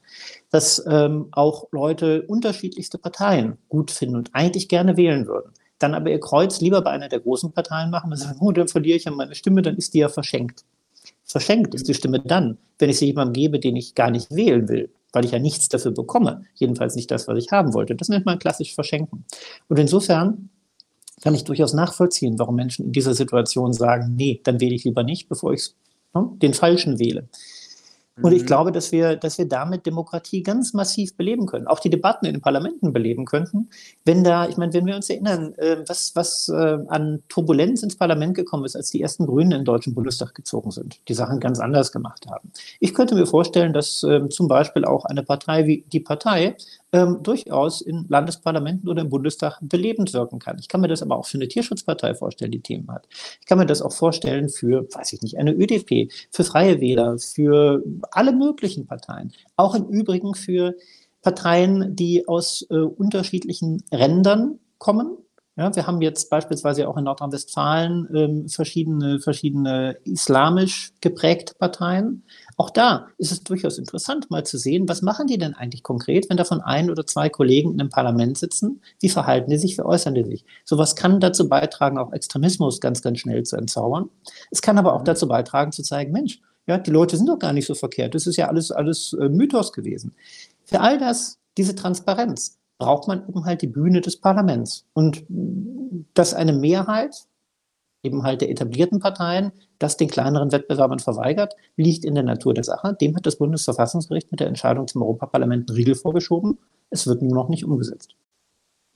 Dass 0.50 0.84
ähm, 0.88 1.28
auch 1.32 1.68
Leute 1.72 2.24
unterschiedlichste 2.24 2.98
Parteien 2.98 3.58
gut 3.70 3.92
finden 3.92 4.16
und 4.16 4.30
eigentlich 4.34 4.68
gerne 4.68 4.98
wählen 4.98 5.28
würden. 5.28 5.52
Dann 5.80 5.96
aber 5.96 6.12
ihr 6.12 6.20
Kreuz 6.20 6.62
lieber 6.62 6.82
bei 6.82 6.92
einer 6.92 7.10
der 7.10 7.20
großen 7.20 7.52
Parteien 7.52 7.90
machen 7.90 8.12
und 8.12 8.18
sagen, 8.18 8.38
oh, 8.42 8.52
dann 8.52 8.68
verliere 8.68 8.98
ich 8.98 9.06
ja 9.06 9.12
meine 9.12 9.36
Stimme, 9.36 9.62
dann 9.62 9.78
ist 9.78 9.94
die 9.94 10.00
ja 10.00 10.10
verschenkt. 10.10 10.64
Verschenkt 11.24 11.74
ist 11.74 11.88
die 11.88 11.94
Stimme 11.94 12.20
dann, 12.20 12.58
wenn 12.78 12.90
ich 12.90 13.00
sie 13.00 13.08
jemandem 13.08 13.34
gebe, 13.34 13.60
den 13.60 13.76
ich 13.76 13.96
gar 13.96 14.12
nicht 14.12 14.30
wählen 14.32 14.68
will, 14.70 14.92
weil 15.14 15.26
ich 15.26 15.32
ja 15.32 15.40
nichts 15.40 15.70
dafür 15.70 15.92
bekomme. 15.92 16.44
Jedenfalls 16.56 16.96
nicht 16.96 17.10
das, 17.10 17.28
was 17.28 17.38
ich 17.44 17.52
haben 17.52 17.74
wollte. 17.74 17.96
Das 17.96 18.10
nennt 18.10 18.26
man 18.26 18.38
klassisch 18.38 18.76
Verschenken. 18.76 19.26
Und 19.70 19.80
insofern 19.80 20.50
kann 21.22 21.36
ich 21.36 21.44
durchaus 21.44 21.74
nachvollziehen, 21.74 22.38
warum 22.38 22.56
Menschen 22.56 22.86
in 22.86 22.92
dieser 22.92 23.14
Situation 23.14 23.74
sagen, 23.74 24.16
nee, 24.16 24.42
dann 24.44 24.60
wähle 24.60 24.76
ich 24.76 24.84
lieber 24.84 25.04
nicht, 25.04 25.30
bevor 25.30 25.54
ich 25.54 25.74
ne, 26.14 26.30
den 26.42 26.54
Falschen 26.54 27.00
wähle. 27.00 27.28
Und 28.22 28.34
ich 28.34 28.44
mhm. 28.44 28.48
glaube, 28.48 28.72
dass 28.72 28.92
wir, 28.92 29.16
dass 29.16 29.38
wir 29.38 29.48
damit 29.48 29.86
Demokratie 29.86 30.44
ganz 30.44 30.74
massiv 30.74 31.16
beleben 31.16 31.46
können, 31.46 31.68
auch 31.68 31.80
die 31.80 31.90
Debatten 31.90 32.26
in 32.26 32.34
den 32.34 32.42
Parlamenten 32.42 32.94
beleben 32.94 33.26
könnten, 33.26 33.70
wenn 34.06 34.24
da, 34.24 34.48
ich 34.48 34.58
meine, 34.58 34.74
wenn 34.74 34.86
wir 34.86 34.96
uns 34.96 35.10
erinnern, 35.10 35.54
äh, 35.58 35.78
was, 35.88 36.16
was 36.16 36.50
äh, 36.50 36.78
an 36.88 37.24
Turbulenz 37.30 37.84
ins 37.84 37.96
Parlament 37.96 38.36
gekommen 38.36 38.66
ist, 38.66 38.76
als 38.76 38.92
die 38.92 39.02
ersten 39.02 39.26
Grünen 39.26 39.52
in 39.52 39.60
den 39.60 39.66
Deutschen 39.66 39.96
Bundestag 39.96 40.36
gezogen 40.36 40.72
sind, 40.72 41.00
die 41.08 41.14
Sachen 41.14 41.40
ganz 41.40 41.60
anders 41.60 41.92
gemacht 41.92 42.28
haben. 42.30 42.52
Ich 42.80 42.94
könnte 42.94 43.16
mir 43.16 43.26
vorstellen, 43.26 43.74
dass 43.74 44.04
äh, 44.04 44.28
zum 44.30 44.48
Beispiel 44.48 44.86
auch 44.86 45.06
eine 45.06 45.24
Partei 45.24 45.66
wie 45.66 45.86
die 45.92 46.02
Partei 46.02 46.56
ähm, 46.94 47.20
durchaus 47.24 47.82
in 47.82 48.06
Landesparlamenten 48.10 48.90
oder 48.90 49.02
im 49.02 49.10
Bundestag 49.10 49.60
belebend 49.62 50.14
wirken 50.14 50.40
kann. 50.40 50.58
Ich 50.60 50.68
kann 50.68 50.82
mir 50.82 50.88
das 50.88 51.02
aber 51.02 51.18
auch 51.18 51.26
für 51.26 51.38
eine 51.38 51.48
Tierschutzpartei 51.48 52.16
vorstellen, 52.16 52.52
die 52.52 52.62
Themen 52.62 52.92
hat. 52.92 53.08
Ich 53.40 53.46
kann 53.46 53.58
mir 53.58 53.66
das 53.66 53.82
auch 53.82 53.94
vorstellen 53.94 54.50
für, 54.50 54.88
weiß 54.94 55.14
ich 55.14 55.22
nicht, 55.22 55.38
eine 55.38 55.54
ÖDP, 55.54 56.12
für 56.32 56.44
Freie 56.44 56.82
Wähler, 56.82 57.18
für 57.18 57.84
alle 58.12 58.34
möglichen 58.34 58.86
Parteien. 58.86 59.32
Auch 59.56 59.76
im 59.76 59.88
Übrigen 59.88 60.36
für 60.36 60.76
Parteien, 61.22 61.96
die 61.96 62.28
aus 62.28 62.66
äh, 62.70 62.76
unterschiedlichen 62.76 63.84
Rändern 63.92 64.60
kommen. 64.78 65.18
Ja, 65.58 65.76
wir 65.76 65.86
haben 65.86 66.02
jetzt 66.02 66.30
beispielsweise 66.30 66.88
auch 66.88 66.96
in 66.96 67.04
Nordrhein-Westfalen 67.04 68.08
ähm, 68.16 68.48
verschiedene, 68.48 69.20
verschiedene 69.20 69.98
islamisch 70.06 70.94
geprägte 71.02 71.56
Parteien. 71.56 72.24
Auch 72.56 72.70
da 72.70 73.08
ist 73.18 73.34
es 73.34 73.44
durchaus 73.44 73.78
interessant, 73.78 74.32
mal 74.32 74.46
zu 74.46 74.58
sehen, 74.58 74.88
was 74.88 75.02
machen 75.02 75.28
die 75.28 75.38
denn 75.38 75.54
eigentlich 75.54 75.84
konkret, 75.84 76.30
wenn 76.30 76.38
davon 76.38 76.62
ein 76.62 76.90
oder 76.90 77.06
zwei 77.06 77.28
Kollegen 77.28 77.74
in 77.74 77.82
einem 77.82 77.90
Parlament 77.90 78.38
sitzen? 78.38 78.82
Wie 79.02 79.10
verhalten 79.10 79.52
die 79.52 79.58
sich, 79.58 79.78
wie 79.78 79.82
äußern 79.82 80.16
die 80.16 80.24
sich? 80.24 80.46
Sowas 80.64 80.96
kann 80.96 81.20
dazu 81.20 81.50
beitragen, 81.50 81.98
auch 81.98 82.14
Extremismus 82.14 82.80
ganz, 82.80 83.02
ganz 83.02 83.20
schnell 83.20 83.44
zu 83.44 83.58
entzaubern. 83.58 84.10
Es 84.52 84.62
kann 84.62 84.78
aber 84.78 84.94
auch 84.94 85.04
dazu 85.04 85.28
beitragen, 85.28 85.74
zu 85.74 85.84
zeigen, 85.84 86.14
Mensch, 86.14 86.40
ja, 86.66 86.78
die 86.78 86.92
Leute 86.92 87.18
sind 87.18 87.28
doch 87.28 87.40
gar 87.40 87.52
nicht 87.52 87.66
so 87.66 87.76
verkehrt. 87.76 88.16
Das 88.16 88.26
ist 88.26 88.38
ja 88.38 88.48
alles, 88.48 88.72
alles 88.72 89.12
äh, 89.20 89.28
Mythos 89.28 89.74
gewesen. 89.74 90.16
Für 90.64 90.80
all 90.80 90.98
das, 90.98 91.40
diese 91.58 91.76
Transparenz, 91.76 92.61
braucht 92.82 93.08
man 93.08 93.28
eben 93.30 93.46
halt 93.46 93.62
die 93.62 93.68
Bühne 93.68 94.02
des 94.02 94.18
Parlaments. 94.18 94.88
Und 94.94 95.24
dass 96.16 96.34
eine 96.34 96.52
Mehrheit 96.52 97.28
eben 98.02 98.24
halt 98.24 98.42
der 98.42 98.50
etablierten 98.50 99.00
Parteien 99.00 99.52
das 99.78 99.98
den 99.98 100.10
kleineren 100.10 100.52
Wettbewerbern 100.52 100.98
verweigert, 100.98 101.56
liegt 101.76 102.04
in 102.06 102.16
der 102.16 102.24
Natur 102.24 102.56
der 102.56 102.64
Sache. 102.64 102.98
Dem 103.00 103.16
hat 103.16 103.28
das 103.28 103.36
Bundesverfassungsgericht 103.36 104.32
mit 104.32 104.40
der 104.40 104.48
Entscheidung 104.48 104.88
zum 104.88 105.04
Europaparlament 105.04 105.70
einen 105.70 105.78
Riegel 105.78 105.94
vorgeschoben. 105.94 106.58
Es 106.90 107.06
wird 107.06 107.22
nur 107.22 107.36
noch 107.36 107.50
nicht 107.50 107.66
umgesetzt. 107.66 108.16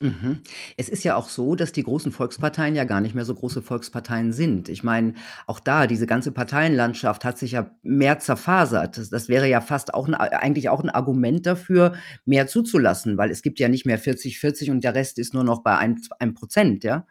Mhm. 0.01 0.41
Es 0.75 0.89
ist 0.89 1.05
ja 1.05 1.15
auch 1.15 1.29
so, 1.29 1.55
dass 1.55 1.71
die 1.71 1.83
großen 1.83 2.11
Volksparteien 2.11 2.75
ja 2.75 2.83
gar 2.83 2.99
nicht 2.99 3.15
mehr 3.15 3.23
so 3.23 3.33
große 3.33 3.61
Volksparteien 3.61 4.33
sind. 4.33 4.67
Ich 4.67 4.83
meine, 4.83 5.13
auch 5.47 5.59
da, 5.61 5.87
diese 5.87 6.05
ganze 6.05 6.33
Parteienlandschaft 6.33 7.23
hat 7.23 7.37
sich 7.37 7.53
ja 7.53 7.71
mehr 7.81 8.19
zerfasert. 8.19 8.97
Das, 8.97 9.09
das 9.09 9.29
wäre 9.29 9.47
ja 9.47 9.61
fast 9.61 9.93
auch 9.93 10.07
ein, 10.07 10.13
eigentlich 10.13 10.67
auch 10.67 10.83
ein 10.83 10.89
Argument 10.89 11.45
dafür, 11.45 11.93
mehr 12.25 12.47
zuzulassen, 12.47 13.17
weil 13.17 13.31
es 13.31 13.41
gibt 13.41 13.57
ja 13.57 13.69
nicht 13.69 13.85
mehr 13.85 13.99
40-40 13.99 14.69
und 14.69 14.83
der 14.83 14.95
Rest 14.95 15.17
ist 15.17 15.33
nur 15.33 15.45
noch 15.45 15.63
bei 15.63 15.77
einem 15.77 16.33
Prozent, 16.33 16.83
ja? 16.83 17.05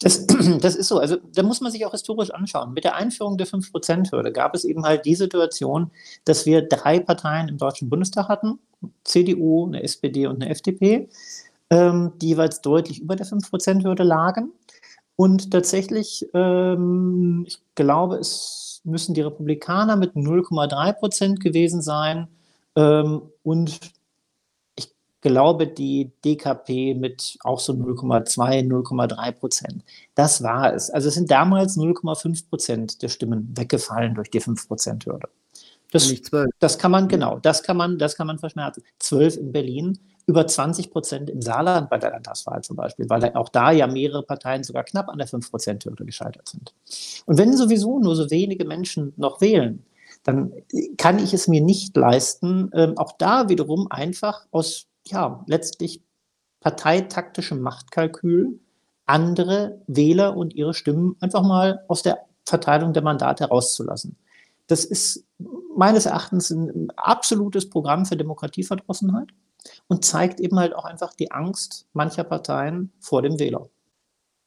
Das, 0.00 0.26
das 0.60 0.76
ist 0.76 0.88
so. 0.88 0.98
Also 0.98 1.16
da 1.32 1.42
muss 1.42 1.60
man 1.60 1.72
sich 1.72 1.86
auch 1.86 1.92
historisch 1.92 2.30
anschauen. 2.30 2.74
Mit 2.74 2.84
der 2.84 2.96
Einführung 2.96 3.38
der 3.38 3.46
5%-Hürde 3.46 4.32
gab 4.32 4.54
es 4.54 4.64
eben 4.64 4.84
halt 4.84 5.06
die 5.06 5.14
Situation, 5.14 5.90
dass 6.24 6.44
wir 6.46 6.62
drei 6.62 7.00
Parteien 7.00 7.48
im 7.48 7.58
Deutschen 7.58 7.88
Bundestag 7.88 8.28
hatten, 8.28 8.58
CDU, 9.04 9.66
eine 9.66 9.82
SPD 9.82 10.26
und 10.26 10.42
eine 10.42 10.50
FDP, 10.50 11.08
ähm, 11.70 12.12
die 12.20 12.28
jeweils 12.28 12.60
deutlich 12.60 13.00
über 13.00 13.16
der 13.16 13.26
5%-Hürde 13.26 14.02
lagen. 14.02 14.52
Und 15.16 15.50
tatsächlich, 15.50 16.26
ähm, 16.34 17.44
ich 17.46 17.58
glaube, 17.74 18.16
es 18.16 18.80
müssen 18.84 19.14
die 19.14 19.22
Republikaner 19.22 19.96
mit 19.96 20.14
0,3 20.14 20.92
Prozent 20.92 21.40
gewesen 21.40 21.82
sein 21.82 22.28
ähm, 22.76 23.22
und 23.42 23.80
glaube, 25.26 25.66
die 25.66 26.12
DKP 26.24 26.94
mit 26.94 27.36
auch 27.42 27.58
so 27.58 27.72
0,2, 27.72 28.64
0,3 28.64 29.32
Prozent. 29.32 29.84
Das 30.14 30.40
war 30.42 30.72
es. 30.72 30.88
Also 30.88 31.08
es 31.08 31.14
sind 31.14 31.32
damals 31.32 31.76
0,5 31.76 32.48
Prozent 32.48 33.02
der 33.02 33.08
Stimmen 33.08 33.52
weggefallen 33.56 34.14
durch 34.14 34.30
die 34.30 34.38
5 34.38 34.68
Prozent 34.68 35.04
Hürde. 35.04 35.28
Das, 35.90 36.12
das 36.60 36.78
kann 36.78 36.92
man, 36.92 37.08
genau, 37.08 37.40
das 37.40 37.64
kann 37.64 37.76
man, 37.76 37.98
das 37.98 38.16
kann 38.16 38.28
man 38.28 38.38
verschmerzen. 38.38 38.84
12 39.00 39.36
in 39.38 39.52
Berlin, 39.52 39.98
über 40.26 40.46
20 40.46 40.90
Prozent 40.90 41.30
im 41.30 41.40
Saarland 41.40 41.88
bei 41.88 41.98
der 41.98 42.10
Landtagswahl 42.10 42.62
zum 42.62 42.76
Beispiel, 42.76 43.08
weil 43.08 43.32
auch 43.34 43.48
da 43.48 43.70
ja 43.70 43.86
mehrere 43.86 44.24
Parteien 44.24 44.64
sogar 44.64 44.82
knapp 44.82 45.08
an 45.08 45.18
der 45.18 45.28
5 45.28 45.50
Prozent 45.50 45.84
Hürde 45.84 46.04
gescheitert 46.04 46.48
sind. 46.48 46.74
Und 47.26 47.38
wenn 47.38 47.56
sowieso 47.56 48.00
nur 48.00 48.16
so 48.16 48.30
wenige 48.30 48.64
Menschen 48.64 49.12
noch 49.16 49.40
wählen, 49.40 49.84
dann 50.24 50.52
kann 50.98 51.20
ich 51.20 51.32
es 51.32 51.46
mir 51.46 51.60
nicht 51.60 51.96
leisten, 51.96 52.70
ähm, 52.74 52.98
auch 52.98 53.12
da 53.12 53.48
wiederum 53.48 53.86
einfach 53.90 54.46
aus 54.50 54.86
ja, 55.06 55.44
letztlich 55.46 56.02
parteitaktischem 56.60 57.60
Machtkalkül 57.60 58.58
andere 59.06 59.80
Wähler 59.86 60.36
und 60.36 60.54
ihre 60.54 60.74
Stimmen 60.74 61.14
einfach 61.20 61.42
mal 61.42 61.84
aus 61.86 62.02
der 62.02 62.26
Verteilung 62.44 62.92
der 62.92 63.04
Mandate 63.04 63.44
herauszulassen. 63.44 64.16
Das 64.66 64.84
ist 64.84 65.24
meines 65.76 66.06
Erachtens 66.06 66.50
ein 66.50 66.90
absolutes 66.96 67.70
Programm 67.70 68.04
für 68.04 68.16
Demokratieverdrossenheit 68.16 69.28
und 69.88 70.04
zeigt 70.04 70.40
eben 70.40 70.58
halt 70.58 70.74
auch 70.74 70.84
einfach 70.84 71.14
die 71.14 71.30
Angst 71.32 71.86
mancher 71.92 72.24
Parteien 72.24 72.92
vor 73.00 73.22
dem 73.22 73.38
Wähler. 73.38 73.68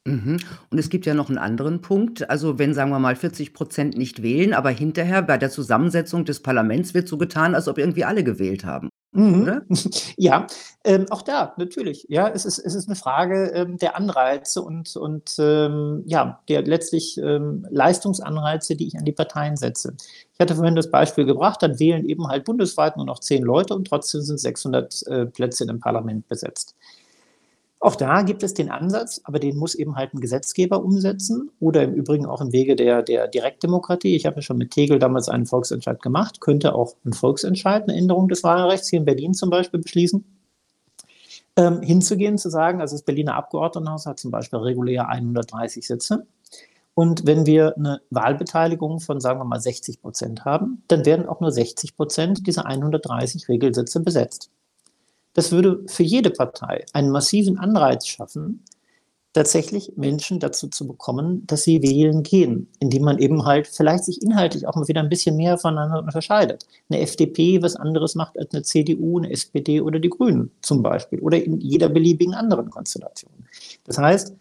Mhm. 0.06 0.40
Und 0.72 0.78
es 0.78 0.90
gibt 0.90 1.06
ja 1.06 1.14
noch 1.14 1.30
'n 1.30 1.38
anderen 1.38 1.82
Punkt. 1.82 2.30
Also, 2.30 2.58
wenn, 2.58 2.74
sagen 2.74 2.92
wir 2.92 3.00
mal, 3.00 3.16
40 3.16 3.54
% 3.54 3.98
nicht 3.98 4.22
wählen, 4.24 4.54
aber 4.54 4.70
hinterher 4.70 5.22
bei 5.22 5.38
der 5.38 5.50
Zusammensetzung 5.52 6.26
des 6.26 6.42
Parlaments 6.42 6.94
wird 6.94 7.08
so 7.08 7.18
getan, 7.18 7.54
als 7.56 7.68
ob 7.68 7.78
irgendwie 7.78 8.06
alle 8.06 8.24
gewählt 8.24 8.66
haben, 8.66 8.90
Mhm. 9.14 9.62
Ja, 10.18 10.46
ähm, 10.84 11.06
auch 11.10 11.22
da, 11.24 11.54
natürlich. 11.58 12.06
Ja, 12.10 12.28
es 12.30 12.46
ist 12.46 12.60
es 12.60 12.76
ist 12.76 12.88
'ne 12.90 12.96
Frage, 12.96 13.48
ähm, 13.56 13.78
der 13.78 13.96
Anreize 13.96 14.62
und 14.62 14.96
und, 14.96 15.36
ähm, 15.40 16.04
ja, 16.06 16.42
der 16.48 16.62
letztlich, 16.64 17.18
ähm, 17.18 17.66
Leistungsanreize, 17.72 18.76
die 18.76 18.88
ich 18.88 18.98
an 18.98 19.06
die 19.06 19.12
Parteien 19.12 19.56
setze. 19.58 19.96
Ich 20.34 20.40
hatte 20.40 20.56
vorhin 20.56 20.76
das 20.76 20.92
Beispiel 20.92 21.26
gebracht, 21.26 21.62
dann 21.64 21.80
wählen 21.80 22.06
eben 22.06 22.28
halt 22.28 22.46
bundesweit 22.46 22.98
nur 22.98 23.06
noch 23.06 23.20
10 23.20 23.42
Leute 23.44 23.74
und 23.76 23.88
trotzdem 23.88 24.22
sind 24.22 24.40
600, 24.40 25.02
äh, 25.08 25.26
Plätze 25.26 25.64
im 25.66 25.80
Parlament 25.80 26.28
besetzt. 26.28 26.76
Auch 27.82 27.96
da 27.96 28.24
gibt 28.24 28.44
es 28.44 28.54
den 28.54 28.70
Ansatz, 28.70 29.22
aber 29.24 29.40
den 29.40 29.56
muss 29.56 29.74
eben 29.74 29.96
halt 29.96 30.14
'n 30.14 30.20
Gesetzgeber 30.20 30.84
umsetzen 30.84 31.50
oder 31.62 31.82
im 31.84 31.94
Übrigen 31.94 32.26
auch 32.26 32.42
im 32.42 32.52
Wege 32.52 32.76
der 32.76 33.02
der 33.04 33.30
Direktdemokratie. 33.30 34.16
Ich 34.18 34.26
habe 34.26 34.38
ja 34.38 34.42
schon 34.42 34.58
mit 34.58 34.72
Tegel 34.72 35.00
damals 35.00 35.30
einen 35.30 35.46
Volksentscheid 35.46 36.02
gemacht, 36.02 36.42
könnte 36.42 36.76
auch 36.76 36.96
'n 37.06 37.14
Volksentscheid, 37.14 37.88
'ne 37.88 37.96
Änderung 37.96 38.28
des 38.28 38.44
Wahlrechts 38.44 38.90
hier 38.90 39.00
in 39.00 39.06
Berlin 39.06 39.34
zum 39.34 39.50
Beispiel 39.50 39.80
beschließen, 39.80 40.26
ähm, 41.58 41.82
hinzugehen, 41.82 42.38
zu 42.38 42.50
sagen 42.50 42.82
also, 42.82 42.96
das 42.96 43.04
Berliner 43.04 43.36
Abgeordnetenhaus 43.36 44.06
hat 44.08 44.20
zum 44.20 44.32
Beispiel 44.32 44.60
regulär 44.60 45.10
130 45.10 45.88
Sitze. 45.88 46.28
Und 46.96 47.28
wenn 47.28 47.46
wir 47.48 47.76
'ne 47.78 48.02
Wahlbeteiligung 48.12 49.00
von, 49.02 49.20
sagen 49.22 49.40
wir 49.42 49.46
mal, 49.46 49.62
60 49.62 50.02
% 50.02 50.46
haben, 50.46 50.84
dann 50.90 51.06
werden 51.06 51.28
auch 51.30 51.42
nur 51.42 51.52
60 51.54 51.98
% 51.98 52.48
dieser 52.48 52.66
130 52.68 53.50
Regelsitze 53.50 54.02
besetzt. 54.02 54.50
Das 55.36 55.52
würde 55.52 55.84
für 55.88 56.04
jede 56.04 56.32
Partei 56.32 56.86
einen 56.94 57.12
massiven 57.12 57.58
Anreiz 57.60 58.08
schaffen, 58.08 58.64
tatsächlich 59.34 59.94
Menschen 59.98 60.40
dazu 60.40 60.68
zu 60.70 60.88
bekommen, 60.88 61.46
dass 61.48 61.64
sie 61.64 61.84
wählen 61.84 62.24
gehen, 62.24 62.70
indem 62.80 63.04
man 63.04 63.20
eben 63.20 63.46
halt 63.46 63.68
vielleicht 63.68 64.06
sich 64.06 64.22
inhaltlich 64.24 64.68
auch 64.68 64.76
mal 64.76 64.88
wieder 64.88 65.02
'n 65.02 65.10
bisschen 65.10 65.38
mehr 65.38 65.58
voneinander 65.58 66.00
unterscheidet. 66.04 66.66
'Ne 66.90 67.02
FDP 67.02 67.62
was 67.64 67.76
anderes 67.78 68.16
macht 68.16 68.38
als 68.40 68.54
'ne 68.54 68.64
CDU, 68.64 69.20
'ne 69.20 69.32
SPD 69.32 69.82
oder 69.82 70.00
die 70.00 70.10
Grünen 70.10 70.52
zum 70.62 70.84
Beispiel 70.84 71.20
oder 71.22 71.44
in 71.44 71.60
jeder 71.60 71.90
beliebigen 71.90 72.36
anderen 72.36 72.70
Konstellation. 72.72 73.32
Das 73.86 73.98
heißt, 74.00 74.36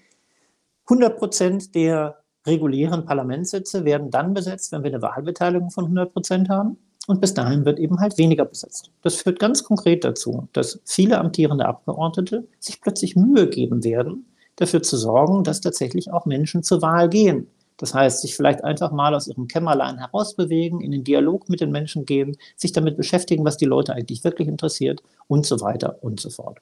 100 0.91 1.19
% 1.19 1.75
der 1.75 2.19
regulären 2.47 3.05
Parlamentssitze 3.07 3.85
werden 3.85 4.11
dann 4.11 4.35
besetzt, 4.35 4.73
wenn 4.73 4.85
wir 4.85 4.93
'ne 4.93 5.03
Wahlbeteiligung 5.03 5.71
von 5.71 5.87
100 5.89 6.15
% 6.15 6.49
haben 6.51 6.79
und 7.09 7.23
bis 7.23 7.33
dahin 7.33 7.65
wird 7.65 7.79
eben 7.79 8.01
halt 8.01 8.19
weniger 8.19 8.45
besetzt. 8.45 8.91
Das 9.03 9.17
führt 9.17 9.39
ganz 9.39 9.65
konkret 9.65 10.05
dazu, 10.05 10.47
dass 10.53 10.79
viele 10.85 11.19
amtierende 11.19 11.65
Abgeordnete 11.65 12.47
sich 12.61 12.83
plötzlich 12.83 13.17
Mühe 13.17 13.49
geben 13.49 13.83
werden, 13.83 14.27
dafür 14.57 14.83
zu 14.83 14.97
sorgen, 14.99 15.43
dass 15.43 15.63
tatsächlich 15.63 16.13
auch 16.13 16.27
Menschen 16.27 16.63
zur 16.63 16.83
Wahl 16.83 17.09
gehen. 17.09 17.49
Das 17.79 17.95
heißt, 17.95 18.21
sich 18.21 18.37
vielleicht 18.37 18.63
einfach 18.63 18.93
mal 18.93 19.15
aus 19.15 19.27
ihrem 19.27 19.49
Kämmerlein 19.49 19.97
herausbewegen, 19.99 20.83
in 20.83 20.91
den 20.91 21.05
Dialog 21.05 21.49
mit 21.49 21.61
den 21.61 21.71
Menschen 21.71 22.05
gehen, 22.05 22.37
sich 22.57 22.73
damit 22.73 22.97
beschäftigen, 22.99 23.45
was 23.45 23.57
die 23.57 23.65
Leute 23.65 23.95
eigentlich 23.95 24.23
wirklich 24.23 24.49
interessiert 24.49 25.03
und 25.29 25.47
so 25.47 25.61
weiter 25.61 26.03
und 26.03 26.21
so 26.21 26.29
fort. 26.29 26.59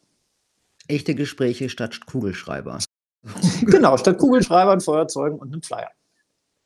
Echte 0.86 1.16
Gespräche 1.16 1.68
statt 1.68 2.06
Kugelschreiber. 2.06 2.78
Genau, 3.62 3.96
statt 3.96 4.18
Kugelschreibern, 4.18 4.80
Feuerzeugen 4.80 5.40
und 5.40 5.50
'nem 5.50 5.62
Flyer. 5.62 5.90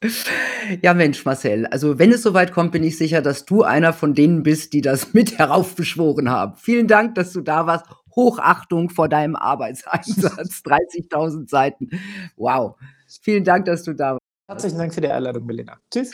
Ja, 0.82 0.94
Mensch, 0.94 1.24
Marcel, 1.24 1.66
also, 1.66 1.98
wenn 1.98 2.12
es 2.12 2.22
so 2.22 2.34
weit 2.34 2.52
kommt, 2.52 2.72
bin 2.72 2.84
ich 2.84 2.96
sicher, 2.96 3.22
dass 3.22 3.44
du 3.44 3.62
einer 3.62 3.92
von 3.92 4.14
denen 4.14 4.42
bist, 4.42 4.72
die 4.72 4.80
das 4.80 5.12
mit 5.14 5.38
heraufbeschworen 5.38 6.30
haben. 6.30 6.54
Vielen 6.56 6.86
Dank, 6.86 7.14
dass 7.14 7.32
du 7.32 7.40
da 7.40 7.66
warst. 7.66 7.86
Hochachtung 8.14 8.90
vor 8.90 9.08
deinem 9.08 9.36
Arbeitseinsatz. 9.36 10.62
30.000 10.64 11.48
Seiten. 11.48 11.90
Wow. 12.36 12.76
Vielen 13.22 13.44
Dank, 13.44 13.66
dass 13.66 13.84
du 13.84 13.94
da 13.94 14.12
warst. 14.12 14.20
Herzlichen 14.48 14.78
Dank 14.78 14.94
für 14.94 15.00
die 15.00 15.08
Einladung, 15.08 15.46
Melina. 15.46 15.78
Tschüss. 15.92 16.12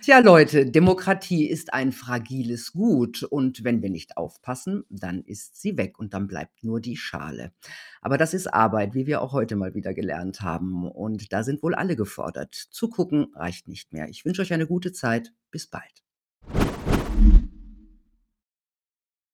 Tja, 0.00 0.20
Leute, 0.20 0.64
Demokratie 0.70 1.46
ist 1.46 1.74
ein 1.74 1.92
fragiles 1.92 2.72
Gut 2.72 3.22
und 3.22 3.62
wenn 3.62 3.82
wir 3.82 3.90
nicht 3.90 4.16
aufpassen, 4.16 4.84
dann 4.88 5.22
ist 5.22 5.60
sie 5.60 5.76
weg 5.76 5.98
und 5.98 6.14
dann 6.14 6.26
bleibt 6.26 6.64
nur 6.64 6.80
die 6.80 6.96
Schale. 6.96 7.52
Aber 8.00 8.16
das 8.16 8.32
ist 8.32 8.46
Arbeit, 8.46 8.94
wie 8.94 9.06
wir 9.06 9.20
auch 9.20 9.32
heute 9.32 9.56
mal 9.56 9.74
wieder 9.74 9.92
gelernt 9.92 10.40
haben 10.40 10.90
und 10.90 11.32
da 11.32 11.42
sind 11.42 11.62
wohl 11.62 11.74
alle 11.74 11.94
gefordert. 11.96 12.54
Zugucken 12.54 13.34
reicht 13.34 13.68
nicht 13.68 13.92
mehr. 13.92 14.08
Ich 14.08 14.24
wünsche 14.24 14.40
euch 14.42 14.52
eine 14.52 14.66
gute 14.66 14.92
Zeit. 14.92 15.32
Bis 15.50 15.66
bald. 15.66 16.03